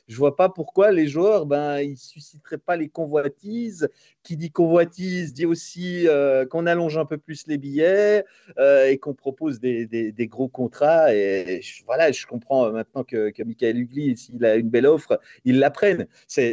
[0.09, 3.89] je vois pas pourquoi les joueurs, ben, ils susciteraient pas les convoitises.
[4.23, 8.25] Qui dit convoitise dit aussi euh, qu'on allonge un peu plus les billets
[8.59, 11.15] euh, et qu'on propose des, gros contrats.
[11.15, 15.71] Et voilà, je comprends maintenant que, Michael Ugli, s'il a une belle offre, il la
[15.71, 16.07] prenne.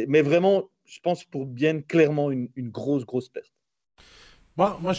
[0.06, 3.54] Mais vraiment, je pense pour bien clairement une, grosse, grosse perte.
[4.58, 4.92] Moi, moi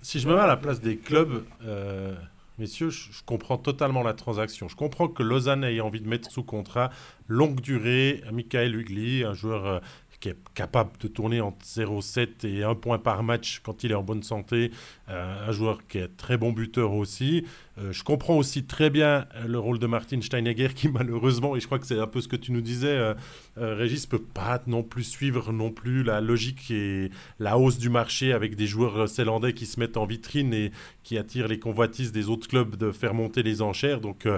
[0.00, 2.14] si je me mets à la place des clubs, euh,
[2.58, 4.68] Messieurs, je, comprends totalement la transaction.
[4.68, 6.90] Je comprends que Lausanne ait envie de mettre sous contrat
[7.26, 9.80] longue durée Michael Hugli, un joueur euh,
[10.22, 13.96] qui est capable de tourner entre 0,7 et 1 point par match quand il est
[13.96, 14.70] en bonne santé.
[15.10, 17.44] Euh, un joueur qui est très bon buteur aussi.
[17.76, 21.66] Euh, je comprends aussi très bien le rôle de Martin Steinegger qui malheureusement, et je
[21.66, 23.14] crois que c'est un peu ce que tu nous disais, euh,
[23.56, 28.32] Régis, peut pas non plus suivre non plus la logique et la hausse du marché
[28.32, 30.70] avec des joueurs zélandais qui se mettent en vitrine et
[31.02, 34.00] qui attirent les convoitises des autres clubs de faire monter les enchères.
[34.00, 34.28] Donc,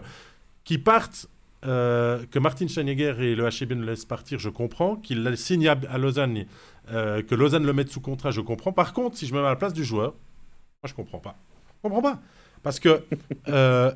[0.65, 1.28] qui partent
[1.66, 4.97] euh, que Martin Steinegger et le HB le laissent partir, je comprends.
[4.97, 6.45] Qu'il signe à, Lausanne,
[6.91, 8.73] euh, que Lausanne le mette sous contrat, je comprends.
[8.73, 11.36] Par contre, si je me mets à la place du joueur, moi je comprends pas.
[11.77, 12.20] Je comprends pas.
[12.62, 13.05] Parce que,
[13.49, 13.93] euh,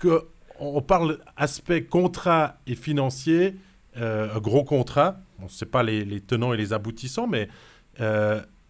[0.00, 0.26] que
[0.58, 3.56] on parle aspect contrat et financier,
[3.94, 5.18] un gros contrat.
[5.38, 7.48] On ne sait pas les, tenants et les aboutissants, mais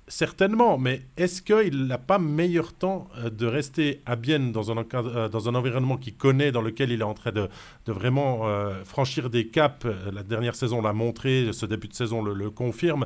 [0.09, 4.85] Certainement, mais est-ce qu'il n'a pas meilleur temps euh, de rester à Bienne dans un,
[4.95, 7.49] euh, dans un environnement qu'il connaît, dans lequel il est en train de,
[7.87, 9.85] de vraiment euh, franchir des caps?
[10.13, 13.05] La dernière saison l'a montré, ce début de saison le, confirme,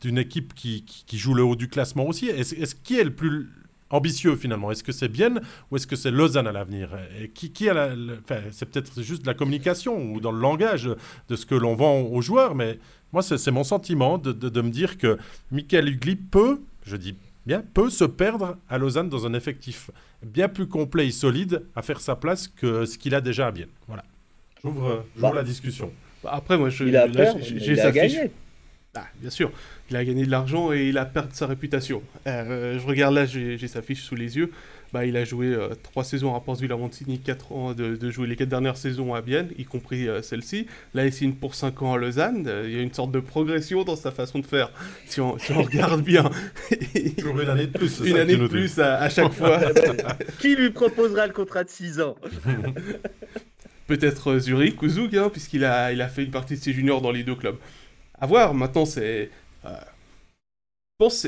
[0.00, 2.28] d'une équipe qui, qui, joue le haut du classement aussi.
[2.28, 3.50] Est-ce est qui est le plus
[3.90, 5.40] ambitieux finalement Est-ce que c'est Bienne
[5.70, 6.90] ou est-ce que c'est Lausanne à l'avenir?
[7.34, 7.90] Qui, qui a
[8.50, 10.90] C'est peut-être juste de la communication ou dans le langage
[11.28, 12.78] de ce que l'on vend aux joueurs, mais
[13.12, 15.18] moi, c'est mon sentiment de, me dire que
[15.50, 17.16] Michael Hugli peut, je dis
[17.46, 19.90] bien, peut se perdre à Lausanne dans un effectif
[20.22, 23.50] bien plus complet et solide à faire sa place que ce qu'il a déjà à
[23.50, 23.70] Bienne.
[23.86, 24.04] Voilà.
[24.62, 25.90] J'ouvre bah, la discussion.
[26.22, 26.92] Bah, après, moi, j'ai
[27.76, 28.18] sa fiche.
[28.94, 29.52] Ah, bien sûr,
[29.90, 32.02] il a gagné de l'argent et il a perdu sa réputation.
[32.26, 34.50] Euh, je regarde là, j'ai sa fiche sous les yeux
[34.92, 38.10] bah, il a joué euh, trois saisons à Portsville avant de signer 4 ans, de,
[38.10, 40.66] jouer les quatre dernières saisons à Bienne, y compris euh, celle-ci.
[40.94, 42.46] Là, il signe pour 5 ans à Lausanne.
[42.46, 44.70] Euh, il y a une sorte de progression dans sa façon de faire,
[45.06, 46.30] si on, regarde bien.
[46.94, 48.00] une année de plus.
[48.00, 49.60] Une année de plus à, chaque fois.
[50.38, 52.16] Qui lui proposera le contrat de 6 ans?
[53.86, 57.00] Peut-être Zurich ou Zug, hein, puisqu'il a, il a fait une partie de ses juniors
[57.00, 57.56] dans les deux clubs.
[58.20, 59.30] À voir, maintenant c'est...
[59.64, 59.70] je
[60.98, 61.26] pense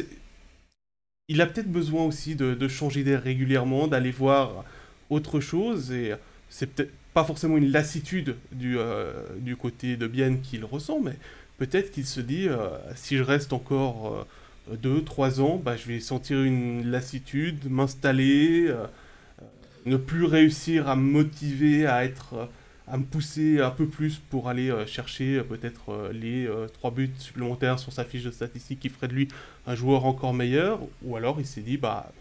[1.31, 4.65] il a peut-être besoin aussi de, changer d'air régulièrement, d'aller voir
[5.11, 5.93] autre chose.
[5.93, 6.13] Et
[6.49, 11.15] c'est peut-être pas forcément une lassitude du, euh, du côté de Bienne qu'il ressent, mais
[11.57, 14.27] peut-être qu'il se dit euh, si je reste encore
[14.73, 18.75] 2-3 euh, ans, bah, je vais sentir une lassitude, m'installer,
[19.87, 22.49] ne plus réussir à me motiver, à être
[22.91, 26.91] à me pousser un peu plus pour aller euh, chercher euh, peut-être euh, les trois
[26.91, 29.29] buts supplémentaires sur sa fiche de statistiques qui ferait de lui
[29.67, 30.81] un joueur encore meilleur.
[31.03, 32.13] Ou alors il s'est dit, bah,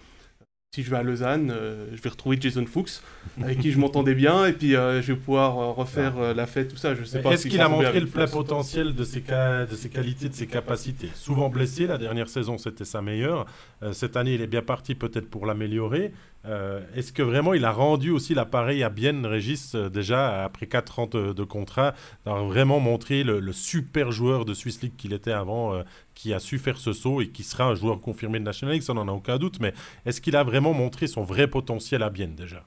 [0.75, 1.51] si je vais à Lausanne,
[1.91, 3.01] je vais retrouver Jason Fuchs,
[3.41, 6.93] avec qui je m'entendais bien, et puis je vais pouvoir refaire la fête, tout ça.
[6.93, 7.31] Je sais pas.
[7.31, 11.09] Est-ce qu'il a montré le plein potentiel de ses, de ses qualités, de ses capacités?
[11.15, 13.47] Souvent blessé, la dernière saison c'était sa meilleure.
[13.93, 16.11] cette année, il est bien parti peut-être pour l'améliorer.
[16.45, 21.07] Est-ce que vraiment il a rendu aussi l'appareil à Bienne, Régis, déjà après 4 ans
[21.07, 21.93] de, contrat,
[22.25, 25.83] d'avoir vraiment montré le, super joueur de Swiss League qu'il était avant
[26.19, 28.83] qui a su faire ce saut et qui sera un joueur confirmé de National League,
[28.83, 29.73] ça n'en a aucun doute, mais
[30.05, 32.65] est-ce qu'il a vraiment montré son vrai potentiel à Bienne déjà?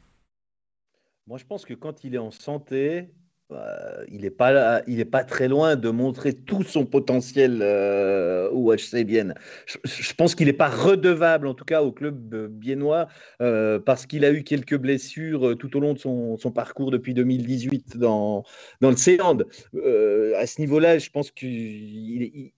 [1.27, 3.11] Moi, je pense que quand il est en santé,
[3.51, 8.75] euh, il n'est pas, il pas très loin de montrer tout son potentiel euh, au
[8.75, 9.35] HC Bienne.
[9.67, 13.09] Je, pense qu'il n'est pas redevable, en tout cas au club euh, biennois,
[13.39, 18.45] parce qu'il a eu quelques blessures tout au long de son, parcours depuis 2018 dans,
[18.81, 19.39] dans le Céand.
[19.39, 22.53] à ce niveau-là, je pense qu'il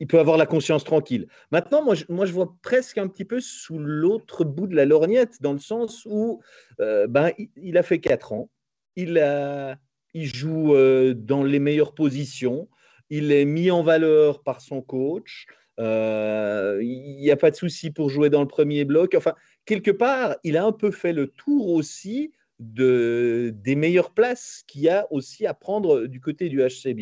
[0.00, 1.28] il peut avoir la conscience tranquille.
[1.52, 5.52] Maintenant, moi je, vois presque un petit peu sous l'autre bout de la lorgnette, dans
[5.52, 6.40] le sens où
[6.80, 8.48] euh, ben, il, a fait 4 ans,
[8.96, 9.78] il, a,
[10.14, 12.68] il joue euh, dans les meilleures positions,
[13.10, 15.46] il est mis en valeur par son coach,
[15.78, 19.14] euh, il n'y a pas de souci pour jouer dans le premier bloc.
[19.16, 19.34] Enfin,
[19.64, 24.82] quelque part, il a un peu fait le tour aussi de, des meilleures places qu'il
[24.82, 26.94] y a aussi à prendre du côté du HC.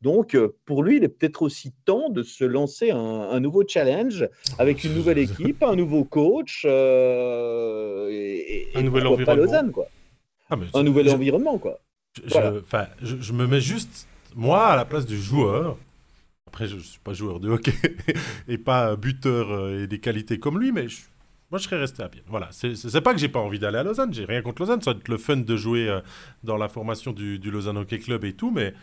[0.00, 4.28] Donc, euh, pour lui, il est peut-être aussi temps de se lancer un, nouveau challenge
[4.58, 9.70] avec une nouvelle équipe, un nouveau coach euh, et, un nouvel environnement.
[9.72, 9.88] quoi.
[10.50, 11.80] Ah, un nouvel environnement, quoi.
[12.24, 15.78] Je, je, me mets juste, moi, à la place du joueur.
[16.46, 17.74] Après, je ne suis pas joueur de hockey
[18.48, 20.86] et pas buteur euh, et des qualités comme lui, mais
[21.50, 22.24] moi, je serais resté à Bienne.
[22.26, 22.48] Voilà.
[22.52, 24.12] C'est pas que j'ai pas envie d'aller à Lausanne.
[24.12, 24.82] J'ai rien contre Lausanne.
[24.82, 26.00] Ça va être le fun de jouer
[26.42, 28.74] dans la formation du, du Lausanne Hockey Club et tout, mais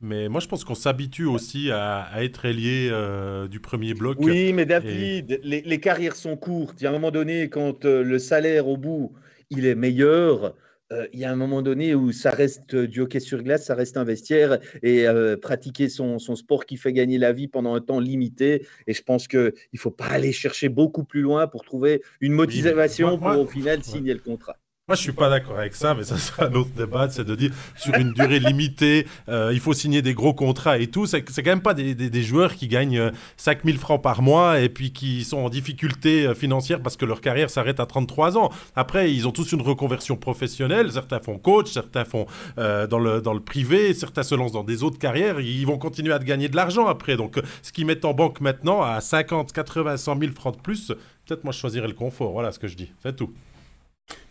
[0.00, 4.18] mais moi, je pense qu'on s'habitue aussi à, être ailier euh, du premier bloc.
[4.20, 6.80] Oui, mais David, les, carrières sont courtes.
[6.80, 9.12] Il y a un moment donné, quand euh, le salaire au bout,
[9.48, 10.54] il est meilleur,
[10.92, 13.74] euh, il y a un moment donné où ça reste du hockey sur glace, ça
[13.74, 15.06] reste un vestiaire et
[15.40, 18.66] pratiquer son, son, sport qui fait gagner la vie pendant un temps limité.
[18.86, 22.32] Et je pense qu'il ne faut pas aller chercher beaucoup plus loin pour trouver une
[22.32, 24.56] motivation pour au final signer le contrat.
[24.88, 27.34] Moi, je suis pas d'accord avec ça, mais ça sera un autre débat, c'est de
[27.34, 31.06] dire sur une durée limitée, euh, il faut signer des gros contrats et tout.
[31.06, 34.92] C'est quand même pas des, joueurs qui gagnent 5000 euh, francs par mois et puis
[34.92, 38.52] qui sont en difficulté euh, financière parce que leur carrière s'arrête à 33 ans.
[38.76, 40.92] Après, ils ont tous une reconversion professionnelle.
[40.92, 42.26] Certains font coach, certains font
[42.56, 45.40] dans, le, dans le privé, certains se lancent dans des autres carrières.
[45.40, 47.16] Ils vont continuer à gagner de l'argent après.
[47.16, 50.92] Donc, ce qu'ils mettent en banque maintenant à 50, 80, 100 000 francs de plus,
[51.26, 52.30] peut-être moi je choisirais le confort.
[52.30, 52.92] Voilà ce que je dis.
[53.02, 53.32] C'est tout.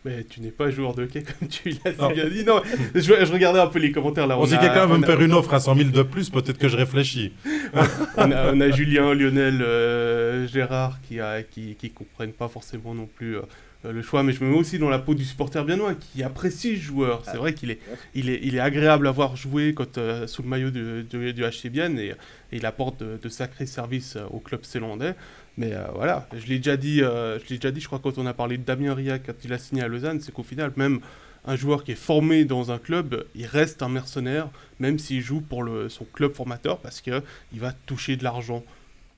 [0.06, 2.46] Mais tu n'es pas joueur de hockey comme tu l'as bien dit.
[2.46, 2.62] Non,
[2.94, 4.38] je, regardais un peu les commentaires là.
[4.38, 6.68] On si quelqu'un veut me faire une offre à 100 000 de plus, peut-être que
[6.68, 7.34] je réfléchis.
[8.18, 13.38] on, a, Julien, Lionel, euh, Gérard qui, a, qui, qui comprennent pas forcément non plus
[13.38, 13.42] euh,
[13.92, 16.76] le choix, mais je me mets aussi dans la peau du supporter biennois qui apprécie
[16.76, 17.22] ce joueur.
[17.26, 17.38] C'est ah.
[17.38, 17.80] vrai qu'il est,
[18.14, 21.34] il est, il est agréable à voir jouer quand, euh, sous le maillot du, du,
[21.34, 22.14] du HC Bienne et,
[22.52, 25.16] il apporte de, sacrés services au club zélandais.
[25.58, 28.18] Mais euh, voilà, je l'ai déjà dit, euh, je l'ai déjà dit, je crois quand
[28.18, 30.72] on a parlé de Damien Ria quand il a signé à Lausanne, c'est qu'au final
[30.78, 31.00] même
[31.46, 34.50] un joueur qui est formé dans un club, il reste un mercenaire,
[34.80, 37.22] même s'il joue pour le, son club formateur, parce que
[37.54, 38.64] il va toucher de l'argent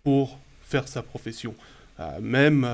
[0.04, 1.56] pour faire sa profession.
[2.00, 2.68] Euh, même,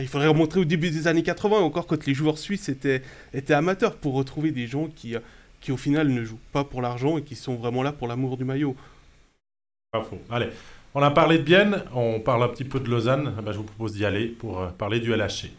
[0.00, 3.54] il faudrait remontrer au début des années 80, encore quand les joueurs suisses étaient, étaient
[3.54, 5.14] amateurs, pour retrouver des gens qui,
[5.60, 8.36] qui au final ne jouent pas pour l'argent et qui sont vraiment là pour l'amour
[8.36, 8.76] du maillot.
[9.92, 10.18] Pas faux.
[10.30, 10.48] Allez,
[10.94, 13.34] on a parlé de Bienne, on parle un petit peu de Lausanne.
[13.38, 15.50] Eh ben, je vous propose d'y aller pour euh, parler du LHC.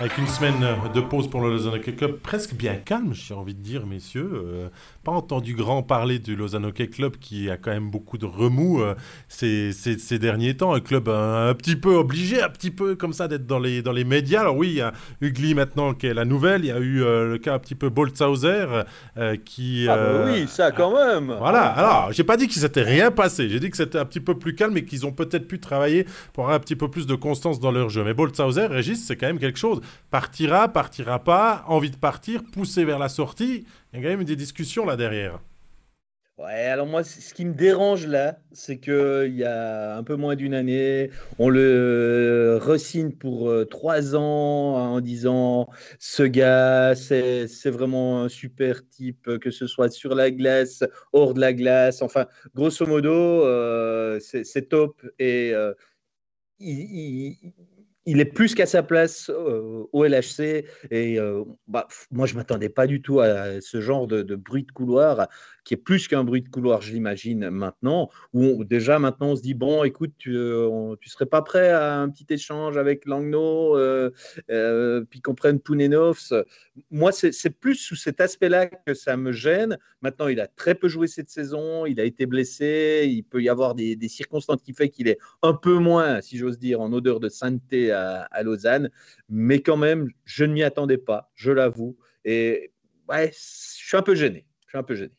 [0.00, 0.56] Avec une semaine
[0.92, 4.28] de pause pour le Lausanne Hockey Club, presque bien calme, j'ai envie de dire, messieurs.
[4.34, 4.68] Euh,
[5.04, 8.82] pas entendu grand parler du Lausanne Hockey Club qui a quand même beaucoup de remous
[8.82, 8.96] euh,
[9.28, 10.74] ces, ces, derniers temps.
[10.74, 13.92] Un club un, petit peu obligé, un petit peu comme ça d'être dans les, dans
[13.92, 14.40] les médias.
[14.40, 16.64] Alors oui, il y a Ugly maintenant qui est la nouvelle.
[16.64, 18.66] Il y a eu euh, le cas un petit peu Boltzhauser
[19.44, 19.86] qui...
[19.88, 23.48] Ah bah oui, ça quand même Voilà, alors j'ai pas dit qu'il s'était rien passé.
[23.48, 26.04] J'ai dit que c'était un petit peu plus calme et qu'ils ont peut-être pu travailler
[26.32, 28.02] pour avoir un petit peu plus de constance dans leur jeu.
[28.02, 29.80] Mais Boltzhauser, Régis, c'est quand même quelque chose
[30.10, 33.66] partira, partira pas, envie de partir, pousser vers la sortie.
[33.92, 35.40] Il y a quand même des discussions là derrière.
[36.36, 40.34] Ouais, alors moi, ce qui me dérange là, c'est qu'il y a un peu moins
[40.34, 45.68] d'une année, on le resigne pour euh, trois ans en disant
[46.00, 50.82] ce gars, c'est vraiment un super type, que ce soit sur la glace,
[51.12, 52.02] hors de la glace.
[52.02, 55.72] Enfin, grosso modo, euh, c'est top et euh,
[56.58, 57.36] il
[58.06, 60.64] est plus qu'à sa place euh, au LHC.
[60.90, 64.64] Et euh, bah, moi, je ne m'attendais pas du tout à ce genre de, bruit
[64.64, 65.28] de couloir
[65.64, 69.42] qui est plus qu'un bruit de couloir, je l'imagine maintenant, où déjà maintenant on se
[69.42, 73.76] dit, bon, écoute, tu ne serais pas prêt à un petit échange avec Langno,
[75.10, 76.32] puis qu'on prenne Pounenovs.
[76.90, 79.78] Moi, c'est plus sous cet aspect-là que ça me gêne.
[80.02, 83.48] Maintenant, il a très peu joué cette saison, il a été blessé, il peut y
[83.48, 87.20] avoir des, circonstances qui font qu'il est un peu moins, si j'ose dire, en odeur
[87.20, 88.90] de sainteté à, Lausanne,
[89.28, 91.96] mais quand même, je ne m'y attendais pas, je l'avoue.
[92.24, 92.72] Et
[93.08, 94.46] ouais, je suis un peu gêné.
[94.66, 95.12] Je suis un peu gêné.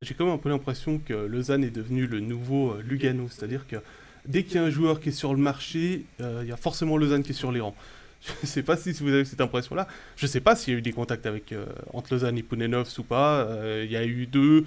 [0.00, 3.66] J'ai quand même un peu l'impression que Lausanne est devenu le nouveau euh, Lugano, c'est-à-dire
[3.66, 3.78] que
[4.26, 6.56] dès qu'il y a un joueur qui est sur le marché, euh, il y a
[6.56, 7.74] forcément Lausanne qui est sur les rangs.
[8.24, 9.88] Je ne sais pas si vous avez cette impression-là.
[10.14, 12.96] Je ne sais pas s'il y a eu des contacts euh, entre Lausanne et Pounenovs
[12.98, 13.48] ou pas.
[13.82, 14.66] Il y a eu deux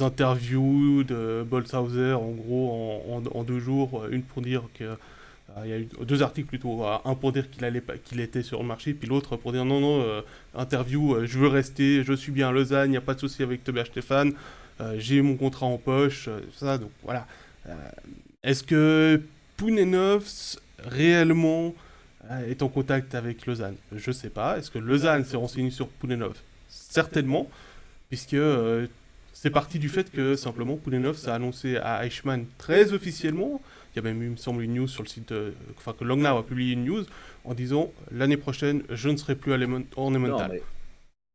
[0.00, 3.02] interviews de Bolshauser, en gros,
[3.34, 4.06] en, deux jours.
[4.08, 4.96] Une pour dire que
[5.64, 8.42] il y a eu deux articles plutôt, euh, un pour dire qu'il allait qu'il était
[8.42, 10.20] sur le marché, puis l'autre pour dire non non euh,
[10.54, 13.42] interview, je veux rester, je suis bien à Lausanne, il n'y a pas de souci
[13.42, 14.32] avec Tobias Stéphane,
[14.96, 17.26] j'ai mon contrat en poche, ça donc voilà.
[18.44, 19.20] Est-ce que
[19.56, 21.74] Pounenovs réellement
[22.46, 23.74] est en contact avec Lausanne?
[23.92, 24.58] Je sais pas.
[24.58, 26.40] Est-ce que Lausanne s'est renseigné sur Pounenovs?
[26.68, 27.50] Certainement,
[28.08, 28.36] puisque
[29.40, 33.60] c'est parti du fait que simplement Pounenovs a annoncé à Eichmann très officiellement
[33.94, 35.32] il y a même, il me semble, une news sur le site,
[35.76, 37.04] enfin que Longnau a publié une news
[37.44, 39.58] en disant l'année prochaine, je ne serai plus à
[39.96, 40.60] ornemental.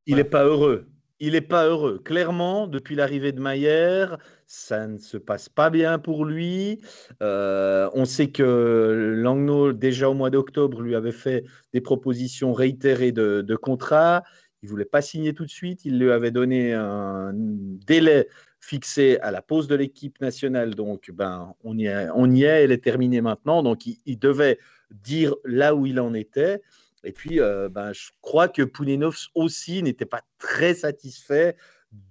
[0.05, 0.85] Il n'est pas heureux.
[1.19, 1.99] Il n'est pas heureux.
[2.03, 4.07] Clairement, depuis l'arrivée de Mayer,
[4.45, 6.81] ça ne se passe pas bien pour lui.
[7.21, 13.13] Euh, on sait que Langnau, déjà au mois d'octobre, lui avait fait des propositions réitérées
[13.13, 14.23] de, de contrat.
[14.63, 15.83] Il ne voulait pas signer tout de suite.
[15.83, 18.29] Il lui avait donné un délai
[18.61, 20.73] fixé à la pause de l'équipe nationale.
[20.73, 23.61] Donc, ben, on y est, on y est elle est terminée maintenant.
[23.61, 24.57] Donc, il, devait
[24.89, 26.61] dire là où il en était.
[27.03, 31.57] Et puis, euh, ben, je crois que Pounenovs aussi n'était pas très satisfait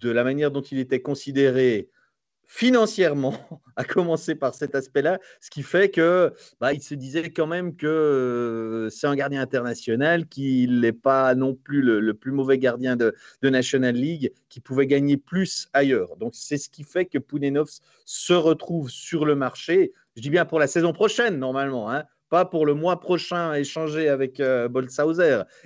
[0.01, 1.89] de la manière dont il était considéré
[2.53, 3.35] financièrement,
[3.77, 7.75] à commencer par cet aspect-là, ce qui fait que bah, il se disait quand même
[7.77, 12.95] que euh, c'est un gardien international, qu'il n'est pas non plus le, plus mauvais gardien
[12.95, 16.17] de, National League, qui pouvait gagner plus ailleurs.
[16.19, 19.95] Donc c'est ce qui fait que Pounenovs se retrouve sur le marché.
[20.17, 24.11] Je dis bien pour la saison prochaine normalement, hein, pas pour le mois prochain échanger
[24.11, 24.69] avec euh.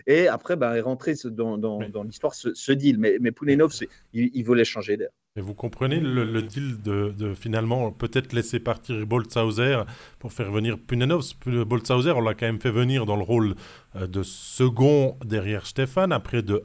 [0.07, 2.99] Et après, bah, rentré dans, dans, l'histoire ce, deal.
[3.01, 3.83] Mais, mais Pounenovs,
[4.13, 5.11] il, il voulait changer d'air.
[5.37, 9.83] Et vous comprenez le, deal de, finalement peut-être laisser partir Boltzhauser
[10.19, 11.35] pour faire venir Punenovs.
[11.45, 13.55] Boltzhauser, on l'a quand même fait venir dans le rôle
[13.97, 16.65] euh, de second derrière Stéphane, après de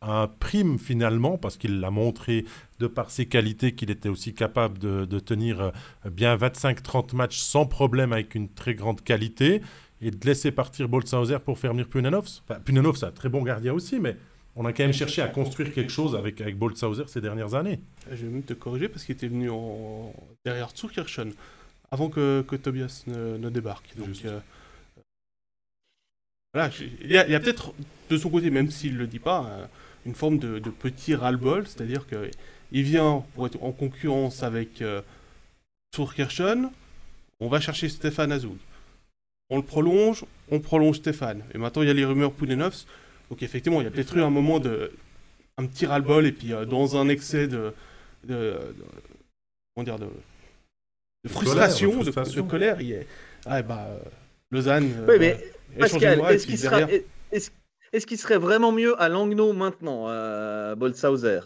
[0.00, 2.44] un prime finalement, parce qu'il l'a montré
[2.78, 5.70] de par ses qualités qu'il était aussi capable de, tenir euh,
[6.10, 9.60] bien 25-30 matchs sans problème avec une très grande qualité,
[10.00, 12.42] et de laisser partir Boltzhauser pour faire venir Punenovs.
[12.48, 14.16] Enfin, Punenovs, c'est un très bon gardien aussi, mais
[14.58, 17.78] on a quand même cherché à construire quelque chose avec, avec Boltzhauser ces dernières années.
[18.10, 20.12] Je vais même te corriger parce qu'il était venu en...
[20.44, 21.32] derrière Zurkirchen
[21.92, 23.96] avant que, que Tobias ne, débarque.
[23.96, 24.40] Donc, euh,
[26.52, 26.70] voilà,
[27.02, 27.72] il y a, peut-être
[28.10, 29.66] de son côté, même s'il ne le dit pas, euh,
[30.04, 35.00] une forme de, petit ras-le-bol, c'est-à-dire qu'il vient pour être en concurrence avec euh,
[37.40, 38.58] on va chercher Stéphane Azoug.
[39.50, 41.44] On le prolonge, on prolonge Stéphane.
[41.54, 42.86] Et maintenant, il y a les rumeurs Pounenovs.
[43.30, 44.92] Donc effectivement, il y a peut-être eu un moment de
[45.58, 47.72] un petit ras-le-bol et puis euh, dans un excès de,
[48.24, 48.54] de,
[49.74, 50.08] comment dire de,
[51.28, 53.06] frustration, de, colère, il est
[53.44, 53.98] ah bah euh,
[54.50, 54.90] Lausanne.
[55.00, 55.36] Euh, oui, mais
[55.78, 60.06] Pascal, est-ce qu'il serait, est serait vraiment mieux à Langnau maintenant,
[60.76, 61.40] Boltzhauser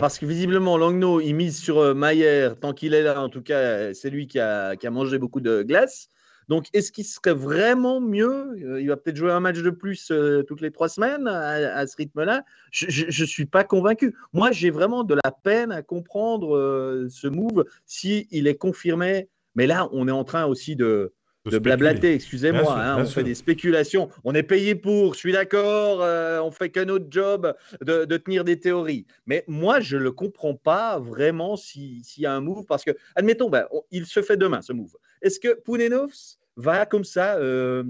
[0.00, 3.92] parce que visiblement, Langnau, il mise sur Mayer, tant qu'il est là, en tout cas,
[3.92, 6.08] c'est lui qui a, qui a, mangé beaucoup de glace.
[6.48, 10.10] Donc, est-ce qu'il serait vraiment mieux euh, Il va peut-être jouer un match de plus
[10.10, 12.44] euh, toutes les trois semaines à, ce rythme-là?
[12.70, 14.14] Je ne suis pas convaincu.
[14.32, 19.28] Moi, j'ai vraiment de la peine à comprendre euh, ce move s'il il est confirmé.
[19.54, 21.12] Mais là, on est en train aussi de,
[21.46, 24.08] de, blablater, excusez-moi, hein, on fait des spéculations.
[24.24, 26.00] On est payé pour, je suis d'accord,
[26.44, 29.06] on fait qu'un autre job de, de, tenir des théories.
[29.26, 32.90] Mais moi, je ne le comprends pas vraiment s'il y a un move, parce que,
[33.14, 34.96] admettons, ben, il se fait demain, ce move.
[35.24, 37.82] Est-ce que Pounenovs va comme ça euh,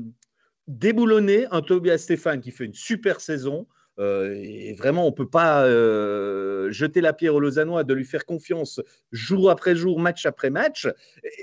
[0.69, 3.67] déboulonner un Tobias Stéphane qui fait une super saison
[4.01, 8.05] euh, et vraiment, on ne peut pas euh, jeter la pierre aux Lausannois de lui
[8.05, 8.81] faire confiance
[9.13, 10.89] jour après jour, match après match.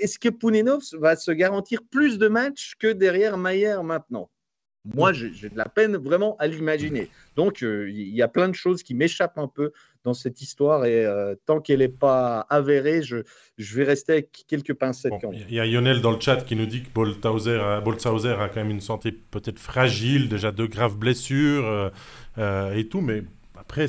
[0.00, 4.30] Est-ce que Pounenovs va se garantir plus de matchs que derrière Mayer maintenant?
[4.84, 7.08] Moi, j'ai de la peine vraiment à l'imaginer.
[7.36, 9.72] Donc, euh, il y a plein de choses qui m'échappent un peu
[10.02, 13.18] dans cette histoire et euh, tant qu'elle n'est pas avérée, je,
[13.58, 15.12] je, vais rester avec quelques pincettes.
[15.48, 18.56] Il y a Lionel dans le chat qui nous dit que Boltzhauser a, a quand
[18.56, 21.90] même une santé peut-être fragile, déjà de graves blessures
[22.38, 23.22] euh, et tout, mais
[23.56, 23.86] après,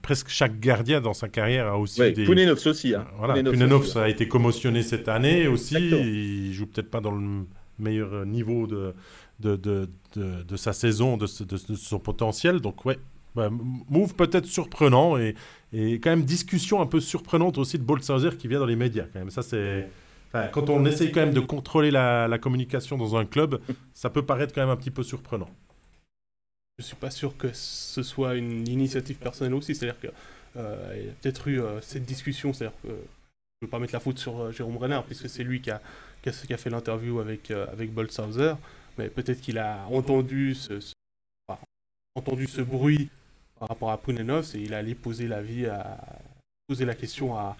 [0.00, 2.24] presque chaque gardien dans sa carrière a aussi ouais, des.
[2.24, 2.94] Pounenovs aussi.
[2.94, 3.06] Hein.
[3.18, 5.76] Voilà, Pounenovs a été commotionné cette année aussi.
[5.76, 7.44] Il joue peut-être pas dans le
[7.78, 8.94] meilleur niveau de,
[9.42, 12.60] de, de, de, de sa saison, de, son potentiel.
[12.60, 12.98] Donc, ouais,
[13.34, 15.34] bah, move peut-être surprenant et,
[15.72, 19.06] et, quand même discussion un peu surprenante aussi de Boltzhauser qui vient dans les médias.
[19.12, 19.88] Quand même, ça c'est.
[20.28, 23.60] Enfin, quand on essaye quand même de contrôler la, la, communication dans un club,
[23.94, 25.48] ça peut paraître quand même un petit peu surprenant.
[26.78, 29.74] Je suis pas sûr que ce soit une initiative personnelle aussi.
[29.74, 30.10] C'est-à-dire qu'il
[30.56, 32.52] euh, y a peut-être eu euh, cette discussion.
[32.52, 32.98] C'est-à-dire que je ne
[33.62, 35.82] veux pas mettre la faute sur euh, Jérôme Renard puisque c'est lui qui a,
[36.22, 38.54] qui a, qui a fait l'interview avec, avec Boltzhauser.
[38.98, 40.74] Mais peut-être qu'il a entendu ce,
[42.14, 43.08] entendu ce bruit
[43.58, 45.98] par rapport à Pounenovs et il allait poser la vie à
[46.66, 47.56] poser la question à,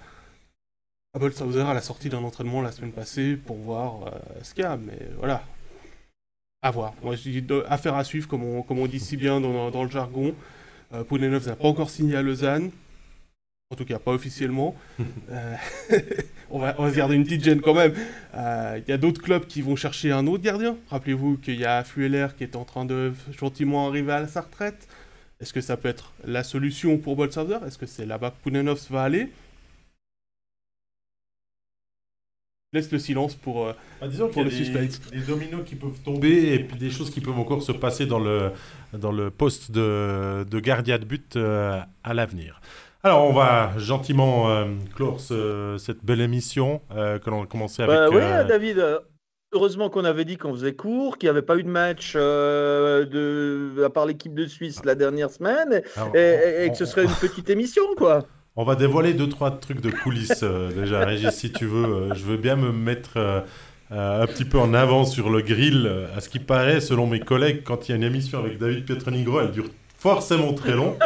[1.15, 4.63] à Boltzhauser à la sortie d'un entraînement la semaine passée pour voir euh, ce qu'il
[4.63, 4.77] y a.
[4.77, 5.43] Mais voilà,
[6.63, 6.95] à voir.
[7.03, 7.17] Moi,
[7.69, 10.35] affaire à suivre, comme on, comme on dit si bien dans, dans le jargon.
[10.95, 12.71] Euh, n'a pas encore signé à Lausanne.
[13.73, 14.77] En tout cas, pas officiellement.
[15.31, 15.55] euh,
[16.51, 17.95] on, va, on va se garder une petite gêne quand même.
[17.95, 20.77] Il euh, y a d'autres clubs qui vont chercher un autre gardien.
[20.91, 24.87] Rappelez-vous qu'il y a Fueller qui est en train de gentiment arriver à sa retraite.
[25.41, 28.89] Est-ce que ça peut être la solution pour Boltzhauser Est-ce que c'est là-bas que Pounenovs
[28.91, 29.31] va aller?
[32.75, 33.73] Laisse le silence pour, euh,
[34.03, 35.01] bah, disons pour le des, suspense.
[35.11, 38.21] Des dominos qui peuvent tomber et puis des choses qui peuvent encore se passer dans
[38.21, 38.51] le,
[38.93, 42.61] dans le poste de, de gardien de but euh, à l'avenir.
[43.03, 47.83] Alors, on va gentiment euh, clore ce, cette belle émission euh, que l'on a commencé
[47.83, 47.95] avec.
[47.95, 49.01] Bah, oui, David.
[49.55, 53.85] Heureusement qu'on avait dit qu'on faisait court, qu'il n'y avait pas eu de match de,
[53.85, 57.11] à part l'équipe de Suisse la dernière semaine, Alors, et, et, que ce serait une
[57.11, 58.23] petite émission, quoi.
[58.55, 61.85] On va dévoiler deux trois trucs de coulisses euh, déjà, Régis, si tu veux.
[61.85, 63.41] Euh, je veux bien me mettre euh,
[63.91, 65.91] un petit peu en avant sur le grill.
[66.15, 68.85] À ce qui paraît, selon mes collègues, quand il y a une émission avec David
[68.85, 69.71] Pietronigro, elle dure
[70.03, 70.97] forcément très long.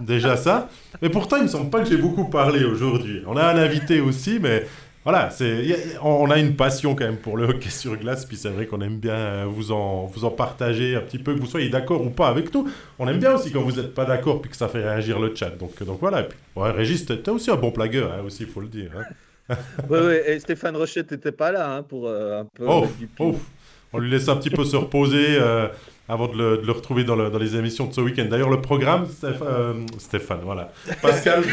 [0.00, 0.70] Déjà ça.
[1.02, 3.22] Mais pourtant, il me semble pas que j'ai beaucoup parlé aujourd'hui.
[3.26, 4.66] On a un invité aussi, mais
[5.04, 8.48] voilà, c'est, on a une passion quand même pour le hockey sur glace, puis c'est
[8.48, 11.68] vrai qu'on aime bien vous en, vous en partager un petit peu, que vous soyez
[11.68, 12.68] d'accord ou pas avec tout.
[12.98, 15.34] On aime bien aussi quand vous n'êtes pas d'accord, puis que ça fait réagir le
[15.34, 15.50] chat.
[15.50, 18.48] Donc, donc voilà, et puis, ouais, Régis, t'es aussi un bon plagueur, hein, aussi, il
[18.48, 18.90] faut le dire.
[18.96, 19.56] Hein.
[19.90, 22.64] oui, oui, et Stéphane Rochette n'était pas là hein, pour euh, un peu...
[22.66, 22.86] Oh,
[23.18, 23.36] oh,
[23.92, 25.36] on lui laisse un petit peu se reposer.
[25.38, 25.68] Euh,
[26.08, 28.24] avant de le, retrouver dans, le, dans, les émissions de ce week-end.
[28.24, 30.72] D'ailleurs, le programme, Stéphane, euh, voilà.
[31.02, 31.44] Pascal.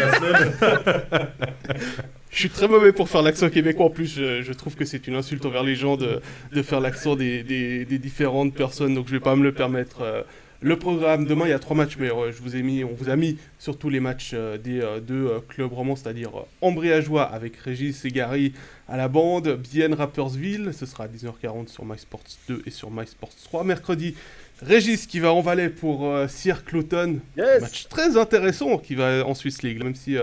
[2.35, 3.85] Je suis très mauvais pour faire l'accent québécois.
[3.85, 6.21] En plus, je, trouve que c'est une insulte envers les gens de,
[6.63, 10.01] faire l'accent des, différentes personnes, donc je vais pas me le permettre.
[10.01, 10.21] Euh,
[10.61, 12.93] le programme, demain, il y a trois matchs, mais euh, je vous ai mis, on
[12.93, 17.23] vous a mis sur tous les matchs euh, des euh, deux clubs romans, c'est-à-dire Ambriageois
[17.23, 18.53] avec Régis et Gary
[18.87, 23.35] à la bande, Bienne Rappersville, ce sera à 19h40 sur MySports 2 et sur MySports
[23.43, 23.63] 3.
[23.63, 24.15] Mercredi,
[24.61, 27.19] Régis qui va en Valais pour Sierre Cloton.
[27.35, 27.61] Yes.
[27.61, 30.17] Match très intéressant qui va en Swiss League, même si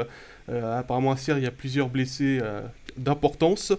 [0.49, 2.41] apparemment à Sierre il y a plusieurs blessés
[2.97, 3.73] d'importance.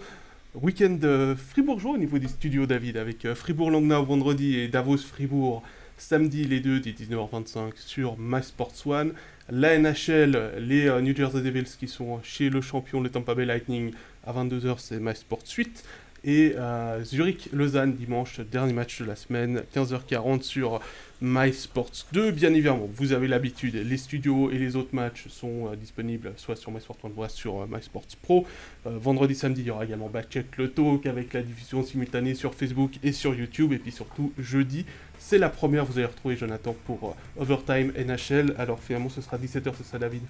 [0.54, 1.00] Week-end
[1.38, 5.64] fribourgeois au niveau des studios David, avec Fribourg-Langnau vendredi et Davos-Fribourg
[6.04, 9.14] samedi les deux dès 19h25 sur MySports One.
[9.50, 13.94] La NHL, les New Jersey Devils qui sont chez le champion, le Tampa Bay Lightning
[14.26, 15.84] à 22h, c'est MySports 8
[16.26, 20.80] et euh, Zurich-Lausanne dimanche, dernier match de la semaine, 15h40 sur
[21.22, 22.31] MySports 2.
[22.31, 26.56] Bien évidemment, vous avez l'habitude, les studios et les autres matchs sont euh, disponibles soit
[26.56, 28.45] sur MySports 1, soit sur euh, MySports Pro.
[28.85, 32.94] vendredi, samedi, il y aura également Backcheck le Talk avec la diffusion simultanée sur Facebook
[33.03, 33.73] et sur YouTube.
[33.73, 34.85] Et puis surtout, jeudi,
[35.19, 38.56] c'est la première, vous allez retrouver Jonathan pour Overtime NHL.
[38.57, 40.23] Alors finalement, ce sera 17h, c'est ça David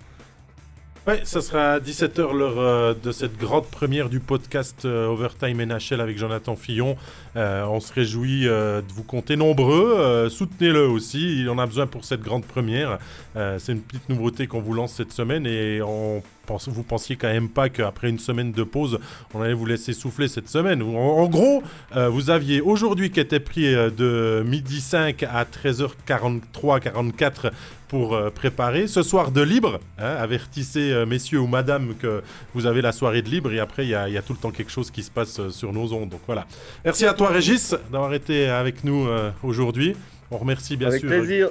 [1.05, 5.61] Ouais, ça sera à 17h l'heure euh, de cette grande première du podcast euh, Overtime
[5.61, 6.95] NHL avec Jonathan Fillon.
[7.35, 10.29] Euh, on se réjouit de vous compter nombreux.
[10.29, 12.99] Soutenez-le aussi, il en a besoin pour cette grande première.
[13.35, 16.23] C'est une petite nouveauté qu'on vous lance cette semaine et on
[16.67, 18.99] vous pensiez quand même pas qu'après une semaine de pause,
[19.33, 20.81] on allait vous laisser souffler cette semaine.
[20.81, 21.63] En, en gros,
[21.93, 27.51] vous aviez aujourd'hui qui était pris de midi 5 à 13h43, 44
[27.93, 28.87] pour euh, préparer.
[28.87, 32.23] Ce soir de libre, hein, avertissez euh, messieurs ou madame que
[32.55, 34.49] vous avez la soirée de libre et après il y, y, a tout le temps
[34.49, 36.09] quelque chose qui se passe euh, sur nos ondes.
[36.09, 36.47] Donc voilà.
[36.83, 39.95] Merci à toi Régis d'avoir été avec nous euh, aujourd'hui.
[40.31, 41.49] On remercie bien avec sûr plaisir.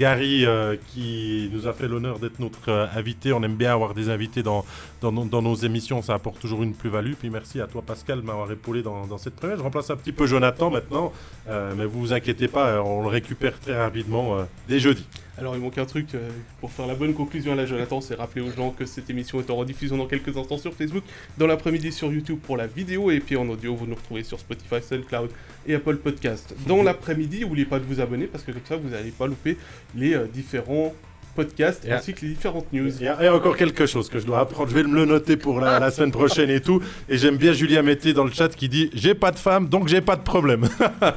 [0.00, 3.32] Gary euh, qui nous a fait l'honneur d'être notre euh, invité.
[3.32, 4.64] On aime bien avoir des invités dans,
[5.12, 7.12] dans, nos émissions, ça apporte toujours une plus-value.
[7.18, 9.56] Puis merci à toi Pascal de m'avoir épaulé dans, dans, cette première.
[9.56, 11.12] Je remplace un petit peu Jonathan maintenant,
[11.48, 15.06] euh, mais vous vous inquiétez pas, on le récupère très rapidement dès jeudi.
[15.36, 18.14] Alors il manque un truc euh, pour faire la bonne conclusion à la Jonathan, c'est
[18.14, 21.02] rappeler aux gens que cette émission est en rediffusion dans quelques instants sur Facebook,
[21.38, 24.38] dans l'après-midi sur YouTube pour la vidéo et puis en audio vous nous retrouvez sur
[24.38, 25.30] Spotify, SoundCloud
[25.66, 26.54] et Apple Podcast.
[26.68, 29.56] Dans l'après-midi, n'oubliez pas de vous abonner parce que comme ça vous n'allez pas louper
[29.96, 30.94] les euh, différents
[31.34, 32.90] podcast Et- ainsi que les différentes news.
[33.00, 34.70] Il y, a, encore quelque chose que je dois apprendre.
[34.70, 36.80] Je vais me le noter pour la, la semaine prochaine et tout.
[37.08, 39.88] Et j'aime bien Julia Mété dans le chat qui dit J'ai pas de femme, donc
[39.88, 40.68] j'ai pas de problème.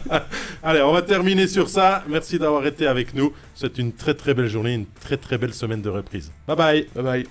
[0.63, 2.03] Allez, on va terminer sur ça.
[2.07, 3.31] Merci d'avoir été avec nous.
[3.55, 6.31] C'est une très très belle journée, une très très belle semaine de reprise.
[6.47, 6.87] Bye bye.
[6.95, 7.27] Bye bye.